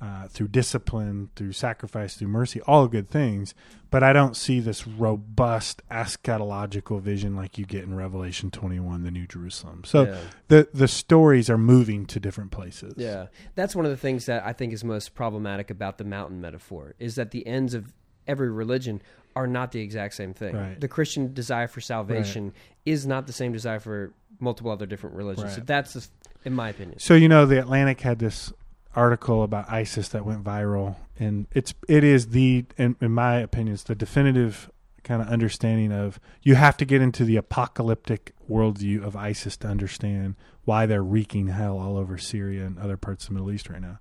uh, 0.00 0.28
through 0.28 0.48
discipline, 0.48 1.30
through 1.36 1.52
sacrifice, 1.52 2.14
through 2.16 2.28
mercy, 2.28 2.60
all 2.62 2.86
good 2.86 3.08
things. 3.08 3.54
But 3.90 4.02
I 4.02 4.12
don't 4.12 4.36
see 4.36 4.60
this 4.60 4.86
robust 4.86 5.80
eschatological 5.90 7.00
vision 7.00 7.34
like 7.34 7.56
you 7.56 7.64
get 7.64 7.84
in 7.84 7.96
Revelation 7.96 8.50
21, 8.50 9.04
the 9.04 9.10
New 9.10 9.26
Jerusalem. 9.26 9.84
So 9.84 10.04
yeah. 10.04 10.18
the 10.48 10.68
the 10.74 10.88
stories 10.88 11.48
are 11.48 11.56
moving 11.56 12.04
to 12.06 12.20
different 12.20 12.50
places. 12.50 12.94
Yeah, 12.96 13.26
that's 13.54 13.74
one 13.74 13.84
of 13.84 13.90
the 13.90 13.96
things 13.96 14.26
that 14.26 14.44
I 14.44 14.52
think 14.52 14.72
is 14.72 14.84
most 14.84 15.14
problematic 15.14 15.70
about 15.70 15.98
the 15.98 16.04
mountain 16.04 16.40
metaphor 16.40 16.94
is 16.98 17.14
that 17.14 17.30
the 17.30 17.46
ends 17.46 17.72
of 17.72 17.92
every 18.26 18.50
religion 18.50 19.00
are 19.34 19.46
not 19.46 19.72
the 19.72 19.80
exact 19.80 20.14
same 20.14 20.34
thing. 20.34 20.56
Right. 20.56 20.80
The 20.80 20.88
Christian 20.88 21.32
desire 21.32 21.68
for 21.68 21.80
salvation 21.80 22.52
is 22.84 23.06
not 23.06 23.26
the 23.26 23.32
same 23.32 23.52
desire 23.52 23.80
for 23.80 24.12
multiple 24.40 24.70
other 24.70 24.86
different 24.86 25.16
religions. 25.16 25.54
So 25.54 25.60
that's, 25.60 25.94
the, 25.94 26.06
in 26.44 26.54
my 26.54 26.70
opinion. 26.70 26.98
So 26.98 27.14
you 27.14 27.28
know, 27.28 27.46
the 27.46 27.58
Atlantic 27.58 28.00
had 28.00 28.18
this 28.18 28.52
article 28.96 29.42
about 29.42 29.70
ISIS 29.70 30.08
that 30.08 30.24
went 30.24 30.42
viral, 30.42 30.96
and 31.18 31.46
it's 31.52 31.74
it 31.88 32.02
is 32.02 32.28
the 32.28 32.64
in, 32.76 32.96
in 33.00 33.12
my 33.12 33.36
opinion, 33.36 33.74
it's 33.74 33.84
the 33.84 33.94
definitive 33.94 34.70
kind 35.04 35.22
of 35.22 35.28
understanding 35.28 35.92
of 35.92 36.18
you 36.42 36.56
have 36.56 36.76
to 36.76 36.84
get 36.84 37.00
into 37.00 37.24
the 37.24 37.36
apocalyptic 37.36 38.32
worldview 38.50 39.04
of 39.04 39.14
ISIS 39.14 39.56
to 39.56 39.68
understand 39.68 40.34
why 40.64 40.84
they're 40.84 41.02
wreaking 41.02 41.46
hell 41.46 41.78
all 41.78 41.96
over 41.96 42.18
Syria 42.18 42.66
and 42.66 42.76
other 42.78 42.96
parts 42.96 43.24
of 43.24 43.28
the 43.28 43.34
Middle 43.34 43.52
East 43.52 43.68
right 43.68 43.80
now. 43.80 43.98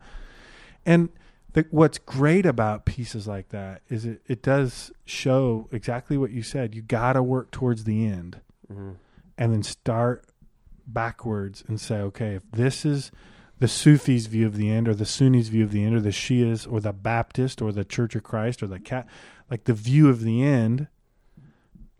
And 0.83 1.09
the, 1.53 1.67
what's 1.69 1.99
great 1.99 2.47
about 2.47 2.85
pieces 2.85 3.27
like 3.27 3.49
that 3.49 3.83
is 3.87 4.05
it, 4.05 4.21
it 4.27 4.41
does 4.41 4.91
show 5.05 5.69
exactly 5.71 6.17
what 6.17 6.31
you 6.31 6.41
said. 6.41 6.73
You 6.73 6.81
got 6.81 7.13
to 7.13 7.21
work 7.21 7.51
towards 7.51 7.83
the 7.83 8.07
end 8.07 8.41
hmm 8.67 8.93
and 9.37 9.51
then 9.51 9.63
start 9.63 10.25
backwards 10.87 11.63
and 11.67 11.79
say, 11.79 11.95
okay, 11.97 12.35
if 12.35 12.43
this 12.51 12.85
is 12.85 13.11
the 13.59 13.67
Sufis' 13.67 14.25
view 14.27 14.45
of 14.45 14.57
the 14.57 14.69
end, 14.69 14.87
or 14.87 14.93
the 14.93 15.05
Sunnis' 15.05 15.47
view 15.47 15.63
of 15.63 15.71
the 15.71 15.83
end, 15.83 15.95
or 15.95 16.01
the 16.01 16.09
Shias, 16.09 16.69
or 16.69 16.79
the 16.79 16.93
Baptist, 16.93 17.61
or 17.61 17.71
the 17.71 17.85
Church 17.85 18.15
of 18.15 18.23
Christ, 18.23 18.61
or 18.61 18.67
the 18.67 18.79
cat, 18.79 19.07
like 19.49 19.63
the 19.63 19.73
view 19.73 20.09
of 20.09 20.21
the 20.21 20.43
end 20.43 20.87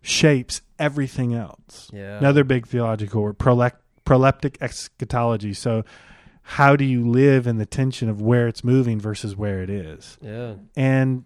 shapes 0.02 0.62
everything 0.78 1.34
else. 1.34 1.90
Yeah. 1.94 2.18
Another 2.18 2.44
big 2.44 2.68
theological 2.68 3.24
word, 3.24 3.40
prolec- 3.40 3.80
proleptic 4.06 4.58
eschatology. 4.62 5.54
So, 5.54 5.84
how 6.42 6.76
do 6.76 6.84
you 6.84 7.10
live 7.10 7.48
in 7.48 7.58
the 7.58 7.66
tension 7.66 8.08
of 8.08 8.22
where 8.22 8.48
it's 8.48 8.64
moving 8.64 9.00
versus 9.00 9.36
where 9.36 9.64
it 9.64 9.70
is? 9.70 10.18
Yeah. 10.22 10.56
And 10.76 11.24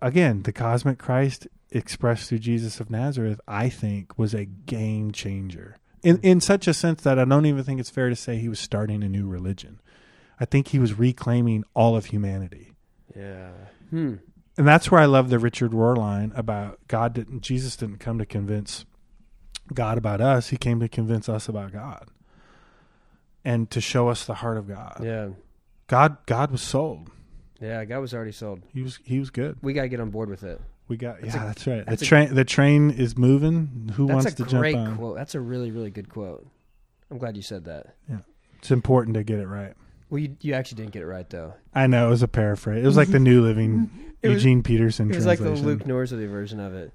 again, 0.00 0.42
the 0.42 0.52
cosmic 0.52 0.98
Christ 0.98 1.48
expressed 1.70 2.28
through 2.28 2.38
Jesus 2.38 2.78
of 2.78 2.88
Nazareth, 2.88 3.40
I 3.48 3.68
think, 3.68 4.16
was 4.16 4.34
a 4.34 4.44
game 4.44 5.10
changer. 5.10 5.76
In 6.06 6.20
in 6.22 6.40
such 6.40 6.68
a 6.68 6.72
sense 6.72 7.02
that 7.02 7.18
I 7.18 7.24
don't 7.24 7.46
even 7.46 7.64
think 7.64 7.80
it's 7.80 7.90
fair 7.90 8.08
to 8.08 8.14
say 8.14 8.36
he 8.36 8.48
was 8.48 8.60
starting 8.60 9.02
a 9.02 9.08
new 9.08 9.26
religion. 9.26 9.80
I 10.38 10.44
think 10.44 10.68
he 10.68 10.78
was 10.78 10.96
reclaiming 10.96 11.64
all 11.74 11.96
of 11.96 12.06
humanity. 12.06 12.74
Yeah. 13.16 13.50
Hmm. 13.90 14.14
And 14.56 14.68
that's 14.68 14.88
where 14.88 15.00
I 15.00 15.06
love 15.06 15.30
the 15.30 15.40
Richard 15.40 15.72
Rohr 15.72 15.96
line 15.96 16.32
about 16.36 16.78
God 16.86 17.12
didn't 17.12 17.40
Jesus 17.40 17.74
didn't 17.74 17.98
come 17.98 18.18
to 18.18 18.24
convince 18.24 18.84
God 19.74 19.98
about 19.98 20.20
us, 20.20 20.50
he 20.50 20.56
came 20.56 20.78
to 20.78 20.88
convince 20.88 21.28
us 21.28 21.48
about 21.48 21.72
God. 21.72 22.08
And 23.44 23.68
to 23.72 23.80
show 23.80 24.08
us 24.08 24.24
the 24.24 24.34
heart 24.34 24.58
of 24.58 24.68
God. 24.68 25.00
Yeah. 25.02 25.30
God 25.88 26.18
God 26.26 26.52
was 26.52 26.62
sold. 26.62 27.10
Yeah. 27.60 27.84
God 27.84 27.98
was 27.98 28.14
already 28.14 28.30
sold. 28.30 28.62
He 28.72 28.82
was 28.82 29.00
he 29.02 29.18
was 29.18 29.30
good. 29.30 29.58
We 29.60 29.72
got 29.72 29.82
to 29.82 29.88
get 29.88 29.98
on 29.98 30.10
board 30.10 30.28
with 30.28 30.44
it. 30.44 30.60
We 30.88 30.96
got 30.96 31.20
That's 31.20 31.34
yeah, 31.34 31.42
a- 31.42 31.46
that's 31.46 31.66
right. 31.66 31.78
The 31.84 31.90
that's 31.90 32.02
a- 32.02 32.06
train 32.06 32.34
the 32.34 32.44
train 32.44 32.90
is 32.90 33.16
moving. 33.18 33.90
Who 33.94 34.06
wants 34.06 34.34
to 34.34 34.44
jump 34.44 34.52
on? 34.52 34.62
That's 34.62 34.74
a 34.76 34.84
great 34.84 34.96
quote. 34.96 35.16
That's 35.16 35.34
a 35.34 35.40
really, 35.40 35.70
really 35.70 35.90
good 35.90 36.08
quote. 36.08 36.46
I'm 37.10 37.18
glad 37.18 37.36
you 37.36 37.42
said 37.42 37.64
that. 37.64 37.94
Yeah, 38.08 38.18
it's 38.58 38.70
important 38.70 39.14
to 39.14 39.24
get 39.24 39.38
it 39.38 39.46
right. 39.46 39.74
Well, 40.10 40.20
you 40.20 40.36
you 40.40 40.54
actually 40.54 40.76
didn't 40.82 40.92
get 40.92 41.02
it 41.02 41.06
right 41.06 41.28
though. 41.28 41.54
I 41.74 41.86
know 41.88 42.06
it 42.06 42.10
was 42.10 42.22
a 42.22 42.28
paraphrase. 42.28 42.84
It 42.84 42.86
was 42.86 42.96
like 42.96 43.08
the 43.08 43.18
New 43.18 43.42
Living 43.42 43.90
It 44.22 44.28
was- 44.28 44.44
Eugene 44.44 44.62
Peterson 44.62 45.08
translation. 45.08 45.46
It 45.46 45.50
was 45.50 45.60
like 45.60 45.78
the 45.78 45.84
Luke 45.84 45.84
Norsworthy 45.84 46.28
version 46.28 46.60
of 46.60 46.74
it. 46.74 46.92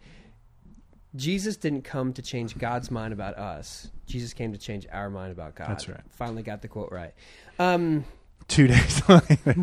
Jesus 1.16 1.58
didn't 1.58 1.82
come 1.84 2.14
to 2.14 2.22
change 2.22 2.58
God's 2.58 2.90
mind 2.90 3.12
about 3.14 3.38
us. 3.38 3.90
Jesus 4.06 4.34
came 4.34 4.54
to 4.54 4.58
change 4.58 4.88
our 4.92 5.10
mind 5.10 5.32
about 5.34 5.56
God. 5.56 5.68
That's 5.70 5.90
right. 5.90 6.00
Finally 6.10 6.44
got 6.44 6.62
the 6.62 6.70
quote 6.70 6.90
right. 6.92 7.14
Um, 7.60 8.06
Two 8.52 8.68
days 8.68 9.02
later. 9.10 9.56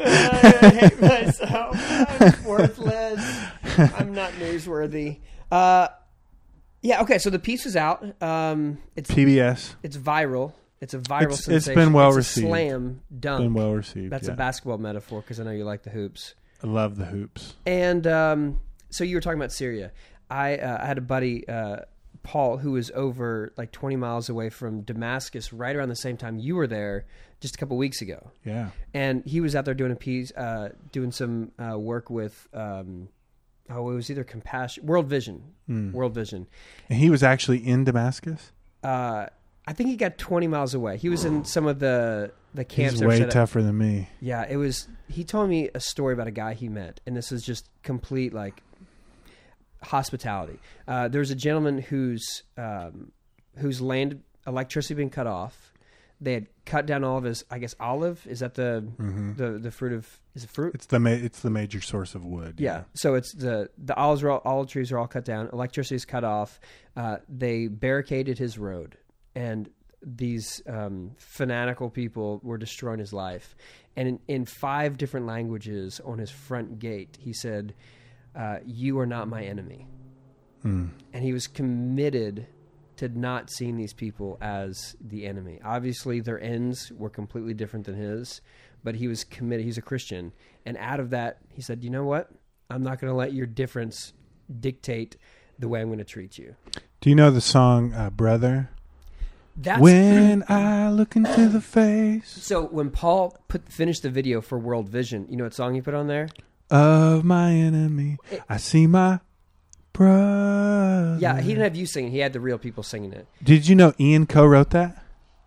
I 0.00 0.70
hate 0.80 1.00
myself. 1.00 1.76
I'm 2.20 2.44
worthless. 2.44 3.40
I'm 3.78 4.14
not 4.14 4.32
newsworthy. 4.32 5.18
Uh, 5.50 5.88
yeah. 6.80 7.02
Okay. 7.02 7.18
So 7.18 7.28
the 7.28 7.38
piece 7.38 7.66
is 7.66 7.76
out. 7.76 8.02
Um, 8.22 8.78
it's 8.96 9.10
PBS 9.10 9.74
it's 9.82 9.98
viral. 9.98 10.54
It's 10.80 10.94
a 10.94 10.98
viral 10.98 11.22
It's- 11.24 11.38
it's 11.40 11.44
sensation. 11.66 11.74
been 11.74 11.92
well 11.92 12.08
It's 12.08 12.16
received. 12.16 12.46
slam 12.48 13.02
dunk. 13.20 13.42
been 13.42 13.54
well 13.54 13.72
received. 13.72 14.10
That's 14.10 14.28
yeah. 14.28 14.32
a 14.34 14.36
basketball 14.36 14.78
metaphor 14.78 15.20
because 15.20 15.38
I 15.38 15.44
know 15.44 15.50
you 15.50 15.64
like 15.64 15.82
the 15.82 15.90
hoops. 15.90 16.34
I 16.64 16.66
love 16.68 16.96
the 16.96 17.04
hoops. 17.04 17.54
And 17.66 18.06
um, 18.06 18.60
so 18.90 19.04
you 19.04 19.16
were 19.16 19.20
talking 19.20 19.38
about 19.38 19.52
Syria. 19.52 19.92
I, 20.30 20.56
uh, 20.56 20.78
I 20.82 20.86
had 20.86 20.96
a 20.98 21.02
buddy, 21.02 21.46
uh, 21.46 21.80
Paul, 22.22 22.56
who 22.56 22.72
was 22.72 22.90
over 22.94 23.52
like 23.58 23.70
20 23.72 23.96
miles 23.96 24.28
away 24.28 24.48
from 24.48 24.80
Damascus 24.82 25.52
right 25.52 25.76
around 25.76 25.90
the 25.90 25.96
same 25.96 26.16
time 26.16 26.38
you 26.38 26.56
were 26.56 26.66
there 26.66 27.04
just 27.42 27.56
a 27.56 27.58
couple 27.58 27.76
weeks 27.76 28.00
ago. 28.00 28.30
Yeah. 28.46 28.70
And 28.94 29.22
he 29.26 29.40
was 29.42 29.54
out 29.54 29.66
there 29.66 29.74
doing 29.74 29.92
a 29.92 29.96
piece, 29.96 30.32
uh, 30.32 30.70
doing 30.92 31.12
some 31.12 31.52
uh, 31.58 31.78
work 31.78 32.08
with, 32.08 32.48
um, 32.54 33.08
oh, 33.68 33.90
it 33.90 33.94
was 33.94 34.10
either 34.10 34.24
Compassion, 34.24 34.86
World 34.86 35.06
Vision, 35.08 35.42
Mm. 35.68 35.92
World 35.92 36.14
Vision. 36.14 36.46
And 36.88 36.98
he 36.98 37.10
was 37.10 37.22
actually 37.22 37.58
in 37.66 37.84
Damascus. 37.84 38.52
Uh, 38.82 39.26
I 39.66 39.72
think 39.74 39.90
he 39.90 39.96
got 39.96 40.18
20 40.18 40.46
miles 40.48 40.72
away. 40.74 40.96
He 40.96 41.08
was 41.08 41.24
in 41.24 41.44
some 41.44 41.66
of 41.66 41.78
the 41.78 42.32
the 42.54 42.64
camps. 42.64 42.94
He's 43.00 43.02
way 43.04 43.18
set 43.18 43.28
up- 43.28 43.32
tougher 43.32 43.62
than 43.62 43.78
me. 43.78 44.08
Yeah, 44.20 44.44
it 44.48 44.56
was. 44.56 44.88
He 45.08 45.22
told 45.24 45.48
me 45.50 45.70
a 45.74 45.80
story 45.80 46.12
about 46.14 46.26
a 46.26 46.32
guy 46.32 46.54
he 46.54 46.68
met, 46.68 47.00
and 47.06 47.16
this 47.16 47.30
is 47.32 47.42
just 47.42 47.68
complete 47.82 48.32
like 48.34 48.62
hospitality. 49.82 50.58
Uh, 50.86 51.08
there 51.08 51.20
was 51.20 51.30
a 51.30 51.34
gentleman 51.34 51.78
whose 51.78 52.42
um, 52.56 53.12
whose 53.58 53.80
land 53.80 54.22
electricity 54.46 54.94
had 54.94 54.98
been 54.98 55.10
cut 55.10 55.26
off. 55.26 55.71
They 56.22 56.34
had 56.34 56.46
cut 56.64 56.86
down 56.86 57.02
all 57.02 57.18
of 57.18 57.24
his, 57.24 57.44
I 57.50 57.58
guess, 57.58 57.74
olive. 57.80 58.24
Is 58.28 58.40
that 58.40 58.54
the 58.54 58.80
hmm 58.96 59.32
the 59.34 59.58
the 59.58 59.70
fruit 59.70 59.92
of? 59.92 60.20
Is 60.34 60.44
it 60.44 60.50
fruit? 60.50 60.74
It's 60.74 60.86
the 60.86 61.00
ma- 61.00 61.10
it's 61.10 61.40
the 61.40 61.50
major 61.50 61.80
source 61.80 62.14
of 62.14 62.24
wood. 62.24 62.60
Yeah. 62.60 62.84
So 62.94 63.14
it's 63.14 63.32
the 63.34 63.70
the 63.76 63.96
olives 63.96 64.22
are 64.22 64.30
all, 64.30 64.42
olive 64.44 64.68
trees 64.68 64.92
are 64.92 64.98
all 64.98 65.08
cut 65.08 65.24
down. 65.24 65.48
Electricity 65.52 65.96
is 65.96 66.04
cut 66.04 66.22
off. 66.24 66.60
Uh, 66.96 67.16
they 67.28 67.66
barricaded 67.66 68.38
his 68.38 68.56
road, 68.58 68.96
and 69.34 69.68
these 70.04 70.62
um, 70.68 71.12
fanatical 71.18 71.90
people 71.90 72.40
were 72.42 72.58
destroying 72.58 72.98
his 73.00 73.12
life. 73.12 73.56
And 73.96 74.08
in, 74.08 74.18
in 74.28 74.44
five 74.46 74.96
different 74.96 75.26
languages 75.26 76.00
on 76.04 76.18
his 76.18 76.30
front 76.30 76.78
gate, 76.78 77.18
he 77.20 77.32
said, 77.32 77.74
uh, 78.36 78.58
"You 78.64 78.98
are 79.00 79.06
not 79.06 79.28
my 79.28 79.42
enemy." 79.42 79.88
Mm. 80.64 80.90
and 81.12 81.24
he 81.24 81.32
was 81.32 81.48
committed 81.48 82.46
to 83.02 83.18
not 83.18 83.50
seeing 83.50 83.76
these 83.76 83.92
people 83.92 84.38
as 84.40 84.96
the 85.00 85.26
enemy. 85.26 85.60
Obviously, 85.64 86.20
their 86.20 86.40
ends 86.40 86.92
were 86.92 87.10
completely 87.10 87.52
different 87.52 87.86
than 87.86 87.96
his, 87.96 88.40
but 88.84 88.94
he 88.94 89.08
was 89.08 89.24
committed. 89.24 89.66
He's 89.66 89.78
a 89.78 89.82
Christian, 89.82 90.32
and 90.64 90.76
out 90.76 91.00
of 91.00 91.10
that, 91.10 91.38
he 91.48 91.62
said, 91.62 91.82
"You 91.82 91.90
know 91.90 92.04
what? 92.04 92.30
I'm 92.70 92.82
not 92.82 93.00
going 93.00 93.10
to 93.10 93.16
let 93.16 93.32
your 93.32 93.46
difference 93.46 94.12
dictate 94.60 95.16
the 95.58 95.68
way 95.68 95.80
I'm 95.80 95.88
going 95.88 95.98
to 95.98 96.04
treat 96.04 96.38
you." 96.38 96.54
Do 97.00 97.10
you 97.10 97.16
know 97.16 97.30
the 97.30 97.40
song 97.40 97.92
uh, 97.92 98.10
"Brother"? 98.10 98.70
That's 99.56 99.82
when 99.82 100.44
I 100.48 100.88
look 100.90 101.14
into 101.16 101.48
the 101.48 101.60
face 101.60 102.28
so. 102.28 102.62
When 102.62 102.90
Paul 102.90 103.36
put 103.48 103.68
finished 103.68 104.02
the 104.02 104.10
video 104.10 104.40
for 104.40 104.58
World 104.58 104.88
Vision, 104.88 105.26
you 105.28 105.36
know 105.36 105.44
what 105.44 105.54
song 105.54 105.74
he 105.74 105.80
put 105.80 105.94
on 105.94 106.06
there? 106.06 106.28
of 106.70 107.22
my 107.22 107.52
enemy, 107.52 108.16
I 108.48 108.56
see 108.56 108.86
my 108.86 109.20
brother. 109.92 111.18
Yeah, 111.20 111.40
he 111.40 111.48
didn't 111.48 111.64
have 111.64 111.76
you 111.76 111.86
singing. 111.86 112.10
He 112.12 112.18
had 112.18 112.32
the 112.32 112.40
real 112.40 112.58
people 112.58 112.82
singing 112.82 113.12
it 113.12 113.26
Did 113.42 113.68
you 113.68 113.74
know 113.74 113.92
Ian 114.00 114.26
co-wrote 114.26 114.70
that? 114.70 115.04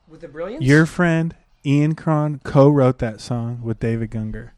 with 0.07 0.21
the 0.21 0.27
brilliance. 0.27 0.63
Your 0.63 0.85
friend 0.85 1.35
Ian 1.65 1.95
Cron 1.95 2.39
co-wrote 2.43 2.99
that 2.99 3.19
song 3.19 3.61
with 3.63 3.79
David 3.79 4.11
Gungor. 4.11 4.51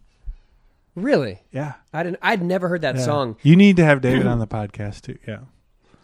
really? 0.95 1.41
Yeah, 1.51 1.73
I 1.93 2.03
didn't. 2.03 2.19
I'd 2.21 2.41
never 2.43 2.67
heard 2.67 2.81
that 2.81 2.95
yeah. 2.97 3.01
song. 3.05 3.37
You 3.43 3.55
need 3.55 3.77
to 3.77 3.85
have 3.85 4.01
David 4.01 4.27
on 4.27 4.39
the 4.39 4.47
podcast 4.47 5.01
too. 5.01 5.17
Yeah, 5.27 5.39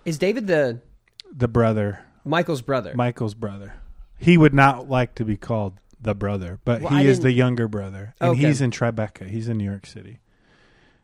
Is 0.06 0.18
David 0.18 0.48
the 0.48 0.80
the 1.36 1.48
brother, 1.48 2.00
Michael's 2.24 2.62
brother? 2.62 2.94
Michael's 2.96 3.34
brother. 3.34 3.74
He 4.18 4.38
would 4.38 4.54
not 4.54 4.90
like 4.90 5.16
to 5.16 5.26
be 5.26 5.36
called 5.36 5.74
the 6.00 6.14
brother, 6.16 6.60
but 6.64 6.82
Well, 6.82 6.94
I 6.94 7.02
he 7.04 7.08
is 7.10 7.18
didn't- 7.18 7.24
the 7.24 7.32
younger 7.34 7.68
brother, 7.68 8.14
and 8.22 8.32
Okay. 8.32 8.42
he's 8.48 8.62
in 8.62 8.72
Tribeca. 8.72 9.28
He's 9.28 9.48
in 9.50 9.58
New 9.58 9.66
York 9.66 9.86
City. 9.86 10.20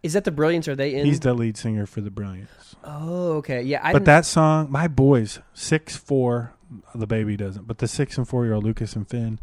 Is 0.04 0.14
that 0.14 0.24
the 0.24 0.32
Brilliance? 0.32 0.68
Are 0.68 0.76
they 0.76 0.96
in? 0.96 1.06
He's 1.06 1.20
the 1.20 1.34
lead 1.34 1.58
singer 1.58 1.86
for 1.86 2.02
the 2.02 2.12
Brilliance. 2.12 2.76
oh, 2.84 3.34
okay. 3.38 3.62
Yeah, 3.62 3.80
I 3.84 3.92
but 3.92 4.00
didn't- 4.00 4.06
that 4.08 4.26
song, 4.26 4.72
my 4.72 4.88
boys, 4.88 5.40
six 5.54 5.96
four, 5.98 6.54
the 6.96 7.08
baby 7.08 7.36
doesn't, 7.36 7.68
but 7.68 7.80
the 7.80 7.88
six 7.88 8.18
and 8.18 8.28
four 8.28 8.46
year 8.46 8.54
old 8.54 8.64
Lucas 8.64 8.96
and 8.96 9.08
Finn, 9.10 9.40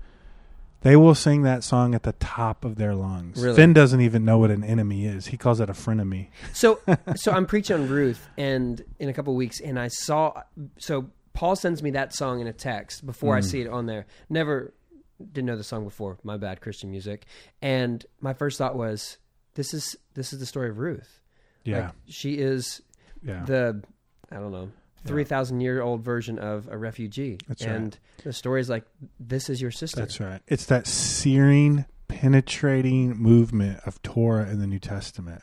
they 0.83 0.95
will 0.97 1.15
sing 1.15 1.43
that 1.43 1.65
song 1.65 1.95
at 1.95 2.05
the 2.05 2.13
top 2.13 2.65
of 2.65 2.77
their 2.77 2.95
lungs. 2.95 3.43
Really? 3.43 3.57
Finn 3.57 3.73
doesn't 3.73 4.01
even 4.01 4.25
know 4.25 4.39
what 4.39 4.51
an 4.51 4.63
enemy 4.63 5.05
is. 5.07 5.27
He 5.27 5.37
calls 5.37 5.59
it 5.61 5.69
a 5.69 5.73
frenemy. 5.73 6.29
So, 6.53 6.81
so 7.17 7.33
I'm 7.33 7.47
preaching 7.47 7.77
on 7.77 7.89
Ruth, 7.89 8.29
and 8.39 8.83
in 8.99 9.09
a 9.09 9.13
couple 9.13 9.33
of 9.33 9.37
weeks, 9.37 9.61
and 9.61 9.79
I 9.79 9.89
saw. 9.89 10.43
So 10.79 11.11
Paul 11.33 11.57
sends 11.57 11.83
me 11.83 11.91
that 11.91 12.15
song 12.15 12.41
in 12.41 12.47
a 12.47 12.53
text 12.53 13.05
before 13.05 13.37
I 13.37 13.41
Mm. 13.41 13.45
see 13.45 13.61
it 13.63 13.69
on 13.69 13.87
there. 13.87 14.07
Never 14.31 14.73
didn't 15.21 15.47
know 15.47 15.57
the 15.57 15.65
song 15.65 15.85
before. 15.85 16.19
My 16.23 16.37
bad, 16.37 16.61
Christian 16.61 16.91
music. 16.91 17.25
And 17.63 18.05
my 18.21 18.33
first 18.35 18.57
thought 18.59 18.77
was, 18.77 19.17
this 19.57 19.75
is 19.75 19.97
this 20.15 20.33
is 20.33 20.39
the 20.39 20.47
story 20.47 20.71
of 20.71 20.79
Ruth. 20.79 21.21
Yeah, 21.65 21.87
Like, 21.87 21.95
she 22.07 22.35
is 22.35 22.81
yeah. 23.23 23.45
the 23.45 23.83
I 24.31 24.37
don't 24.37 24.53
know 24.53 24.71
three 25.05 25.25
thousand 25.25 25.61
year 25.61 25.83
old 25.83 26.03
version 26.03 26.39
of 26.39 26.69
a 26.69 26.77
refugee. 26.77 27.39
That's 27.49 27.65
right. 27.67 27.75
and 27.75 27.99
the 28.23 28.33
story 28.33 28.61
is 28.61 28.69
like, 28.69 28.85
this 29.19 29.51
is 29.51 29.61
your 29.61 29.71
sister. 29.71 30.01
That's 30.01 30.21
right. 30.21 30.41
It's 30.47 30.67
that 30.67 30.87
searing, 30.87 31.87
penetrating 32.09 33.17
movement 33.17 33.81
of 33.87 34.01
Torah 34.03 34.49
in 34.49 34.61
the 34.61 34.67
New 34.67 34.79
Testament 34.79 35.43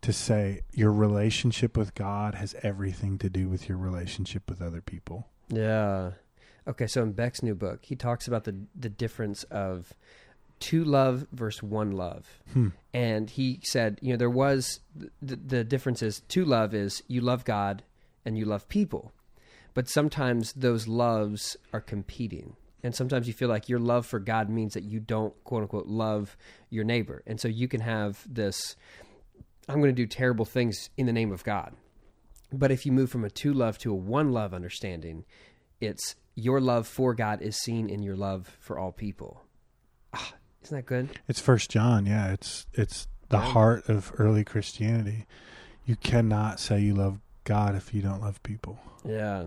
to 0.00 0.12
say 0.12 0.62
your 0.72 0.92
relationship 0.92 1.76
with 1.76 1.94
God 1.94 2.34
has 2.34 2.54
everything 2.62 3.18
to 3.18 3.30
do 3.30 3.48
with 3.48 3.68
your 3.68 3.78
relationship 3.78 4.48
with 4.48 4.62
other 4.62 4.80
people. 4.80 5.28
Yeah. 5.48 6.12
Okay, 6.66 6.86
so 6.86 7.02
in 7.02 7.12
Beck's 7.12 7.42
new 7.42 7.54
book, 7.54 7.84
he 7.84 7.96
talks 7.96 8.28
about 8.28 8.44
the 8.44 8.56
the 8.74 8.90
difference 8.90 9.44
of 9.44 9.94
two 10.60 10.84
love 10.84 11.26
versus 11.32 11.62
one 11.62 11.92
love. 11.92 12.40
Hmm. 12.52 12.68
And 12.92 13.30
he 13.30 13.60
said, 13.62 13.98
you 14.02 14.12
know, 14.12 14.16
there 14.16 14.30
was 14.30 14.80
the, 15.22 15.36
the 15.36 15.64
difference 15.64 16.02
is 16.02 16.20
two 16.28 16.44
love 16.44 16.74
is 16.74 17.02
you 17.08 17.20
love 17.20 17.44
God 17.44 17.82
and 18.24 18.36
you 18.36 18.44
love 18.44 18.68
people. 18.68 19.12
But 19.74 19.88
sometimes 19.88 20.52
those 20.54 20.88
loves 20.88 21.56
are 21.72 21.80
competing. 21.80 22.56
And 22.82 22.94
sometimes 22.94 23.26
you 23.26 23.34
feel 23.34 23.48
like 23.48 23.68
your 23.68 23.78
love 23.78 24.06
for 24.06 24.18
God 24.18 24.48
means 24.48 24.74
that 24.74 24.84
you 24.84 25.00
don't 25.00 25.34
quote 25.44 25.62
unquote 25.62 25.86
love 25.86 26.36
your 26.70 26.84
neighbor. 26.84 27.22
And 27.26 27.40
so 27.40 27.48
you 27.48 27.68
can 27.68 27.80
have 27.80 28.24
this 28.28 28.76
I'm 29.68 29.80
going 29.80 29.94
to 29.94 30.02
do 30.02 30.06
terrible 30.06 30.46
things 30.46 30.88
in 30.96 31.06
the 31.06 31.12
name 31.12 31.30
of 31.30 31.44
God. 31.44 31.74
But 32.50 32.70
if 32.70 32.86
you 32.86 32.92
move 32.92 33.10
from 33.10 33.24
a 33.24 33.30
two 33.30 33.52
love 33.52 33.76
to 33.78 33.92
a 33.92 33.96
one 33.96 34.32
love 34.32 34.54
understanding, 34.54 35.24
it's 35.80 36.16
your 36.34 36.60
love 36.60 36.86
for 36.86 37.14
God 37.14 37.42
is 37.42 37.56
seen 37.56 37.90
in 37.90 38.02
your 38.02 38.16
love 38.16 38.56
for 38.60 38.78
all 38.78 38.92
people. 38.92 39.42
Ah, 40.14 40.34
isn't 40.62 40.76
that 40.76 40.86
good? 40.86 41.08
It's 41.28 41.40
First 41.40 41.70
John, 41.70 42.06
yeah. 42.06 42.32
It's 42.32 42.66
it's 42.74 43.08
the 43.28 43.38
heart 43.38 43.88
of 43.88 44.12
early 44.18 44.44
Christianity. 44.44 45.26
You 45.84 45.96
cannot 45.96 46.60
say 46.60 46.80
you 46.80 46.94
love 46.94 47.20
God 47.44 47.74
if 47.74 47.94
you 47.94 48.02
don't 48.02 48.20
love 48.20 48.42
people. 48.42 48.78
Yeah. 49.04 49.46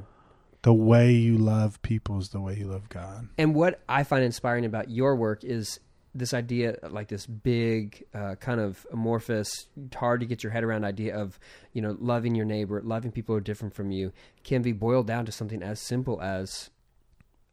The 0.63 0.73
way 0.73 1.11
you 1.11 1.37
love 1.37 1.81
people 1.81 2.19
is 2.19 2.29
the 2.29 2.39
way 2.39 2.55
you 2.55 2.67
love 2.67 2.89
God. 2.89 3.29
And 3.37 3.55
what 3.55 3.81
I 3.89 4.03
find 4.03 4.23
inspiring 4.23 4.65
about 4.65 4.89
your 4.89 5.15
work 5.15 5.43
is 5.43 5.79
this 6.13 6.33
idea, 6.33 6.77
like 6.89 7.07
this 7.07 7.25
big, 7.25 8.03
uh, 8.13 8.35
kind 8.35 8.59
of 8.59 8.85
amorphous, 8.91 9.67
hard 9.95 10.19
to 10.19 10.25
get 10.25 10.43
your 10.43 10.51
head 10.51 10.63
around 10.63 10.83
idea 10.83 11.15
of, 11.15 11.39
you 11.73 11.81
know, 11.81 11.95
loving 11.99 12.35
your 12.35 12.45
neighbor, 12.45 12.81
loving 12.83 13.11
people 13.11 13.33
who 13.33 13.37
are 13.37 13.41
different 13.41 13.73
from 13.73 13.91
you, 13.91 14.11
can 14.43 14.61
be 14.61 14.71
boiled 14.71 15.07
down 15.07 15.25
to 15.25 15.31
something 15.31 15.63
as 15.63 15.79
simple 15.79 16.21
as 16.21 16.69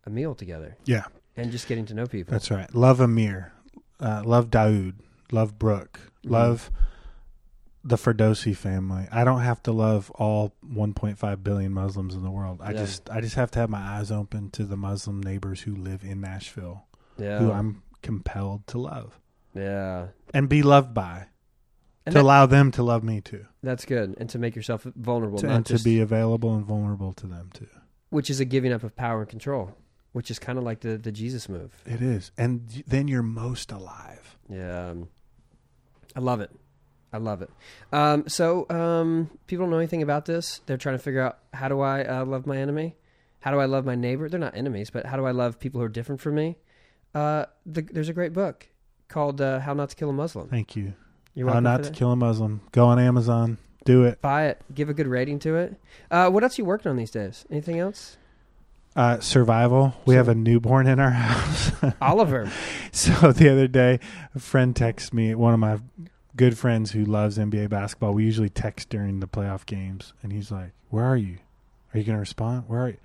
a 0.04 0.10
meal 0.10 0.34
together 0.34 0.76
Yeah, 0.84 1.04
and 1.38 1.50
just 1.50 1.66
getting 1.68 1.86
to 1.86 1.94
know 1.94 2.06
people. 2.06 2.32
that's 2.32 2.50
right. 2.50 2.72
Love 2.74 3.00
Amir, 3.00 3.52
uh, 4.00 4.22
love 4.24 4.50
Daoud, 4.50 4.94
love 5.32 5.58
Brooke, 5.58 6.00
Mhm. 6.24 6.30
love 6.30 6.70
the 7.84 7.96
Ferdosi 7.96 8.54
family. 8.54 9.06
I 9.10 9.24
don't 9.24 9.40
have 9.40 9.62
to 9.62 9.72
love 9.72 10.10
all 10.16 10.52
1.5 10.62 11.42
billion 11.42 11.72
Muslims 11.72 12.14
in 12.14 12.22
the 12.22 12.30
world. 12.30 12.60
I 12.60 12.72
Yeah. 12.72 12.78
just 12.78 13.08
I 13.08 13.20
just 13.20 13.36
have 13.36 13.50
to 13.52 13.60
have 13.60 13.70
my 13.70 13.80
eyes 13.80 14.10
open 14.10 14.50
to 14.50 14.64
the 14.64 14.76
Muslim 14.76 15.22
neighbors 15.22 15.62
who 15.62 15.74
live 15.74 16.04
in 16.04 16.20
Nashville, 16.20 16.84
yeah. 17.16 17.38
who 17.38 17.50
I'm 17.52 17.82
compelled 18.02 18.66
to 18.68 18.78
love 18.78 19.18
yeah. 19.54 20.08
and 20.34 20.48
be 20.48 20.62
loved 20.62 20.92
by. 20.92 21.26
And 22.04 22.12
to 22.14 22.18
that- 22.18 22.22
allow 22.24 22.46
them 22.46 22.70
to 22.72 22.82
love 22.82 23.02
me 23.04 23.20
too, 23.20 23.46
That's 23.62 23.84
good. 23.84 24.14
And 24.18 24.28
to 24.30 24.38
make 24.38 24.56
yourself 24.56 24.84
vulnerable, 24.96 25.38
to, 25.40 25.48
and 25.50 25.66
to 25.66 25.78
be 25.78 26.00
available 26.00 26.54
and 26.56 26.64
vulnerable 26.64 27.12
to 27.14 27.26
them 27.26 27.50
too. 27.52 27.68
which 28.10 28.30
is 28.30 28.40
a 28.40 28.44
giving 28.46 28.72
up 28.72 28.82
of 28.82 28.96
power 28.96 29.20
and 29.20 29.28
control. 29.28 29.76
Which 30.18 30.32
is 30.32 30.40
kind 30.40 30.58
of 30.58 30.64
like 30.64 30.80
the 30.80 30.98
the 30.98 31.12
Jesus 31.12 31.48
move. 31.48 31.72
It 31.86 32.02
is, 32.02 32.32
and 32.36 32.82
then 32.88 33.06
you're 33.06 33.22
most 33.22 33.70
alive. 33.70 34.36
Yeah, 34.50 34.88
um, 34.88 35.08
I 36.16 36.18
love 36.18 36.40
it. 36.40 36.50
I 37.12 37.18
love 37.18 37.40
it. 37.40 37.50
Um, 37.92 38.26
so 38.26 38.66
um, 38.68 39.30
people 39.46 39.66
don't 39.66 39.70
know 39.70 39.78
anything 39.78 40.02
about 40.02 40.24
this. 40.24 40.60
They're 40.66 40.76
trying 40.76 40.96
to 40.96 41.02
figure 41.04 41.20
out 41.20 41.38
how 41.54 41.68
do 41.68 41.78
I 41.82 42.04
uh, 42.04 42.24
love 42.24 42.48
my 42.48 42.56
enemy? 42.56 42.96
How 43.38 43.52
do 43.52 43.60
I 43.60 43.66
love 43.66 43.84
my 43.86 43.94
neighbor? 43.94 44.28
They're 44.28 44.40
not 44.40 44.56
enemies, 44.56 44.90
but 44.90 45.06
how 45.06 45.16
do 45.16 45.24
I 45.24 45.30
love 45.30 45.60
people 45.60 45.78
who 45.80 45.86
are 45.86 45.88
different 45.88 46.20
from 46.20 46.34
me? 46.34 46.56
Uh, 47.14 47.44
the, 47.64 47.82
there's 47.82 48.08
a 48.08 48.12
great 48.12 48.32
book 48.32 48.66
called 49.06 49.40
uh, 49.40 49.60
"How 49.60 49.72
Not 49.72 49.90
to 49.90 49.94
Kill 49.94 50.10
a 50.10 50.12
Muslim." 50.12 50.48
Thank 50.48 50.74
you. 50.74 50.94
You're 51.36 51.48
How 51.48 51.60
not 51.60 51.84
to 51.84 51.90
kill 51.92 52.10
a 52.10 52.16
Muslim? 52.16 52.62
Go 52.72 52.86
on 52.86 52.98
Amazon. 52.98 53.58
Do 53.84 54.02
it. 54.02 54.20
Buy 54.20 54.46
it. 54.46 54.60
Give 54.74 54.88
a 54.88 54.94
good 54.94 55.06
rating 55.06 55.38
to 55.38 55.54
it. 55.54 55.76
Uh, 56.10 56.28
what 56.28 56.42
else 56.42 56.58
are 56.58 56.62
you 56.62 56.66
working 56.66 56.90
on 56.90 56.96
these 56.96 57.12
days? 57.12 57.46
Anything 57.48 57.78
else? 57.78 58.16
Uh, 58.98 59.20
survival. 59.20 59.94
We 60.06 60.16
have 60.16 60.26
a 60.28 60.34
newborn 60.34 60.88
in 60.88 60.98
our 60.98 61.10
house. 61.26 61.70
Oliver. 62.02 62.50
So 62.90 63.30
the 63.30 63.48
other 63.48 63.68
day, 63.68 64.00
a 64.34 64.40
friend 64.40 64.74
texted 64.74 65.12
me, 65.12 65.32
one 65.36 65.54
of 65.54 65.60
my 65.60 65.78
good 66.34 66.58
friends 66.58 66.90
who 66.90 67.04
loves 67.04 67.38
NBA 67.38 67.68
basketball. 67.70 68.12
We 68.12 68.24
usually 68.24 68.48
text 68.48 68.88
during 68.88 69.20
the 69.20 69.28
playoff 69.28 69.64
games, 69.66 70.14
and 70.20 70.32
he's 70.32 70.50
like, 70.50 70.72
"Where 70.90 71.04
are 71.04 71.16
you? 71.16 71.38
Are 71.94 71.98
you 71.98 72.04
going 72.04 72.16
to 72.16 72.20
respond? 72.20 72.64
Where 72.66 72.80
are 72.80 72.88
you?" 72.88 72.96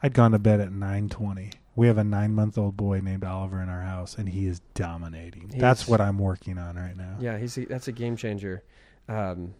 I'd 0.00 0.14
gone 0.14 0.30
to 0.30 0.38
bed 0.38 0.60
at 0.60 0.70
nine 0.70 1.08
twenty. 1.08 1.50
We 1.74 1.88
have 1.88 1.98
a 1.98 2.04
nine 2.04 2.34
month 2.34 2.56
old 2.56 2.76
boy 2.76 3.00
named 3.00 3.24
Oliver 3.24 3.60
in 3.60 3.68
our 3.68 3.82
house, 3.82 4.16
and 4.16 4.28
he 4.28 4.46
is 4.46 4.60
dominating. 4.74 5.50
That's 5.56 5.88
what 5.88 6.00
I'm 6.00 6.18
working 6.18 6.56
on 6.58 6.76
right 6.76 6.96
now. 6.96 7.16
Yeah, 7.18 7.38
he's 7.38 7.58
a, 7.58 7.64
that's 7.64 7.88
a 7.88 7.92
game 7.92 8.16
changer. 8.16 8.62
Um, 9.08 9.54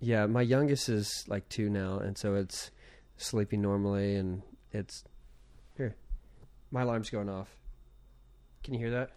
yeah, 0.00 0.24
my 0.24 0.42
youngest 0.42 0.88
is 0.88 1.24
like 1.28 1.46
two 1.50 1.68
now, 1.68 1.98
and 1.98 2.16
so 2.16 2.34
it's 2.34 2.70
sleeping 3.18 3.60
normally, 3.60 4.14
and 4.16 4.40
it's. 4.72 5.04
My 6.70 6.82
alarm's 6.82 7.10
going 7.10 7.28
off. 7.28 7.48
Can 8.62 8.74
you 8.74 8.80
hear 8.80 8.90
that? 8.90 9.10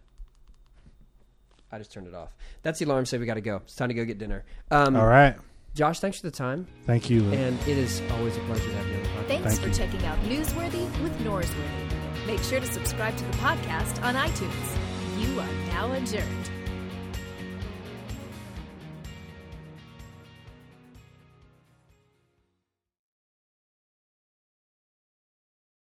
I 1.71 1.77
just 1.77 1.91
turned 1.91 2.07
it 2.07 2.13
off. 2.13 2.35
That's 2.63 2.79
the 2.79 2.85
alarm. 2.85 3.05
Say 3.05 3.17
we 3.17 3.25
got 3.25 3.35
to 3.35 3.41
go. 3.41 3.57
It's 3.57 3.75
time 3.75 3.89
to 3.89 3.93
go 3.93 4.03
get 4.05 4.17
dinner. 4.17 4.43
Um, 4.71 4.95
All 4.95 5.07
right. 5.07 5.35
Josh, 5.73 5.99
thanks 6.01 6.19
for 6.19 6.27
the 6.27 6.35
time, 6.35 6.67
Thank 6.85 7.09
you. 7.09 7.21
Lou. 7.21 7.31
and 7.33 7.57
it 7.61 7.77
is 7.77 8.01
always 8.11 8.35
a 8.35 8.41
pleasure 8.41 8.67
to 8.69 8.75
have 8.75 8.87
you 8.87 8.95
on 8.95 9.03
the 9.03 9.07
podcast. 9.09 9.27
Thanks 9.27 9.43
Thank 9.57 9.61
for 9.61 9.67
you. 9.69 9.73
checking 9.73 10.05
out 10.05 10.19
Newsworthy 10.23 11.01
with 11.01 11.17
Norsworthy. 11.19 12.27
Make 12.27 12.41
sure 12.43 12.59
to 12.59 12.65
subscribe 12.65 13.15
to 13.15 13.23
the 13.23 13.31
podcast 13.37 14.03
on 14.03 14.15
iTunes. 14.15 14.77
You 15.17 15.39
are 15.39 15.47
now 15.67 15.93
adjourned. 15.93 16.51